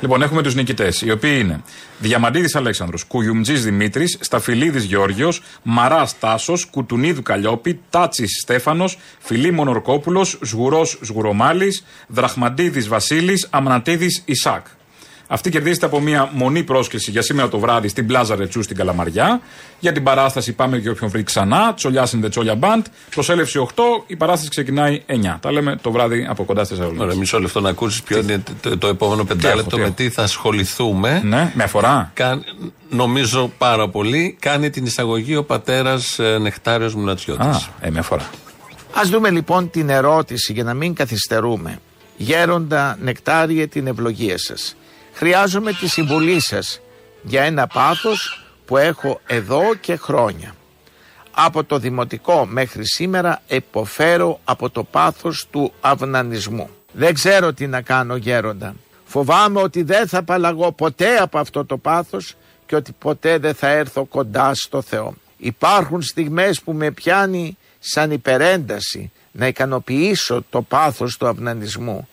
Λοιπόν, 0.00 0.22
έχουμε 0.22 0.42
τους 0.42 0.54
νικητές, 0.54 1.02
οι 1.02 1.10
οποίοι 1.10 1.38
είναι 1.40 1.62
Διαμαντίδης 1.98 2.54
Αλέξανδρος, 2.56 3.04
Κουγιουμτζής 3.04 3.64
Δημήτρης, 3.64 4.18
Σταφυλίδης 4.20 4.84
Γεώργιος, 4.84 5.42
Μαράς 5.62 6.18
Τάσος, 6.18 6.64
Κουτουνίδου 6.64 7.22
Καλλιόπη, 7.22 7.80
Τάτσι 7.90 8.26
Στέφανος, 8.26 8.98
Φιλίμων 9.18 9.68
Ορκόπουλος, 9.68 10.38
Σγουρός 10.42 10.98
Σγουρομάλης, 11.02 11.84
Δραχμαντίδης 12.06 12.88
Βασίλης, 12.88 13.46
Αμνατίδης 13.50 14.22
Ισάκ. 14.24 14.66
Αυτή 15.30 15.50
κερδίζεται 15.50 15.86
από 15.86 16.00
μια 16.00 16.30
μονή 16.32 16.62
πρόσκληση 16.62 17.10
για 17.10 17.22
σήμερα 17.22 17.48
το 17.48 17.58
βράδυ 17.58 17.88
στην 17.88 18.06
Πλάζα 18.06 18.36
Ρετσού 18.36 18.62
στην 18.62 18.76
Καλαμαριά. 18.76 19.40
Για 19.80 19.92
την 19.92 20.02
παράσταση 20.02 20.52
Πάμε 20.52 20.78
και 20.78 20.88
όποιον 20.90 21.10
βρει 21.10 21.22
ξανά. 21.22 21.74
Τσολιάς 21.74 22.14
in 22.16 22.24
the 22.24 22.30
Τσόλια 22.30 22.58
Band. 22.60 22.82
Προσέλευση 23.10 23.66
8. 23.74 23.82
Η 24.06 24.16
παράσταση 24.16 24.48
ξεκινάει 24.50 25.02
9. 25.06 25.36
Τα 25.40 25.52
λέμε 25.52 25.76
το 25.82 25.90
βράδυ 25.90 26.26
από 26.30 26.44
κοντά 26.44 26.64
στη 26.64 26.72
Θεσσαλονίκη. 26.74 27.04
Ωραία, 27.04 27.16
μισό 27.16 27.40
λεπτό 27.40 27.60
να 27.60 27.68
ακούσεις 27.68 28.02
ποιο 28.02 28.18
είναι 28.18 28.42
το, 28.60 28.78
το 28.78 28.86
επόμενο 28.86 29.24
πεντάλεπτο 29.24 29.70
τι 29.70 29.76
με 29.76 29.82
έχω. 29.86 29.92
τι 29.96 30.08
θα 30.10 30.22
ασχοληθούμε. 30.22 31.20
Ναι, 31.24 31.52
με 31.54 31.62
αφορά. 31.64 32.10
Κα- 32.14 32.40
νομίζω 32.90 33.52
πάρα 33.58 33.88
πολύ. 33.88 34.36
Κάνει 34.40 34.70
την 34.70 34.84
εισαγωγή 34.84 35.36
ο 35.36 35.44
πατέρας 35.44 36.18
Νεκτάριος 36.40 36.94
Μουλατσιώτης. 36.94 37.46
Α, 37.46 37.60
ε, 37.80 37.90
με 37.90 37.98
αφορά. 37.98 38.30
Ας 38.94 39.08
δούμε 39.08 39.30
λοιπόν 39.30 39.70
την 39.70 39.88
ερώτηση 39.88 40.52
για 40.52 40.64
να 40.64 40.74
μην 40.74 40.94
καθυστερούμε. 40.94 41.78
Γέροντα 42.16 42.98
νεκτάριε 43.02 43.66
την 43.66 43.86
ευλογία 43.86 44.38
σας. 44.38 44.76
Χρειάζομαι 45.18 45.72
τη 45.72 45.88
συμβουλή 45.88 46.40
σας 46.40 46.80
για 47.22 47.42
ένα 47.42 47.66
πάθος 47.66 48.44
που 48.66 48.76
έχω 48.76 49.20
εδώ 49.26 49.74
και 49.80 49.96
χρόνια. 49.96 50.54
Από 51.30 51.64
το 51.64 51.78
δημοτικό 51.78 52.46
μέχρι 52.46 52.86
σήμερα 52.86 53.42
εποφέρω 53.48 54.40
από 54.44 54.70
το 54.70 54.84
πάθος 54.84 55.46
του 55.50 55.72
αυνανισμού. 55.80 56.70
Δεν 56.92 57.14
ξέρω 57.14 57.52
τι 57.52 57.66
να 57.66 57.80
κάνω 57.80 58.16
γέροντα. 58.16 58.74
Φοβάμαι 59.04 59.60
ότι 59.60 59.82
δεν 59.82 60.08
θα 60.08 60.18
απαλλαγώ 60.18 60.72
ποτέ 60.72 61.16
από 61.16 61.38
αυτό 61.38 61.64
το 61.64 61.76
πάθος 61.76 62.34
και 62.66 62.76
ότι 62.76 62.92
ποτέ 62.98 63.38
δεν 63.38 63.54
θα 63.54 63.68
έρθω 63.68 64.04
κοντά 64.04 64.54
στο 64.54 64.82
Θεό. 64.82 65.14
Υπάρχουν 65.36 66.02
στιγμές 66.02 66.60
που 66.60 66.72
με 66.72 66.90
πιάνει 66.90 67.56
σαν 67.78 68.10
υπερένταση 68.10 69.12
να 69.32 69.46
ικανοποιήσω 69.46 70.44
το 70.50 70.62
πάθος 70.62 71.16
του 71.16 71.26
αυνανισμού. 71.26 72.08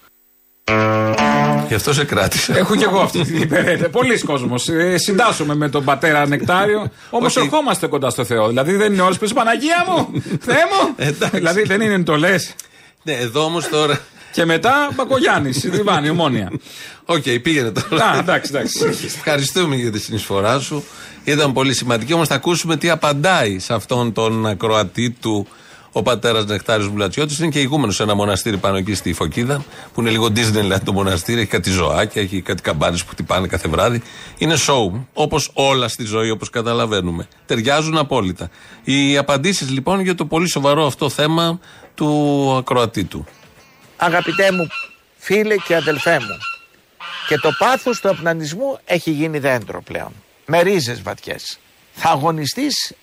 Γι' 1.67 1.73
αυτό 1.73 1.93
σε 1.93 2.03
κράτησε. 2.05 2.53
Έχω 2.53 2.75
και 2.75 2.83
εγώ 2.83 2.99
αυτή 2.99 3.21
την 3.21 3.41
υπερέτεια. 3.41 3.89
Πολλοί 3.89 4.19
κόσμοι. 4.19 4.55
Ε, 4.69 4.97
συντάσσομαι 4.97 5.55
με 5.55 5.69
τον 5.69 5.83
πατέρα 5.83 6.27
Νεκτάριο. 6.27 6.91
Όμως 7.09 7.35
Όχι. 7.35 7.45
ερχόμαστε 7.45 7.87
κοντά 7.87 8.09
στο 8.09 8.25
Θεό. 8.25 8.47
Δηλαδή 8.47 8.75
δεν 8.75 8.93
είναι 8.93 9.01
όλες 9.01 9.17
που 9.17 9.27
Παναγία 9.33 9.85
μου, 9.89 10.21
Θεέ 10.39 10.55
μου. 10.71 10.95
δηλαδή 11.31 11.63
δεν 11.63 11.81
είναι 11.81 11.93
εντολέ. 11.93 12.35
Ναι, 13.03 13.13
εδώ 13.13 13.43
όμως 13.43 13.67
τώρα. 13.69 13.99
Και 14.31 14.45
μετά 14.45 14.89
Μπακογιάννης, 14.95 15.59
Διβάνη, 15.59 16.09
ομόνια. 16.09 16.51
Οκ, 17.05 17.23
πήγαινε 17.43 17.71
τώρα. 17.71 18.05
Α, 18.05 18.17
εντάξει, 18.17 18.51
εντάξει. 18.55 18.85
Ευχαριστούμε 19.05 19.75
για 19.75 19.91
τη 19.91 19.99
συνεισφορά 19.99 20.59
σου. 20.59 20.83
Ήταν 21.23 21.53
πολύ 21.53 21.73
σημαντική. 21.73 22.13
Όμως 22.13 22.27
θα 22.27 22.35
ακούσουμε 22.35 22.77
τι 22.77 22.89
απαντάει 22.89 23.59
σε 23.59 23.73
αυτόν 23.73 24.13
τον 24.13 24.45
ακροατή 24.47 25.09
του 25.21 25.47
ο 25.97 26.01
πατέρας 26.01 26.45
Νεκτάριος 26.45 26.89
Βουλατσιώτη. 26.89 27.35
Είναι 27.39 27.49
και 27.49 27.59
ηγούμενος 27.59 27.95
σε 27.95 28.03
ένα 28.03 28.15
μοναστήρι 28.15 28.57
πάνω 28.57 28.77
εκεί 28.77 28.93
στη 28.93 29.13
Φωκίδα, 29.13 29.65
που 29.93 30.01
είναι 30.01 30.09
λίγο 30.09 30.27
Disneyland 30.35 30.81
το 30.83 30.93
μοναστήρι. 30.93 31.39
Έχει 31.39 31.49
κάτι 31.49 31.69
ζωάκια, 31.69 32.21
έχει 32.21 32.41
κάτι 32.41 32.61
καμπάνες 32.61 33.03
που 33.03 33.09
χτυπάνε 33.09 33.47
κάθε 33.47 33.67
βράδυ. 33.67 34.01
Είναι 34.37 34.55
show. 34.67 34.99
Όπως 35.13 35.51
όλα 35.53 35.87
στη 35.87 36.05
ζωή, 36.05 36.29
όπως 36.29 36.49
καταλαβαίνουμε. 36.49 37.27
Ταιριάζουν 37.45 37.97
απόλυτα. 37.97 38.49
Οι 38.83 39.17
απαντήσεις 39.17 39.69
λοιπόν 39.69 39.99
για 39.99 40.15
το 40.15 40.25
πολύ 40.25 40.47
σοβαρό 40.47 40.85
αυτό 40.85 41.09
θέμα 41.09 41.59
του 41.95 42.55
ακροατή 42.57 43.03
του. 43.03 43.25
Αγαπητέ 43.97 44.51
μου 44.51 44.67
φίλε 45.17 45.55
και 45.55 45.75
αδελφέ 45.75 46.19
μου 46.19 46.37
και 47.27 47.37
το 47.37 47.49
πάθος 47.57 47.99
του 47.99 48.09
αυνανισμού 48.09 48.79
έχει 48.85 49.11
γίνει 49.11 49.39
δέντρο 49.39 49.81
πλέον 49.81 50.11
με 50.45 50.61
ρίζες 50.61 51.01
βαθιές. 51.01 51.59
Θα 51.93 52.09
αγωνιστείς 52.09 52.93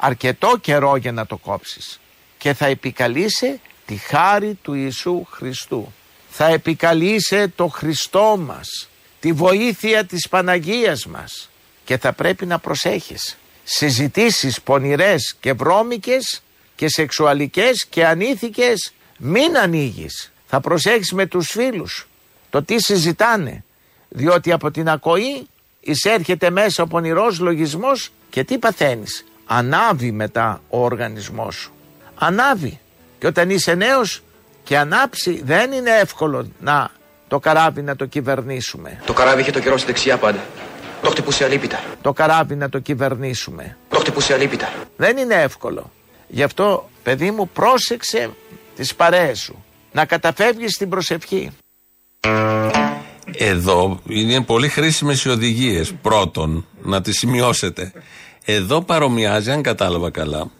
αρκετό 0.00 0.56
καιρό 0.60 0.96
για 0.96 1.12
να 1.12 1.26
το 1.26 1.36
κόψεις 1.36 2.00
και 2.38 2.54
θα 2.54 2.66
επικαλείσαι 2.66 3.60
τη 3.86 3.96
χάρη 3.96 4.58
του 4.62 4.74
Ιησού 4.74 5.26
Χριστού. 5.30 5.92
Θα 6.30 6.46
επικαλείσαι 6.46 7.52
το 7.56 7.66
Χριστό 7.66 8.36
μας, 8.40 8.88
τη 9.20 9.32
βοήθεια 9.32 10.04
της 10.04 10.28
Παναγίας 10.28 11.06
μας 11.06 11.50
και 11.84 11.98
θα 11.98 12.12
πρέπει 12.12 12.46
να 12.46 12.58
προσέχεις. 12.58 13.38
Συζητήσεις 13.64 14.60
πονηρές 14.60 15.36
και 15.40 15.52
βρώμικες 15.52 16.42
και 16.74 16.88
σεξουαλικές 16.88 17.86
και 17.86 18.06
ανήθικες 18.06 18.92
μην 19.18 19.56
ανοίγεις. 19.56 20.32
Θα 20.46 20.60
προσέχεις 20.60 21.12
με 21.12 21.26
τους 21.26 21.50
φίλους 21.50 22.08
το 22.50 22.62
τι 22.62 22.82
συζητάνε. 22.82 23.64
Διότι 24.08 24.52
από 24.52 24.70
την 24.70 24.88
ακοή 24.88 25.48
εισέρχεται 25.80 26.50
μέσα 26.50 26.82
ο 26.82 26.86
πονηρός 26.86 27.38
λογισμός 27.38 28.12
και 28.30 28.44
τι 28.44 28.58
παθαίνεις. 28.58 29.24
Ανάβει 29.52 30.12
μετά 30.12 30.62
ο 30.68 30.84
οργανισμός 30.84 31.54
σου. 31.54 31.72
Ανάβει. 32.14 32.80
Και 33.18 33.26
όταν 33.26 33.50
είσαι 33.50 33.74
νέος 33.74 34.22
και 34.62 34.78
ανάψει 34.78 35.42
δεν 35.44 35.72
είναι 35.72 35.90
εύκολο 35.90 36.50
να 36.60 36.90
το 37.28 37.38
καράβι 37.38 37.82
να 37.82 37.96
το 37.96 38.06
κυβερνήσουμε. 38.06 39.00
Το 39.06 39.12
καράβι 39.12 39.40
είχε 39.40 39.50
το 39.50 39.60
καιρό 39.60 39.76
στη 39.76 39.86
δεξιά 39.86 40.16
πάντα. 40.18 40.38
Το 41.02 41.10
χτυπούσε 41.10 41.44
αλίπητα. 41.44 41.80
Το 42.02 42.12
καράβι 42.12 42.56
να 42.56 42.68
το 42.68 42.78
κυβερνήσουμε. 42.78 43.76
Το 43.88 43.98
χτυπούσε 43.98 44.34
αλίπητα. 44.34 44.72
Δεν 44.96 45.16
είναι 45.16 45.34
εύκολο. 45.34 45.90
Γι' 46.28 46.42
αυτό, 46.42 46.90
παιδί 47.02 47.30
μου, 47.30 47.48
πρόσεξε 47.48 48.30
τις 48.76 48.94
παρέες 48.94 49.40
σου. 49.40 49.64
Να 49.92 50.04
καταφεύγεις 50.04 50.74
στην 50.74 50.88
προσευχή. 50.88 51.50
Εδώ 53.36 54.00
είναι 54.08 54.40
πολύ 54.40 54.68
χρήσιμες 54.68 55.24
οι 55.24 55.28
οδηγίες. 55.28 55.92
Πρώτον, 56.02 56.66
να 56.82 57.00
τις 57.00 57.18
σημειώσετε. 57.18 57.92
Εδώ 58.44 58.82
παρομοιάζει, 58.82 59.50
αν 59.50 59.62
κατάλαβα 59.62 60.10
καλά, 60.10 60.50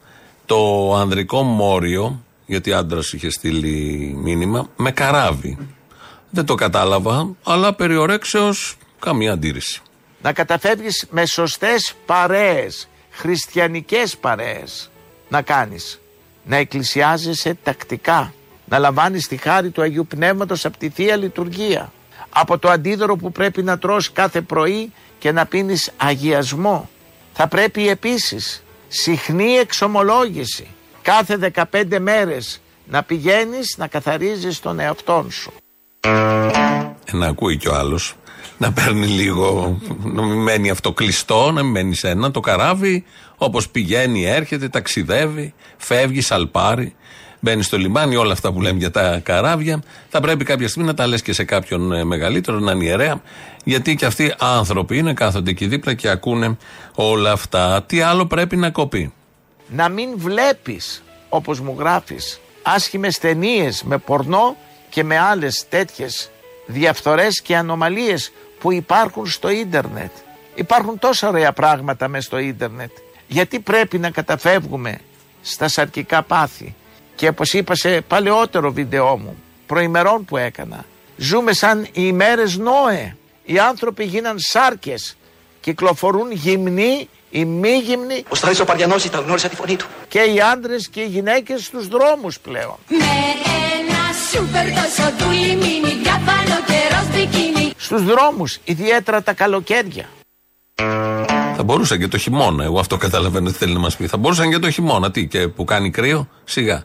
το 0.46 0.94
ανδρικό 0.94 1.42
μόριο, 1.42 2.22
γιατί 2.46 2.72
άντρας 2.72 3.12
είχε 3.12 3.30
στείλει 3.30 4.14
μήνυμα, 4.16 4.68
με 4.76 4.90
καράβι. 4.90 5.58
Δεν 6.30 6.44
το 6.44 6.54
κατάλαβα, 6.54 7.28
αλλά 7.42 7.74
περιορέξεως 7.74 8.76
καμία 8.98 9.32
αντίρρηση. 9.32 9.82
Να 10.22 10.32
καταφεύγεις 10.32 11.06
με 11.10 11.26
σωστές 11.26 11.94
παρέες, 12.06 12.88
χριστιανικές 13.10 14.16
παρέες. 14.16 14.90
Να 15.28 15.42
κάνεις. 15.42 16.00
Να 16.44 16.56
εκκλησιάζεσαι 16.56 17.58
τακτικά. 17.62 18.32
Να 18.68 18.78
λαμβάνεις 18.78 19.28
τη 19.28 19.36
χάρη 19.36 19.70
του 19.70 19.82
Αγίου 19.82 20.06
Πνεύματος 20.06 20.64
από 20.64 20.78
τη 20.78 20.88
Θεία 20.88 21.16
Λειτουργία. 21.16 21.92
Από 22.30 22.58
το 22.58 22.70
αντίδωρο 22.70 23.16
που 23.16 23.32
πρέπει 23.32 23.62
να 23.62 23.78
τρως 23.78 24.12
κάθε 24.12 24.40
πρωί 24.40 24.92
και 25.18 25.32
να 25.32 25.46
πίνεις 25.46 25.90
αγιασμό. 25.96 26.88
Θα 27.42 27.48
πρέπει 27.48 27.88
επίσης 27.88 28.62
συχνή 28.88 29.52
εξομολόγηση. 29.52 30.66
Κάθε 31.02 31.52
15 31.72 31.98
μέρες 32.00 32.60
να 32.86 33.02
πηγαίνεις 33.02 33.74
να 33.78 33.86
καθαρίζεις 33.86 34.60
τον 34.60 34.80
εαυτό 34.80 35.26
σου. 35.30 35.52
Ε, 36.00 37.16
να 37.16 37.26
ακούει 37.26 37.56
κι 37.56 37.68
ο 37.68 37.74
άλλος. 37.74 38.14
Να 38.58 38.72
παίρνει 38.72 39.06
λίγο. 39.06 39.78
Να 40.02 40.22
μην 40.22 40.42
μένει 40.42 40.70
αυτό 40.70 40.92
κλειστό, 40.92 41.50
να 41.52 41.62
μην 41.62 41.70
μένει 41.70 41.94
σε 41.94 42.08
ένα. 42.08 42.30
Το 42.30 42.40
καράβι, 42.40 43.04
όπως 43.36 43.68
πηγαίνει, 43.68 44.24
έρχεται, 44.24 44.68
ταξιδεύει, 44.68 45.54
φεύγει, 45.76 46.20
σαλπάρει. 46.20 46.94
Μπαίνεις 47.40 47.66
στο 47.66 47.78
λιμάνι, 47.78 48.16
όλα 48.16 48.32
αυτά 48.32 48.52
που 48.52 48.60
λέμε 48.60 48.78
για 48.78 48.90
τα 48.90 49.20
καράβια. 49.22 49.82
Θα 50.08 50.20
πρέπει 50.20 50.44
κάποια 50.44 50.68
στιγμή 50.68 50.88
να 50.88 50.94
τα 50.94 51.06
λες 51.06 51.22
και 51.22 51.32
σε 51.32 51.44
κάποιον 51.44 51.92
ε, 51.92 52.04
μεγαλύτερο, 52.04 52.58
να 52.58 52.72
είναι 52.72 52.84
ιερέα. 52.84 53.22
Γιατί 53.64 53.94
και 53.94 54.06
αυτοί 54.06 54.34
άνθρωποι 54.38 54.98
είναι, 54.98 55.14
κάθονται 55.14 55.50
εκεί 55.50 55.66
δίπλα 55.66 55.94
και 55.94 56.08
ακούνε 56.08 56.56
όλα 56.94 57.32
αυτά. 57.32 57.82
Τι 57.82 58.00
άλλο 58.00 58.26
πρέπει 58.26 58.56
να 58.56 58.70
κοπεί; 58.70 59.12
Να 59.68 59.88
μην 59.88 60.08
βλέπεις, 60.16 61.02
όπως 61.28 61.60
μου 61.60 61.76
γράφεις, 61.78 62.40
άσχημες 62.62 63.18
ταινίες 63.18 63.82
με 63.82 63.98
πορνό 63.98 64.56
και 64.88 65.04
με 65.04 65.18
άλλες 65.18 65.66
τέτοιες 65.68 66.30
διαφθορές 66.66 67.40
και 67.40 67.56
ανομαλίες 67.56 68.32
που 68.60 68.72
υπάρχουν 68.72 69.26
στο 69.26 69.50
ίντερνετ. 69.50 70.10
Υπάρχουν 70.54 70.98
τόσα 70.98 71.28
ωραία 71.28 71.52
πράγματα 71.52 72.08
μέσα 72.08 72.24
στο 72.24 72.38
ίντερνετ. 72.38 72.90
Γιατί 73.26 73.60
πρέπει 73.60 73.98
να 73.98 74.10
καταφεύγουμε 74.10 74.98
στα 75.42 75.68
σαρκικά 75.68 76.22
πάθη; 76.22 76.74
Και 77.20 77.28
όπως 77.28 77.52
είπα 77.52 77.74
σε 77.74 78.00
παλαιότερο 78.00 78.72
βίντεό 78.72 79.16
μου, 79.16 79.42
προημερών 79.66 80.24
που 80.24 80.36
έκανα, 80.36 80.84
ζούμε 81.16 81.52
σαν 81.52 81.82
οι 81.82 81.90
ημέρες 81.92 82.56
Νόε. 82.56 83.16
Οι 83.44 83.58
άνθρωποι 83.58 84.04
γίναν 84.04 84.36
σάρκες, 84.38 85.16
κυκλοφορούν 85.60 86.32
γυμνοί 86.32 87.08
οι 87.30 87.44
μη 87.44 87.78
γυμνοί. 87.78 88.24
Ο 88.28 88.34
Στράτης 88.34 88.60
ο 88.60 88.64
Παριανός 88.64 89.04
ήταν, 89.04 89.22
γνώρισα 89.24 89.48
τη 89.48 89.56
φωνή 89.56 89.76
του. 89.76 89.86
Και 90.08 90.18
οι 90.18 90.40
άντρες 90.52 90.88
και 90.88 91.00
οι 91.00 91.06
γυναίκες 91.06 91.64
στους 91.64 91.88
δρόμους 91.88 92.40
πλέον. 92.40 92.76
Με 92.88 92.96
ένα 93.78 93.98
σούπερ 94.30 94.64
τόσο 94.64 95.12
δούλη 95.18 95.56
μίνι 95.56 95.92
Διάφανο 96.02 96.60
καιρός 96.66 97.08
μπικίνι 97.14 97.72
Στους 97.76 98.04
δρόμους, 98.04 98.58
ιδιαίτερα 98.64 99.22
τα 99.22 99.32
καλοκαίρια. 99.32 100.08
Θα 101.60 101.66
μπορούσαν 101.66 101.98
και 101.98 102.08
το 102.08 102.18
χειμώνα. 102.18 102.64
Εγώ 102.64 102.78
αυτό 102.78 102.96
καταλαβαίνω 102.96 103.50
τι 103.50 103.56
θέλει 103.56 103.72
να 103.72 103.78
μας 103.78 103.96
πει. 103.96 104.06
Θα 104.06 104.16
μπορούσαν 104.16 104.50
και 104.50 104.58
το 104.58 104.70
χειμώνα. 104.70 105.10
Τι, 105.10 105.26
και 105.26 105.48
που 105.48 105.64
κάνει 105.64 105.90
κρύο, 105.90 106.28
σιγά. 106.44 106.82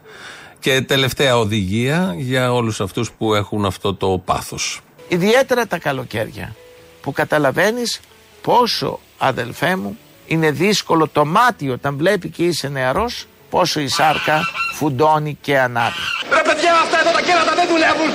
Και 0.60 0.82
τελευταία 0.82 1.38
οδηγία 1.38 2.14
για 2.18 2.54
όλους 2.54 2.82
αυτούς 2.82 3.12
που 3.12 3.34
έχουν 3.34 3.66
αυτό 3.66 3.94
το 3.94 4.22
πάθος. 4.26 4.82
Ιδιαίτερα 5.08 5.68
τα 5.68 5.78
καλοκαίρια. 5.78 6.56
Που 7.02 7.12
καταλαβαίνεις 7.12 8.00
πόσο 8.42 9.00
αδελφέ 9.18 9.76
μου 9.76 9.98
είναι 10.28 10.52
δύσκολο 10.52 11.08
το 11.08 11.26
μάτι 11.26 11.70
όταν 11.70 11.98
βλέπει 11.98 12.30
και 12.30 12.44
είσαι 12.44 12.68
νεαρός 12.68 13.26
πόσο 13.50 13.80
η 13.80 13.88
σάρκα 13.88 14.42
φουντώνει 14.74 15.38
και 15.42 15.60
ανάβει. 15.60 15.96
Ρε 16.30 16.42
παιδιά, 16.42 16.74
αυτά 16.74 17.00
εδώ 17.00 17.12
τα 17.12 17.22
κέρατα 17.22 17.56
δεν 17.56 17.68
δουλεύουν. 17.68 18.12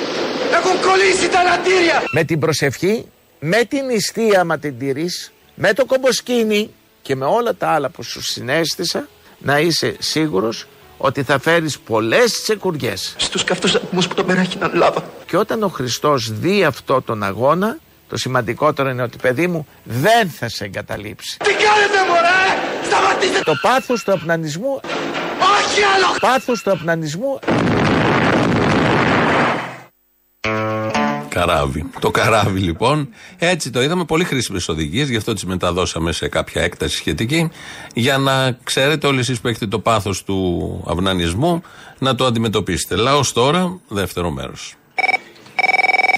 Έχουν 0.53 0.91
κολλήσει 0.91 1.29
τα 1.29 1.43
λατήρια. 1.43 2.03
Με 2.13 2.25
την 2.25 2.39
προσευχή, 2.39 3.05
με 3.39 3.65
την 3.65 3.85
νηστεία 3.85 4.41
άμα 4.41 4.59
την 4.59 4.79
τηρείς, 4.79 5.33
με 5.63 5.73
το 5.73 5.85
κομποσκίνη 5.85 6.71
και 7.03 7.17
με 7.17 7.25
όλα 7.25 7.55
τα 7.55 7.69
άλλα 7.69 7.89
που 7.89 8.03
σου 8.03 8.23
συνέστησα 8.23 9.09
να 9.39 9.59
είσαι 9.59 9.97
σίγουρος 9.99 10.67
ότι 10.97 11.23
θα 11.23 11.39
φέρεις 11.39 11.79
πολλές 11.79 12.43
τσεκουριές. 12.43 13.15
Στους 13.17 13.45
καυτούς 13.45 13.75
ατμούς 13.75 14.09
που 14.09 14.15
το 14.15 14.25
μεράχιναν 14.25 14.71
λάβα. 14.75 15.05
Και 15.27 15.37
όταν 15.37 15.63
ο 15.63 15.69
Χριστός 15.69 16.33
δει 16.33 16.65
αυτό 16.65 17.03
τον 17.03 17.23
αγώνα, 17.23 17.79
το 18.09 18.17
σημαντικότερο 18.17 18.89
είναι 18.89 19.03
ότι 19.03 19.17
παιδί 19.19 19.47
μου 19.47 19.67
δεν 19.85 20.31
θα 20.31 20.49
σε 20.49 20.65
εγκαταλείψει. 20.65 21.37
Τι 21.37 21.51
κάνετε 21.53 22.09
μωρέ, 22.09 22.85
σταματήστε. 22.85 23.41
Το 23.45 23.55
πάθος 23.63 24.05
του 24.05 24.13
απνανισμού, 24.13 24.81
Όχι 25.59 25.83
άλλο. 25.95 26.17
πάθος 26.21 26.63
του 26.63 26.71
απνανισμού 26.71 27.39
Καράβι. 31.31 31.91
Το 32.01 32.11
καράβι 32.11 32.61
λοιπόν. 32.61 33.09
Έτσι 33.39 33.71
το 33.71 33.83
είδαμε. 33.83 34.05
Πολύ 34.05 34.25
χρήσιμες 34.25 34.69
οδηγίες. 34.69 35.09
Γι' 35.09 35.17
αυτό 35.17 35.33
τις 35.33 35.45
μεταδώσαμε 35.45 36.13
σε 36.13 36.29
κάποια 36.29 36.63
έκταση 36.63 36.97
σχετική. 36.97 37.51
Για 37.95 38.19
να 38.19 38.57
ξέρετε 38.65 39.07
όλοι 39.07 39.19
εσείς 39.19 39.41
που 39.41 39.49
έχετε 39.49 39.67
το 39.67 39.79
πάθος 39.79 40.25
του 40.25 40.85
αυνανισμού 40.89 41.63
να 41.99 42.15
το 42.15 42.25
αντιμετωπίσετε. 42.25 42.97
Λαός 42.97 43.33
τώρα, 43.33 43.81
δεύτερο 43.89 44.31
μέρος. 44.31 44.75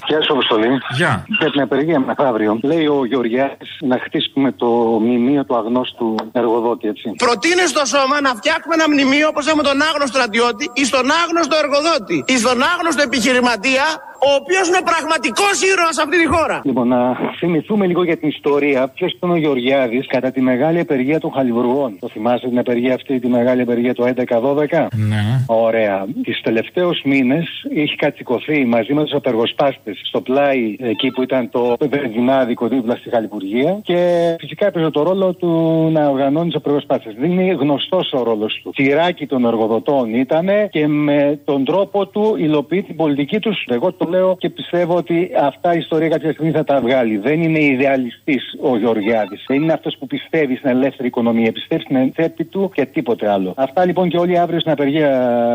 Γεια 0.07 0.21
σου, 0.21 0.33
Αποστολή. 0.33 0.67
Γεια. 0.99 1.25
Για 1.39 1.51
την 1.51 1.61
απεργία 1.61 1.99
μεθαύριο. 1.99 2.59
Λέει 2.63 2.85
ο 2.85 3.05
Γεωργιάδης 3.05 3.69
να 3.91 3.97
χτίσουμε 4.05 4.51
το 4.51 4.67
μνημείο 5.01 5.45
του 5.45 5.55
αγνώστου 5.57 6.15
εργοδότη, 6.31 6.87
έτσι. 6.87 7.07
Προτείνεις 7.17 7.69
στο 7.69 7.85
σώμα 7.85 8.21
να 8.21 8.31
φτιάχνουμε 8.39 8.73
ένα 8.79 8.87
μνημείο 8.91 9.27
όπως 9.27 9.47
έχουμε 9.47 9.63
τον 9.63 9.81
άγνωστο 9.89 10.07
στρατιώτη 10.17 10.65
ή 10.81 10.83
στον 10.85 11.05
άγνωστο 11.21 11.55
εργοδότη 11.63 12.17
ή 12.33 12.35
στον 12.43 12.57
άγνωστο 12.73 13.01
επιχειρηματία, 13.09 13.85
ο 14.27 14.29
οποίος 14.39 14.65
είναι 14.67 14.83
πραγματικός 14.91 15.55
ήρωας 15.71 15.93
σε 15.95 16.01
αυτή 16.05 16.17
τη 16.21 16.27
χώρα. 16.35 16.61
Λοιπόν, 16.63 16.87
να 16.87 17.01
θυμηθούμε 17.39 17.85
λίγο 17.85 18.03
για 18.03 18.17
την 18.17 18.27
ιστορία. 18.29 18.87
Ποιος 18.87 19.11
ήταν 19.11 19.29
ο 19.31 19.35
Γεωργιάδης 19.35 20.07
κατά 20.07 20.31
τη 20.31 20.41
μεγάλη 20.41 20.79
απεργία 20.79 21.19
των 21.19 21.31
Χαλιβουργών; 21.35 21.97
Το 21.99 22.07
θυμάστε 22.07 22.47
την 22.47 22.59
απεργία 22.59 22.93
αυτή, 22.93 23.19
τη 23.19 23.27
μεγάλη 23.27 23.61
απεργία 23.61 23.93
του 23.93 24.03
11-12. 24.03 24.87
Ναι. 24.91 25.23
Ωραία. 25.47 26.05
Τις 26.23 26.41
τελευταίους 26.41 27.01
μήνες 27.03 27.45
είχε 27.73 27.95
κατσικωθεί 27.95 28.65
μαζί 28.65 28.93
με 28.93 29.03
τους 29.03 29.13
απεργοσπάστες 29.13 30.01
στο 30.03 30.21
πλάι 30.21 30.75
εκεί 30.79 31.11
που 31.11 31.21
ήταν 31.21 31.49
το 31.49 31.75
βενζινάδικο 31.89 32.67
δίπλα 32.67 32.95
στη 32.95 33.09
Χαλιβουργία 33.09 33.79
και 33.83 33.99
φυσικά 34.39 34.65
έπαιζε 34.65 34.89
το 34.89 35.03
ρόλο 35.03 35.33
του 35.33 35.49
να 35.91 36.09
οργανώνει 36.09 36.45
τους 36.45 36.55
απεργοσπάστες. 36.55 37.13
Δεν 37.19 37.31
είναι 37.31 37.53
γνωστός 37.53 38.13
ο 38.13 38.23
ρόλος 38.23 38.59
του. 38.63 38.71
Τυράκι 38.75 39.25
των 39.25 39.45
εργοδοτών 39.45 40.13
ήταν 40.13 40.47
και 40.69 40.87
με 40.87 41.39
τον 41.45 41.65
τρόπο 41.65 42.07
του 42.07 42.35
υλοποιεί 42.37 42.83
την 42.83 42.95
πολιτική 42.95 43.39
τους. 43.39 43.65
Εγώ 43.69 43.93
το 43.93 44.07
λέω 44.13 44.35
και 44.37 44.49
πιστεύω 44.49 44.95
ότι 44.95 45.31
αυτά 45.41 45.73
η 45.73 45.77
ιστορία 45.77 46.09
κάποια 46.09 46.31
στιγμή 46.31 46.51
θα 46.51 46.63
τα 46.63 46.79
βγάλει. 46.81 47.17
Δεν 47.17 47.41
είναι 47.41 47.59
ιδεαλιστής 47.59 48.43
ο 48.61 48.77
Γεωργιάδης. 48.77 49.43
Δεν 49.47 49.61
είναι 49.61 49.73
αυτός 49.73 49.95
που 49.99 50.07
πιστεύει 50.07 50.55
στην 50.55 50.69
ελεύθερη 50.69 51.07
οικονομία. 51.07 51.51
Πιστεύει 51.51 51.81
στην 51.81 52.11
τσέπη 52.11 52.43
του 52.45 52.71
και 52.73 52.85
τίποτε 52.85 53.29
άλλο. 53.29 53.53
Αυτά 53.57 53.85
λοιπόν 53.85 54.09
και 54.09 54.17
όλοι 54.17 54.37
αύριο 54.37 54.59
στην 54.59 54.71
απεργία 54.71 55.09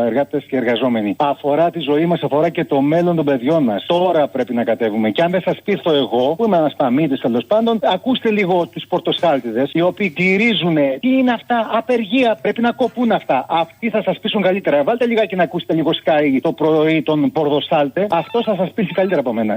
εργάτες 0.05 0.43
και 0.43 0.57
εργαζόμενοι. 0.57 1.15
Αφορά 1.17 1.69
τη 1.69 1.79
ζωή 1.79 2.05
μας, 2.05 2.21
αφορά 2.23 2.49
και 2.49 2.65
το 2.65 2.81
μέλλον 2.81 3.15
των 3.15 3.25
παιδιών 3.25 3.63
μας. 3.63 3.85
Τώρα 3.87 4.27
πρέπει 4.27 4.53
να 4.53 4.63
κατέβουμε. 4.63 5.09
Και 5.09 5.21
αν 5.21 5.31
δεν 5.31 5.41
σας 5.41 5.57
πείθω 5.63 5.91
εγώ, 5.95 6.35
που 6.37 6.45
είμαι 6.45 6.57
ένας 6.57 6.75
παμίτης 6.77 7.19
τέλος 7.19 7.45
πάντων, 7.45 7.79
ακούστε 7.81 8.31
λίγο 8.31 8.67
του 8.67 8.81
πορτοσάλτιδες, 8.87 9.69
οι 9.73 9.81
οποίοι 9.81 10.13
γυρίζουν. 10.17 10.77
Τι 10.99 11.09
είναι 11.17 11.31
αυτά, 11.31 11.69
απεργία, 11.73 12.37
πρέπει 12.41 12.61
να 12.61 12.71
κοπούν 12.71 13.11
αυτά. 13.11 13.45
Αυτοί 13.49 13.89
θα 13.89 14.01
σας 14.03 14.19
πείσουν 14.19 14.41
καλύτερα. 14.41 14.83
Βάλτε 14.83 15.05
λιγάκι 15.05 15.35
να 15.35 15.43
ακούσετε 15.43 15.73
λίγο 15.73 15.93
σκάι 15.93 16.39
το 16.39 16.51
πρωί 16.51 17.01
τον 17.01 17.31
πορδοσάλτε. 17.31 18.07
Αυτός 18.09 18.47
θα 18.55 18.63
σας 18.63 18.73
πείσει 18.73 18.91
καλύτερα 18.93 19.19
από 19.19 19.33
μένα. 19.33 19.55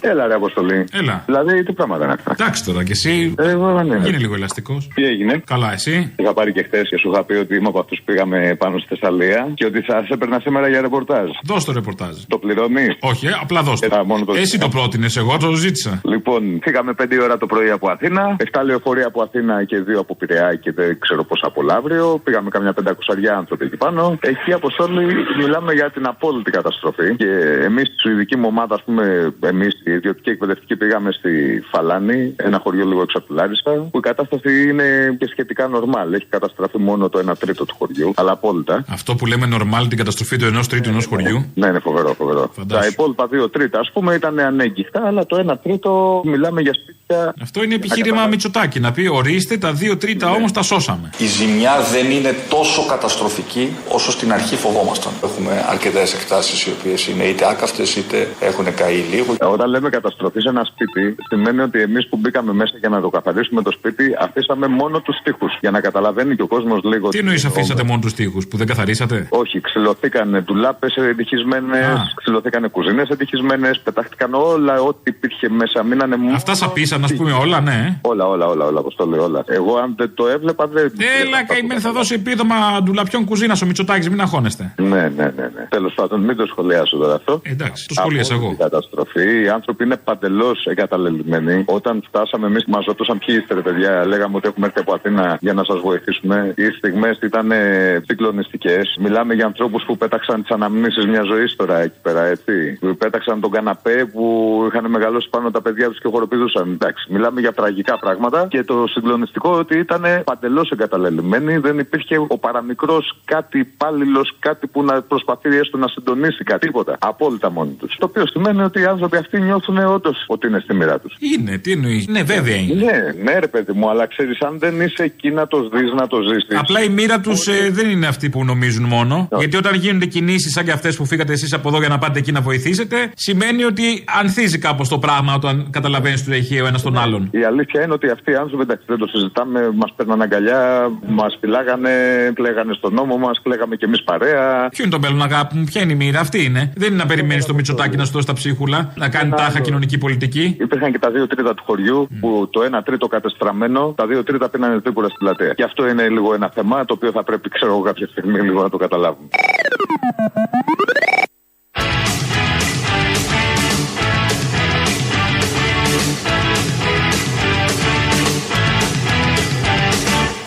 Έλα, 0.00 0.26
ρε 0.26 0.34
Αποστολή. 0.34 0.84
Έλα. 0.92 1.22
Δηλαδή, 1.26 1.62
τι 1.62 1.72
πράγματα 1.72 2.04
είναι 2.04 2.12
αυτά. 2.12 2.30
Εντάξει 2.38 2.64
τώρα 2.64 2.84
κι 2.84 2.92
εσύ. 2.92 3.34
Ε, 3.38 3.50
εγώ 3.50 3.72
δεν 3.72 3.86
είμαι. 3.86 4.00
Γίνε 4.04 4.16
λίγο 4.18 4.34
ελαστικός. 4.34 4.88
Τι 4.94 5.04
έγινε; 5.04 5.42
Καλά, 5.46 5.72
εσύ; 5.72 6.12
Είχα 6.16 6.32
πάρει 6.32 6.52
και 6.52 6.62
χθες 6.62 6.88
και 6.88 6.98
σου 6.98 7.10
είχα 7.10 7.24
πει 7.24 7.34
ότι 7.34 7.54
είμαι 7.56 7.68
από 7.68 7.78
αυτούς 7.78 7.98
που 7.98 8.04
πήγαμε 8.04 8.56
πάνω 8.58 8.78
στη 8.78 8.88
Θεσσαλία 8.94 9.48
και 9.54 9.64
ότι 9.66 9.80
θα 9.80 10.02
σε 10.06 10.12
έπαιρνα 10.14 10.38
σήμερα 10.40 10.68
για 10.68 10.80
ρεπορτάζ. 10.80 11.28
Δώσ' 11.44 11.64
το 11.64 11.72
ρεπορτάζ. 11.72 12.16
Το 12.28 12.38
πληρώνεις; 12.38 12.96
Όχι, 13.00 13.26
ε, 13.26 13.30
απλά 13.42 13.62
δώσ' 13.62 13.80
το. 13.80 13.86
Ε, 13.96 14.02
μόνο 14.04 14.24
το 14.24 14.34
Εσύ 14.34 14.58
το 14.58 14.68
πρότεινες, 14.68 15.16
εγώ 15.16 15.36
το 15.36 15.52
ζήτησα. 15.54 16.00
Λοιπόν, 16.04 16.58
φύγαμε 16.62 16.92
5 16.92 17.18
ώρα 17.22 17.36
το 17.38 17.46
πρωί 17.46 17.70
από 17.70 17.90
Αθήνα, 17.90 18.36
7 18.52 18.60
λεωφορεία 18.64 19.06
από 19.06 19.22
Αθήνα 19.22 19.64
και 19.64 19.76
2 19.86 19.98
από 19.98 20.16
Πειραιά 20.16 20.54
και 20.54 20.72
δεν 20.72 20.98
ξέρω 20.98 21.24
πόσα 21.24 21.46
από 21.46 21.62
Λαύριο. 21.62 22.20
Πήγαμε 22.24 22.48
καμιά 22.50 22.74
500 22.84 22.90
άνθρωποι 23.36 23.64
εκεί 23.64 23.76
πάνω. 23.76 24.18
Εκεί 24.20 24.52
από 24.52 24.68
όλοι 24.78 25.06
μιλάμε 25.38 25.72
για 25.72 25.90
την 25.90 26.06
απόλυτη 26.06 26.50
καταστροφή. 26.50 27.16
Και 27.16 27.30
εμείς, 27.64 27.86
στη 27.86 27.98
Σουηδική 28.00 28.36
μου 28.36 28.46
ομάδα, 28.48 28.74
ας 28.74 28.82
πούμε, 28.84 29.34
εμείς, 29.40 29.72
η 29.90 29.94
ιδιωτική 29.94 30.30
εκπαιδευτική, 30.30 30.76
πήγαμε 30.76 31.12
στη 31.12 31.30
Φαλάνη, 31.70 32.34
ένα 32.36 32.58
χωριό 32.62 32.84
λίγο 32.86 33.02
έξω 33.02 33.18
από 33.18 33.26
τη 33.26 33.32
Λάρισσα, 33.32 33.70
που 33.90 33.98
η 33.98 34.00
κατάσταση 34.00 34.68
είναι 34.68 35.16
και 35.18 35.26
σχετικά 35.30 35.68
νορμάλ. 35.68 36.12
Έχει 36.12 36.26
καταστραφεί 36.28 36.78
μόνο 36.78 37.08
το 37.08 37.18
1 37.30 37.32
τρίτο 37.38 37.64
του 37.64 37.74
χωριού, 37.78 38.12
αλλά 38.16 38.32
απόλυτα. 38.32 38.84
Αυτό 38.88 39.14
που 39.14 39.26
λέμε 39.26 39.48
normal 39.54 39.86
την 39.88 39.98
καταστροφή 39.98 40.36
του 40.36 40.44
ενός 40.44 40.66
τρίτου 40.68 40.88
ενός 40.88 41.06
χωριού; 41.06 41.44
Ναι, 41.54 41.66
είναι 41.66 41.78
φοβερό, 41.78 42.14
φοβερό. 42.14 42.50
Τα 42.68 42.86
υπόλοιπα 42.86 43.26
δύο 43.26 43.48
τρίτα, 43.48 43.78
ας 43.78 43.90
πούμε, 43.92 44.14
ήταν 44.14 44.38
ανέγκυχτα, 44.38 45.06
αλλά 45.06 45.26
το 45.26 45.36
1 45.36 45.58
τρίτο 45.62 46.22
μιλάμε 46.24 46.60
για 46.60 46.72
σπίτια. 46.74 47.34
Αυτό 47.42 47.62
είναι 47.62 47.74
επιχείρημα 47.74 48.26
Μητσοτάκη 48.26 48.80
να 48.80 48.92
πει 48.92 49.06
ορίστε, 49.06 49.56
τα 49.56 49.72
δύο 49.72 49.96
τρίτα 49.96 50.30
Ναι. 50.30 50.36
όμως 50.36 50.52
τα 50.52 50.62
σώσαμε. 50.62 51.10
Η 51.18 51.26
ζημιά 51.26 51.74
δεν 51.92 52.10
είναι 52.10 52.34
τόσο 52.48 52.86
καταστροφική 52.86 53.76
όσο 53.88 54.10
στην 54.10 54.32
αρχή 54.32 54.56
φοβόμασταν. 54.56 55.12
Έχουμε 55.24 55.64
αρκετές 55.70 56.14
εκτάσεις 56.14 56.66
οι 56.66 56.70
οποίες 56.78 57.06
είναι 57.08 57.24
είτε 57.24 57.48
άκαυτες 57.48 57.96
είτε 57.96 58.28
έχουν 58.40 58.74
καεί 58.74 59.04
λίγο. 59.12 59.34
Όταν 59.52 59.70
λέμε 59.80 59.90
λέμε 59.90 60.02
καταστροφή 60.02 60.40
σε 60.40 60.48
ένα 60.48 60.64
σπίτι, 60.64 61.16
σημαίνει 61.28 61.60
ότι 61.60 61.80
εμείς 61.80 62.08
που 62.08 62.16
μπήκαμε 62.16 62.52
μέσα 62.52 62.76
για 62.80 62.88
να 62.88 63.00
το 63.00 63.08
καθαρίσουμε 63.08 63.62
το 63.62 63.70
σπίτι, 63.70 64.04
αφήσαμε 64.20 64.66
μόνο 64.66 65.00
τους 65.00 65.16
τοίχου. 65.24 65.46
Για 65.60 65.70
να 65.70 65.80
καταλαβαίνει 65.80 66.36
και 66.36 66.42
ο 66.42 66.46
κόσμος 66.46 66.80
λίγο. 66.84 67.08
Τι 67.08 67.18
εννοείς 67.18 67.44
αφήσατε 67.44 67.82
μόνο 67.82 68.00
τους 68.00 68.14
τοίχου 68.14 68.40
που 68.50 68.56
δεν 68.56 68.66
καθαρίσατε; 68.66 69.26
Όχι, 69.30 69.60
ξυλωθήκαν 69.60 70.42
ντουλάπες 70.44 70.94
εντυχισμένες, 70.94 72.14
ξυλωθήκαν 72.16 72.70
κουζίνες 72.70 73.08
εντυχισμένες, 73.08 73.80
πετάχτηκαν 73.80 74.34
όλα 74.34 74.80
ό,τι 74.82 75.10
υπήρχε 75.10 75.48
μέσα. 75.48 75.82
Μείνανε 75.82 76.16
μόνο. 76.16 76.34
Αυτά 76.34 76.54
σαπίσαν, 76.54 77.04
ας 77.04 77.14
πούμε, 77.14 77.32
όλα, 77.32 77.60
ναι. 77.60 77.98
Όλα, 78.00 78.28
όλα, 78.28 78.46
όλα, 78.46 78.64
όλα, 78.64 78.78
όπως 78.78 78.94
το 78.94 79.06
λέω, 79.06 79.24
όλα. 79.24 79.44
Εγώ 79.46 79.76
αν 79.76 79.94
δεν 79.96 80.10
το 80.14 80.28
έβλεπα, 80.28 80.66
δεν. 80.66 80.92
Έλα, 81.20 81.44
καημένη 81.44 81.80
θα 81.80 81.92
δώσει 81.92 82.14
επίδομα 82.14 82.56
ντουλαπιών 82.82 83.24
κουζίνας 83.24 83.62
ο 83.62 83.66
Μητσοτάκης, 83.66 84.08
μην 84.08 84.20
αγχώνεστε. 84.20 84.74
Ναι, 84.76 84.86
ναι, 84.86 85.08
ναι. 85.36 85.50
ναι. 85.54 85.66
Τέλος 85.68 85.94
πάντων, 85.94 86.20
μην 86.20 86.36
το 86.36 86.46
σχολιάσω 86.46 86.96
τώρα 86.96 87.14
αυτό. 87.14 87.40
Εντάξει, 87.42 87.88
το 87.88 87.94
σχολίασα 87.94 88.34
Από 88.34 88.42
εγώ. 88.42 88.50
την 88.50 88.58
καταστροφή. 88.58 89.40
Οι 89.42 89.48
άνθρωποι 89.70 89.84
είναι 89.84 89.96
παντελώς 90.04 90.66
εγκαταλελειμμένοι. 90.66 91.64
Όταν 91.66 92.02
φτάσαμε 92.06 92.46
εμείς, 92.46 92.64
μας 92.66 92.84
ρωτούσαν 92.84 93.18
ποιοι 93.18 93.36
είστε, 93.40 93.54
ρε 93.54 93.60
παιδιά. 93.60 94.06
Λέγαμε 94.06 94.36
ότι 94.36 94.48
έχουμε 94.48 94.66
έρθει 94.66 94.80
από 94.80 94.94
Αθήνα 94.94 95.38
για 95.40 95.52
να 95.52 95.64
σας 95.64 95.80
βοηθήσουμε. 95.80 96.54
Οι 96.56 96.70
στιγμές 96.70 97.18
ήταν 97.22 97.50
ε, 97.50 98.02
συγκλονιστικές. 98.06 98.96
Μιλάμε 99.00 99.34
για 99.34 99.46
ανθρώπους 99.46 99.84
που 99.84 99.96
πέταξαν 99.96 100.40
τις 100.40 100.50
αναμνήσεις 100.50 101.06
μιας 101.06 101.26
ζωής 101.26 101.56
τώρα 101.56 101.78
εκεί 101.78 101.98
πέρα, 102.02 102.24
έτσι. 102.24 102.78
Που 102.80 102.96
πέταξαν 102.96 103.40
τον 103.40 103.50
καναπέ 103.50 104.04
που 104.12 104.24
είχαν 104.68 104.90
μεγαλώσει 104.90 105.28
πάνω 105.28 105.50
τα 105.50 105.62
παιδιά 105.62 105.88
τους 105.88 106.00
και 106.00 106.08
χοροπηδούσαν. 106.08 106.72
Εντάξει, 106.72 107.12
μιλάμε 107.12 107.40
για 107.40 107.52
τραγικά 107.52 107.98
πράγματα. 107.98 108.46
Και 108.50 108.64
το 108.64 108.86
συγκλονιστικό 108.86 109.50
ότι 109.50 109.78
ήταν 109.78 110.02
παντελώς 110.24 110.70
εγκαταλελειμμένοι. 110.70 111.56
Δεν 111.56 111.78
υπήρχε 111.78 112.16
ο 112.28 112.38
παραμικρός 112.38 113.20
κάτι 113.24 113.58
υπάλληλος, 113.58 114.36
κάτι 114.38 114.66
που 114.66 114.82
να 114.82 115.02
προσπαθεί 115.02 115.56
έστω 115.56 115.76
να 115.78 115.88
συντονίσει 115.88 116.44
κάτι. 116.44 116.66
Τίποτα. 116.66 116.96
Απόλυτα 117.00 117.50
μόνοι 117.50 117.72
τους. 117.72 117.96
Το 117.98 118.06
οποίο 118.06 118.26
σημαίνει 118.26 118.62
ότι 118.62 118.80
οι 118.80 118.84
άνθρωποι 118.84 119.16
αυτοί 119.16 119.40
νιώθουν 119.40 119.59
όντως 119.68 120.24
ότι 120.26 120.46
είναι 120.46 120.60
στη 120.64 120.74
μοίρα 120.74 121.00
τους. 121.00 121.16
Είναι, 121.18 121.58
τι 121.58 121.72
εννοείς. 121.72 122.06
Ναι, 122.06 122.22
βέβαια 122.22 122.56
είναι. 122.56 122.84
Ναι, 122.84 123.22
ναι, 123.22 123.38
ρε 123.38 123.46
παιδί 123.46 123.72
μου, 123.72 123.90
αλλά 123.90 124.06
ξέρεις, 124.06 124.40
αν 124.40 124.58
δεν 124.58 124.80
είσαι 124.80 125.02
εκεί 125.02 125.30
να 125.30 125.46
το 125.46 125.68
δει, 125.68 125.94
να 125.96 126.06
το 126.06 126.20
ζήσεις. 126.20 126.58
Απλά 126.58 126.82
η 126.82 126.88
μοίρα 126.88 127.20
τους 127.20 127.48
δεν 127.70 127.90
είναι 127.90 128.06
αυτή 128.06 128.30
που 128.30 128.44
νομίζουν 128.44 128.84
μόνο. 128.84 129.28
Γιατί 129.38 129.56
όταν 129.56 129.74
γίνονται 129.74 130.06
κινήσεις 130.06 130.52
σαν 130.52 130.64
και 130.64 130.72
αυτές 130.72 130.96
που 130.96 131.04
φύγατε 131.06 131.32
εσείς 131.32 131.52
από 131.52 131.68
εδώ 131.68 131.78
για 131.78 131.88
να 131.88 131.98
πάτε 131.98 132.18
εκεί 132.18 132.32
να 132.32 132.40
βοηθήσετε, 132.40 132.96
σημαίνει 133.14 133.64
ότι 133.64 134.04
ανθίζει 134.20 134.58
κάπως 134.58 134.88
το 134.88 134.98
πράγμα 134.98 135.34
όταν 135.34 135.68
καταλαβαίνεις 135.70 136.20
ότι 136.20 136.36
έχει 136.36 136.60
ο 136.60 136.66
ένας 136.66 136.82
τον 136.82 136.98
άλλον. 136.98 137.28
Η 137.32 137.44
αλήθεια 137.44 137.82
είναι 137.82 137.92
ότι 137.92 138.10
αυτοί 138.10 138.30
οι 138.30 138.34
άνθρωποι 138.34 138.62
εντάξει, 138.62 138.84
δεν 138.88 138.98
το 138.98 139.06
συζητάμε, 139.06 139.70
μας 139.74 139.92
παίρναν 139.96 140.22
αγκαλιά, 140.22 140.90
μας 141.08 141.36
φυλάγανε, 141.40 141.90
κλαίγανε 142.34 142.72
στον 142.72 142.94
νόμο 142.94 143.16
μας, 143.16 143.40
κλαίγαμε 143.42 143.76
κι 143.76 143.84
εμείς 143.84 144.02
παρέα. 144.02 144.68
Ποιο 144.68 144.84
είναι 144.84 144.92
το 144.92 144.98
μέλλον, 144.98 145.22
αγάπη 145.22 145.56
μου, 145.56 145.64
ποια 145.64 145.82
είναι 145.82 145.92
η 145.92 145.96
μοίρα, 145.96 146.20
αυτή 146.20 146.44
είναι. 146.44 146.72
Δεν 146.76 146.88
είναι 146.88 147.02
να 147.02 147.06
περιμένεις 147.06 147.44
το 147.44 147.54
Μητσοτάκι 147.54 147.96
να 147.96 148.04
σου 148.04 148.12
δώσει 148.12 148.26
τα 148.26 148.32
ψίχουλα, 148.32 148.92
να 148.96 149.08
κάνει 149.08 149.30
τάχα 149.50 149.64
κοινωνική 149.64 149.98
πολιτική. 149.98 150.56
Υπήρχαν 150.60 150.92
και 150.92 150.98
τα 150.98 151.10
δύο 151.10 151.26
τρίτα 151.26 151.54
του 151.54 151.62
χωριού 151.66 152.08
που 152.20 152.48
το 152.50 152.62
ένα 152.62 152.82
τρίτο 152.82 153.06
κατεστραμμένο, 153.06 153.92
τα 153.96 154.06
δύο 154.06 154.22
τρίτα 154.22 154.48
πίνανε 154.48 154.80
τρίπουρα 154.80 155.06
στην 155.06 155.18
πλατεία. 155.18 155.54
Και 155.54 155.62
αυτό 155.62 155.88
είναι 155.88 156.08
λίγο 156.08 156.34
ένα 156.34 156.50
θέμα 156.54 156.84
το 156.84 156.94
οποίο 156.94 157.10
θα 157.10 157.24
πρέπει, 157.24 157.48
ξέρω 157.48 157.72
εγώ, 157.72 157.80
κάποια 157.80 158.06
στιγμή 158.06 158.40
λίγο 158.40 158.62
να 158.62 158.70
το 158.70 158.76
καταλάβουμε. 158.76 159.28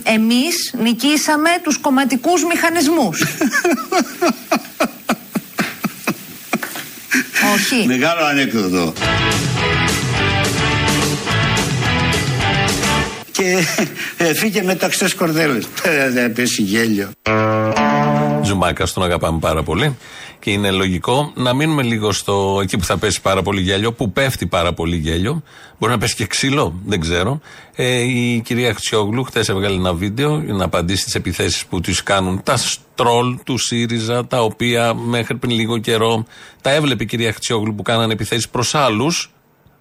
Εμείς 0.04 0.76
νικήσαμε 0.82 1.50
τους 1.64 1.78
κομματικούς 1.78 2.46
μηχανισμούς. 2.46 3.24
Όχι. 7.56 7.86
Μεγάλο 7.88 8.26
ανέκδοτο. 8.26 8.94
Και 13.32 13.64
ε, 14.18 14.34
φύγε 14.34 14.62
με 14.64 14.76
ταξιτές 14.76 15.14
κορδέλες. 15.14 15.64
Ε, 15.84 16.10
Δεν 16.10 16.34
πέσει 16.34 16.62
γέλιο. 16.62 17.10
Ζουμάκα, 18.44 18.88
τον 18.94 19.04
αγαπάμε 19.04 19.40
πάρα 19.40 19.64
πολύ. 19.64 19.98
Και 20.44 20.52
είναι 20.52 20.72
λογικό 20.72 21.32
να 21.36 21.54
μείνουμε 21.54 21.84
λίγο 21.84 22.12
στο 22.12 22.60
εκεί 22.62 22.78
που 22.78 22.84
θα 22.84 22.98
πέσει 22.98 23.22
πάρα 23.22 23.42
πολύ 23.42 23.62
γέλιο, 23.62 23.94
που 23.94 24.12
πέφτει 24.12 24.46
πάρα 24.46 24.74
πολύ 24.74 24.96
γέλιο. 24.96 25.44
Μπορεί 25.80 25.92
να 25.92 25.98
πέσει 25.98 26.16
και 26.16 26.26
ξύλο, 26.26 26.80
δεν 26.86 27.00
ξέρω. 27.00 27.40
Ε, 27.76 28.00
η 28.00 28.42
κυρία 28.46 28.74
Χτσιόγλου 28.74 29.24
χθες 29.24 29.50
έβγαλε 29.50 29.76
ένα 29.76 29.94
βίντεο 29.94 30.42
για 30.42 30.54
να 30.54 30.64
απαντήσει 30.64 31.02
στι 31.02 31.12
επιθέσεις 31.18 31.66
που 31.66 31.82
του 31.82 31.94
κάνουν 32.04 32.44
τα 32.44 32.58
στρόλ 32.58 33.38
του 33.44 33.58
ΣΥΡΙΖΑ, 33.58 34.28
τα 34.28 34.42
οποία 34.42 34.94
μέχρι 34.94 35.36
πριν 35.36 35.52
λίγο 35.52 35.78
καιρό 35.78 36.26
τα 36.62 36.72
έβλεπε 36.72 37.04
η 37.04 37.06
κυρία 37.06 37.34
Χτσιόγλου 37.34 37.76
που 37.76 37.82
κάνανε 37.82 38.14
επιθέσεις 38.14 38.50
προς 38.50 38.76
άλλους 38.76 39.32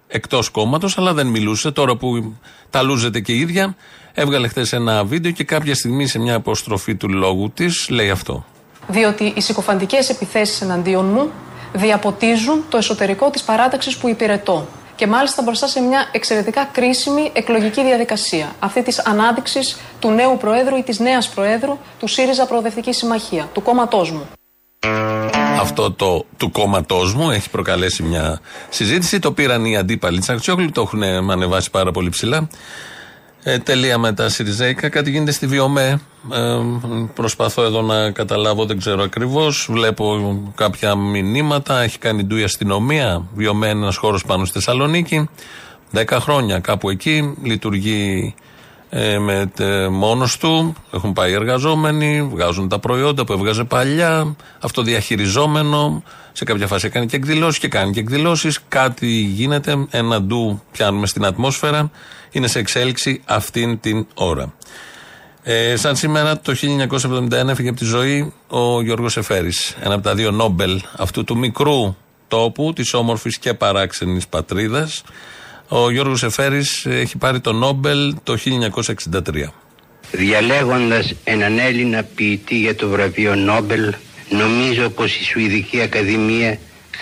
εκτός 0.07 0.49
κόμματος, 0.49 0.97
αλλά 0.97 1.13
δεν 1.13 1.27
μιλούσε. 1.27 1.71
Τώρα 1.71 1.95
που 1.95 2.35
τα 2.69 2.81
λούζεται 2.81 3.19
και 3.19 3.33
η 3.33 3.39
ίδια, 3.39 3.75
έβγαλε 4.13 4.47
χθες 4.47 4.73
ένα 4.73 5.03
βίντεο 5.03 5.31
και 5.31 5.43
κάποια 5.43 5.75
στιγμή 5.75 6.07
σε 6.07 6.19
μια 6.19 6.35
αποστροφή 6.35 6.95
του 6.95 7.09
λόγου 7.09 7.51
της 7.51 7.89
λέει 7.89 8.09
αυτό. 8.09 8.45
Διότι 8.87 9.33
οι 9.35 9.41
συκοφαντικές 9.41 10.09
επιθέσεις 10.09 10.61
εναντίον 10.61 11.05
μου 11.05 11.31
διαποτίζουν 11.73 12.63
το 12.69 12.77
εσωτερικό 12.77 13.29
της 13.29 13.43
παράταξης 13.43 13.97
που 13.97 14.09
υπηρετώ 14.09 14.67
και 14.95 15.07
μάλιστα 15.07 15.41
μπροστά 15.41 15.67
σε 15.67 15.81
μια 15.81 16.09
εξαιρετικά 16.11 16.69
κρίσιμη 16.71 17.31
εκλογική 17.33 17.83
διαδικασία 17.83 18.55
αυτή 18.59 18.83
της 18.83 18.99
ανάδειξης 18.99 19.77
του 19.99 20.09
νέου 20.09 20.37
Προέδρου 20.37 20.77
ή 20.77 20.83
της 20.83 20.99
νέας 20.99 21.29
Προέδρου 21.29 21.77
του 21.99 22.07
ΣΥΡΙΖΑ 22.07 22.45
Προοδευτική 22.45 22.93
Συμμαχία, 22.93 23.49
του 23.53 23.61
κόμματός 23.61 24.11
μου. 24.11 24.27
Αυτό 25.59 25.91
το 25.91 26.25
του 26.37 26.51
κόμματός 26.51 27.13
μου 27.13 27.31
έχει 27.31 27.49
προκαλέσει 27.49 28.03
μια 28.03 28.39
συζήτηση. 28.69 29.19
Το 29.19 29.31
πήραν 29.31 29.65
οι 29.65 29.77
αντίπαλοι 29.77 30.19
τη 30.19 30.33
Αξιόγλου, 30.33 30.71
το 30.71 30.81
έχουν 30.81 31.03
ανεβάσει 31.31 31.69
πάρα 31.69 31.91
πολύ 31.91 32.09
ψηλά. 32.09 32.47
Ε, 33.43 33.57
τελεία 33.57 33.97
με 33.97 34.13
τα 34.13 34.29
Σιριζέικα. 34.29 34.89
Κάτι 34.89 35.09
γίνεται 35.09 35.31
στη 35.31 35.47
Βιομέ. 35.47 35.99
Ε, 36.33 36.59
προσπαθώ 37.13 37.63
εδώ 37.63 37.81
να 37.81 38.11
καταλάβω, 38.11 38.65
δεν 38.65 38.77
ξέρω 38.77 39.03
ακριβώς. 39.03 39.67
Βλέπω 39.71 40.37
κάποια 40.55 40.95
μηνύματα. 40.95 41.81
Έχει 41.81 41.97
κάνει 41.97 42.23
ντου 42.23 42.37
η 42.37 42.43
αστυνομία. 42.43 43.27
Βιομέ 43.35 43.67
είναι 43.67 43.79
ένας 43.79 43.95
χώρος 43.95 44.25
πάνω 44.25 44.45
στη 44.45 44.53
Θεσσαλονίκη. 44.53 45.29
Δέκα 45.91 46.19
χρόνια 46.19 46.59
κάπου 46.59 46.89
εκεί. 46.89 47.35
Λειτουργεί 47.43 48.35
ε, 48.95 49.19
με, 49.19 49.51
τε, 49.55 49.89
μόνος 49.89 50.37
του, 50.37 50.73
έχουν 50.93 51.13
πάει 51.13 51.33
εργαζόμενοι, 51.33 52.21
βγάζουν 52.31 52.69
τα 52.69 52.79
προϊόντα 52.79 53.25
που 53.25 53.33
έβγαζε 53.33 53.63
παλιά, 53.63 54.35
αυτοδιαχειριζόμενο, 54.59 56.03
σε 56.33 56.43
κάποια 56.43 56.67
φάση 56.67 56.85
έκανε 56.85 57.05
και 57.05 57.15
εκδηλώσεις 57.15 57.59
και 57.59 57.67
κάνει 57.67 57.91
και 57.91 57.99
εκδηλώσεις. 57.99 58.59
Κάτι 58.67 59.07
γίνεται, 59.07 59.87
ένα 59.89 60.21
ντου 60.21 60.61
πιάνουμε 60.71 61.07
στην 61.07 61.25
ατμόσφαιρα, 61.25 61.91
είναι 62.31 62.47
σε 62.47 62.59
εξέλιξη 62.59 63.21
αυτήν 63.25 63.79
την 63.79 64.07
ώρα. 64.13 64.53
Ε, 65.43 65.75
σαν 65.75 65.95
σήμερα 65.95 66.39
το 66.39 66.55
1971 67.31 67.49
έφυγε 67.49 67.69
από 67.69 67.77
τη 67.77 67.85
ζωή 67.85 68.33
ο 68.47 68.81
Γιώργος 68.81 69.17
Εφέρης, 69.17 69.75
ένα 69.81 69.93
από 69.93 70.03
τα 70.03 70.15
δύο 70.15 70.31
Νόμπελ 70.31 70.81
αυτού 70.97 71.23
του 71.23 71.37
μικρού 71.37 71.95
τόπου, 72.27 72.73
της 72.75 72.93
όμορφης 72.93 73.37
και 73.37 73.53
παράξενης 73.53 74.27
πατρίδας. 74.27 75.03
Ο 75.67 75.91
Γιώργος 75.91 76.23
Εφέρης 76.23 76.85
έχει 76.85 77.17
πάρει 77.17 77.39
το 77.39 77.53
Νόμπελ 77.53 78.15
το 78.23 78.37
1963. 78.37 79.53
Διαλέγοντας 80.11 81.13
έναν 81.23 81.59
Έλληνα 81.59 82.03
ποιητή 82.15 82.55
για 82.55 82.75
το 82.75 82.87
βραβείο 82.87 83.35
Νόμπελ, 83.35 83.93
νομίζω 84.37 84.89
πως 84.89 85.15
η 85.15 85.23
Σουηδική 85.23 85.81
Ακαδημία 85.81 86.57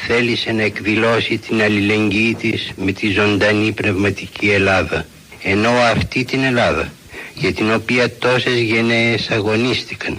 θέλησε 0.08 0.52
να 0.52 0.64
εκδηλώσει 0.64 1.38
την 1.38 1.62
αλληλεγγύη 1.62 2.36
της 2.36 2.72
με 2.76 2.92
τη 2.92 3.12
ζωντανή 3.12 3.72
πνευματική 3.72 4.50
Ελλάδα. 4.50 5.06
Ενώ 5.44 5.70
αυτή 5.70 6.24
την 6.24 6.44
Ελλάδα, 6.44 6.92
για 7.36 7.54
την 7.54 7.74
οποία 7.74 8.18
τόσες 8.18 8.60
γενναίες 8.60 9.30
αγωνίστηκαν, 9.30 10.18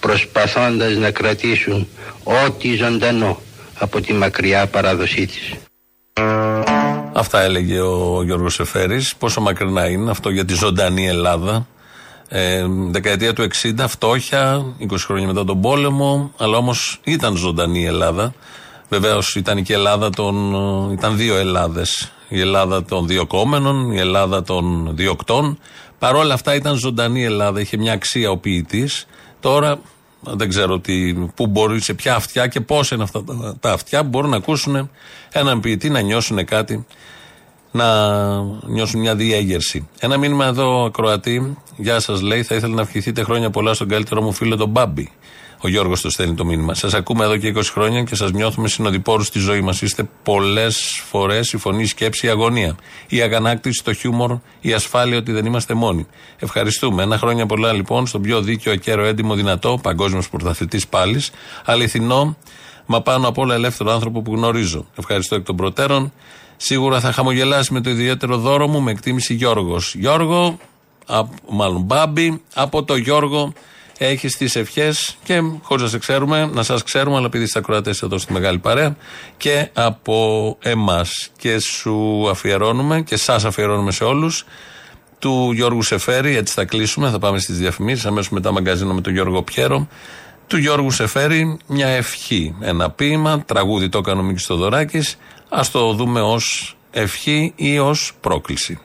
προσπαθώντας 0.00 0.96
να 0.96 1.10
κρατήσουν 1.10 1.88
ό,τι 2.24 2.74
ζωντανό 2.74 3.42
από 3.78 4.00
τη 4.00 4.12
μακριά 4.12 4.66
παράδοσή 4.66 5.26
της. 5.26 5.52
Αυτά 7.14 7.42
έλεγε 7.42 7.80
ο 7.80 8.22
Γιώργος 8.24 8.60
Εφέρης. 8.60 9.16
Πόσο 9.16 9.40
μακρινά 9.40 9.88
είναι 9.88 10.10
αυτό 10.10 10.30
για 10.30 10.44
τη 10.44 10.54
ζωντανή 10.54 11.08
Ελλάδα; 11.08 11.66
Ε, 12.34 12.66
δεκαετία 12.90 13.32
του 13.32 13.42
60, 13.42 13.84
φτώχεια, 13.88 14.64
20 14.80 14.94
χρόνια 14.98 15.26
μετά 15.26 15.44
τον 15.44 15.60
πόλεμο, 15.60 16.32
αλλά 16.36 16.56
όμως 16.56 17.00
ήταν 17.04 17.36
ζωντανή 17.36 17.80
η 17.80 17.84
Ελλάδα. 17.84 18.34
Βεβαίως 18.88 19.34
ήταν 19.36 19.62
και 19.62 19.72
η 19.72 19.76
Ελλάδα 19.76 20.10
των. 20.10 20.54
ήταν 20.92 21.16
δύο 21.16 21.36
Ελλάδες. 21.36 22.12
Η 22.28 22.40
Ελλάδα 22.40 22.84
των 22.84 23.06
διοκόμενων, 23.06 23.92
η 23.92 23.98
Ελλάδα 23.98 24.42
των 24.42 24.90
διοκτών. 24.96 25.58
Παρ' 25.98 26.14
όλα 26.14 26.34
αυτά 26.34 26.54
ήταν 26.54 26.76
ζωντανή 26.76 27.20
η 27.20 27.24
Ελλάδα, 27.24 27.60
είχε 27.60 27.76
μια 27.76 27.92
αξία 27.92 28.30
ο 28.30 28.36
ποιητής. 28.36 29.06
Τώρα 29.40 29.80
δεν 30.20 30.48
ξέρω 30.48 30.78
τι, 30.78 31.14
πού 31.14 31.46
μπορεί, 31.46 31.80
σε 31.80 31.94
ποια 31.94 32.14
αυτιά 32.14 32.46
και 32.46 32.60
πώς 32.60 32.90
είναι 32.90 33.02
αυτά 33.02 33.24
τα, 33.24 33.56
τα 33.60 33.72
αυτιά 33.72 34.02
που 34.02 34.08
μπορούν 34.08 34.30
να 34.30 34.36
ακούσουν 34.36 34.90
έναν 35.32 35.60
ποιητή 35.60 35.90
να 35.90 36.00
νιώσουν 36.00 36.44
κάτι 36.44 36.86
να 37.72 37.86
νιώσουν 38.66 39.00
μια 39.00 39.14
διέγερση. 39.14 39.88
Ένα 39.98 40.16
μήνυμα 40.16 40.46
εδώ, 40.46 40.90
Κροατή. 40.92 41.56
Γεια 41.76 42.00
σας, 42.00 42.20
λέει. 42.20 42.42
Θα 42.42 42.54
ήθελα 42.54 42.74
να 42.74 42.82
ευχηθείτε 42.82 43.22
χρόνια 43.22 43.50
πολλά 43.50 43.74
στον 43.74 43.88
καλύτερό 43.88 44.22
μου 44.22 44.32
φίλο 44.32 44.56
τον 44.56 44.68
Μπάμπη. 44.68 45.10
Ο 45.64 45.68
Γιώργος 45.68 46.00
το 46.00 46.10
στέλνει 46.10 46.34
το 46.34 46.44
μήνυμα. 46.44 46.74
Σας 46.74 46.94
ακούμε 46.94 47.24
εδώ 47.24 47.36
και 47.36 47.52
20 47.56 47.62
χρόνια 47.72 48.02
και 48.02 48.14
σας 48.14 48.32
νιώθουμε 48.32 48.68
συνοδοιπόρους 48.68 49.26
στη 49.26 49.38
ζωή 49.38 49.60
μας. 49.60 49.82
Είστε 49.82 50.08
πολλές 50.22 51.02
φορές 51.08 51.52
η 51.52 51.56
φωνή, 51.56 51.82
η 51.82 51.86
σκέψη, 51.86 52.26
η 52.26 52.28
αγωνία. 52.28 52.76
Η 53.08 53.20
αγανάκτηση, 53.20 53.84
το 53.84 53.92
χιούμορ, 53.92 54.38
η 54.60 54.72
ασφάλεια 54.72 55.18
ότι 55.18 55.32
δεν 55.32 55.44
είμαστε 55.46 55.74
μόνοι. 55.74 56.06
Ευχαριστούμε. 56.38 57.02
Ένα 57.02 57.18
χρόνια 57.18 57.46
πολλά 57.46 57.72
λοιπόν 57.72 58.06
στον 58.06 58.22
πιο 58.22 58.40
δίκαιο, 58.40 58.72
ακέραιο, 58.72 59.06
έντιμο, 59.06 59.34
δυνατό, 59.34 59.78
παγκόσμιος 59.82 60.28
πρωταθλητής 60.28 60.88
πάλι, 60.88 61.22
αληθινό, 61.64 62.36
μα 62.86 63.02
πάνω 63.02 63.28
απ' 63.28 63.38
όλα 63.38 63.54
ελεύθερο 63.54 63.92
άνθρωπο 63.92 64.22
που 64.22 64.34
γνωρίζω. 64.34 64.86
Ευχαριστώ 64.98 65.34
εκ 65.34 65.44
των 65.44 65.56
προτέρων. 65.56 66.12
Σίγουρα 66.64 67.00
θα 67.00 67.12
χαμογελάσει 67.12 67.72
με 67.72 67.80
το 67.80 67.90
ιδιαίτερο 67.90 68.36
δώρο 68.36 68.68
μου 68.68 68.80
με 68.80 68.90
εκτίμηση 68.90 69.34
Γιώργος. 69.34 69.94
Γιώργο, 69.94 70.58
α, 71.06 71.20
μάλλον 71.50 71.82
Μπάμπη, 71.82 72.42
από 72.54 72.84
το 72.84 72.96
Γιώργο 72.96 73.52
έχεις 73.98 74.36
τις 74.36 74.56
ευχές 74.56 75.16
και 75.24 75.42
χωρίς 75.62 75.82
να 75.82 75.88
σε 75.88 75.98
ξέρουμε, 75.98 76.50
να 76.52 76.62
σας 76.62 76.82
ξέρουμε, 76.82 77.16
αλλά 77.16 77.26
επειδή 77.26 77.44
είστε 77.44 77.58
ακροατές 77.58 78.02
εδώ 78.02 78.18
στη 78.18 78.32
μεγάλη 78.32 78.58
παρέα 78.58 78.96
και 79.36 79.68
από 79.72 80.56
εμάς. 80.62 81.30
Και 81.38 81.58
σου 81.58 82.26
αφιερώνουμε 82.30 83.00
και 83.00 83.16
σας 83.16 83.44
αφιερώνουμε 83.44 83.90
σε 83.90 84.04
όλους 84.04 84.44
του 85.18 85.52
Γιώργου 85.52 85.82
Σεφέρη, 85.82 86.36
έτσι 86.36 86.54
θα 86.54 86.64
κλείσουμε, 86.64 87.10
θα 87.10 87.18
πάμε 87.18 87.38
στις 87.38 87.58
διαφημίσεις, 87.58 88.06
αμέσως 88.06 88.30
μετά 88.30 88.52
μαγκαζίνο 88.52 88.94
με 88.94 89.00
τον 89.00 89.12
Γιώργο 89.12 89.42
Πιέρο. 89.42 89.88
Του 90.46 90.56
Γιώργου 90.56 90.90
Σεφέρη 90.90 91.58
μια 91.66 91.86
ευχή, 91.86 92.54
ένα 92.60 92.90
ποίημα, 92.90 93.42
τραγούδι 93.46 93.88
το 93.88 93.98
έκανε 93.98 94.20
ο 94.20 94.24
Μίκης 94.24 94.44
Θοδωράκης, 94.44 95.18
ας 95.54 95.70
το 95.70 95.92
δούμε 95.92 96.20
ως 96.20 96.76
ευχή 96.90 97.52
ή 97.56 97.78
ως 97.78 98.12
πρόκληση. 98.20 98.78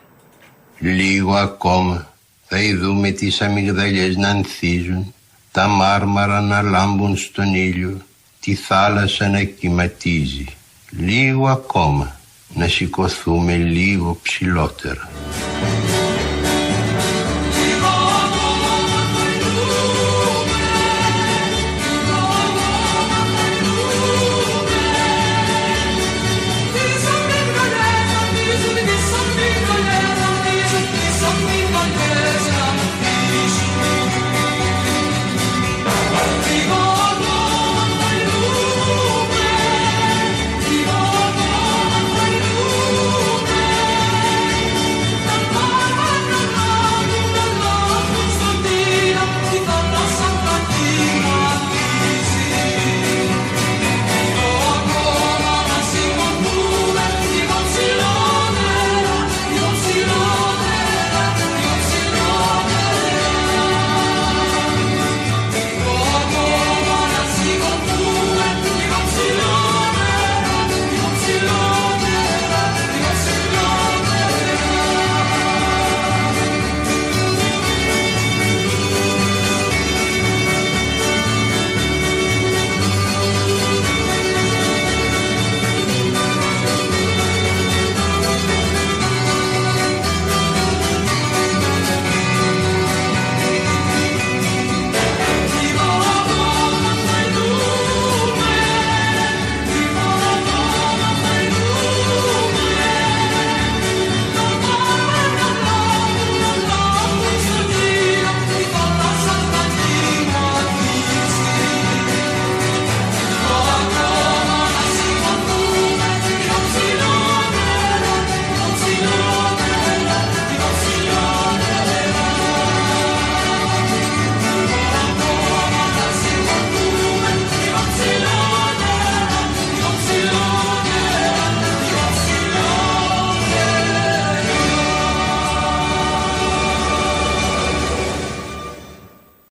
Λίγο 0.80 1.34
ακόμα 1.34 2.14
θα 2.46 2.60
ειδούμε 2.60 3.12
τις 3.12 3.42
αμυγδαλιές 3.42 4.16
να 4.16 4.30
ανθίζουν, 4.30 5.14
τα 5.52 5.68
μάρμαρα 5.68 6.42
να 6.42 6.62
λάμπουν 6.62 7.18
στον 7.18 7.54
ήλιο, 7.54 8.02
τη 8.40 8.56
θάλασσα 8.56 9.30
να 9.30 9.44
κυματίζει. 9.44 10.46
Λίγο 10.90 11.48
ακόμα 11.48 12.20
να 12.54 12.68
σηκωθούμε 12.68 13.56
λίγο 13.56 14.20
ψηλότερα. 14.22 15.10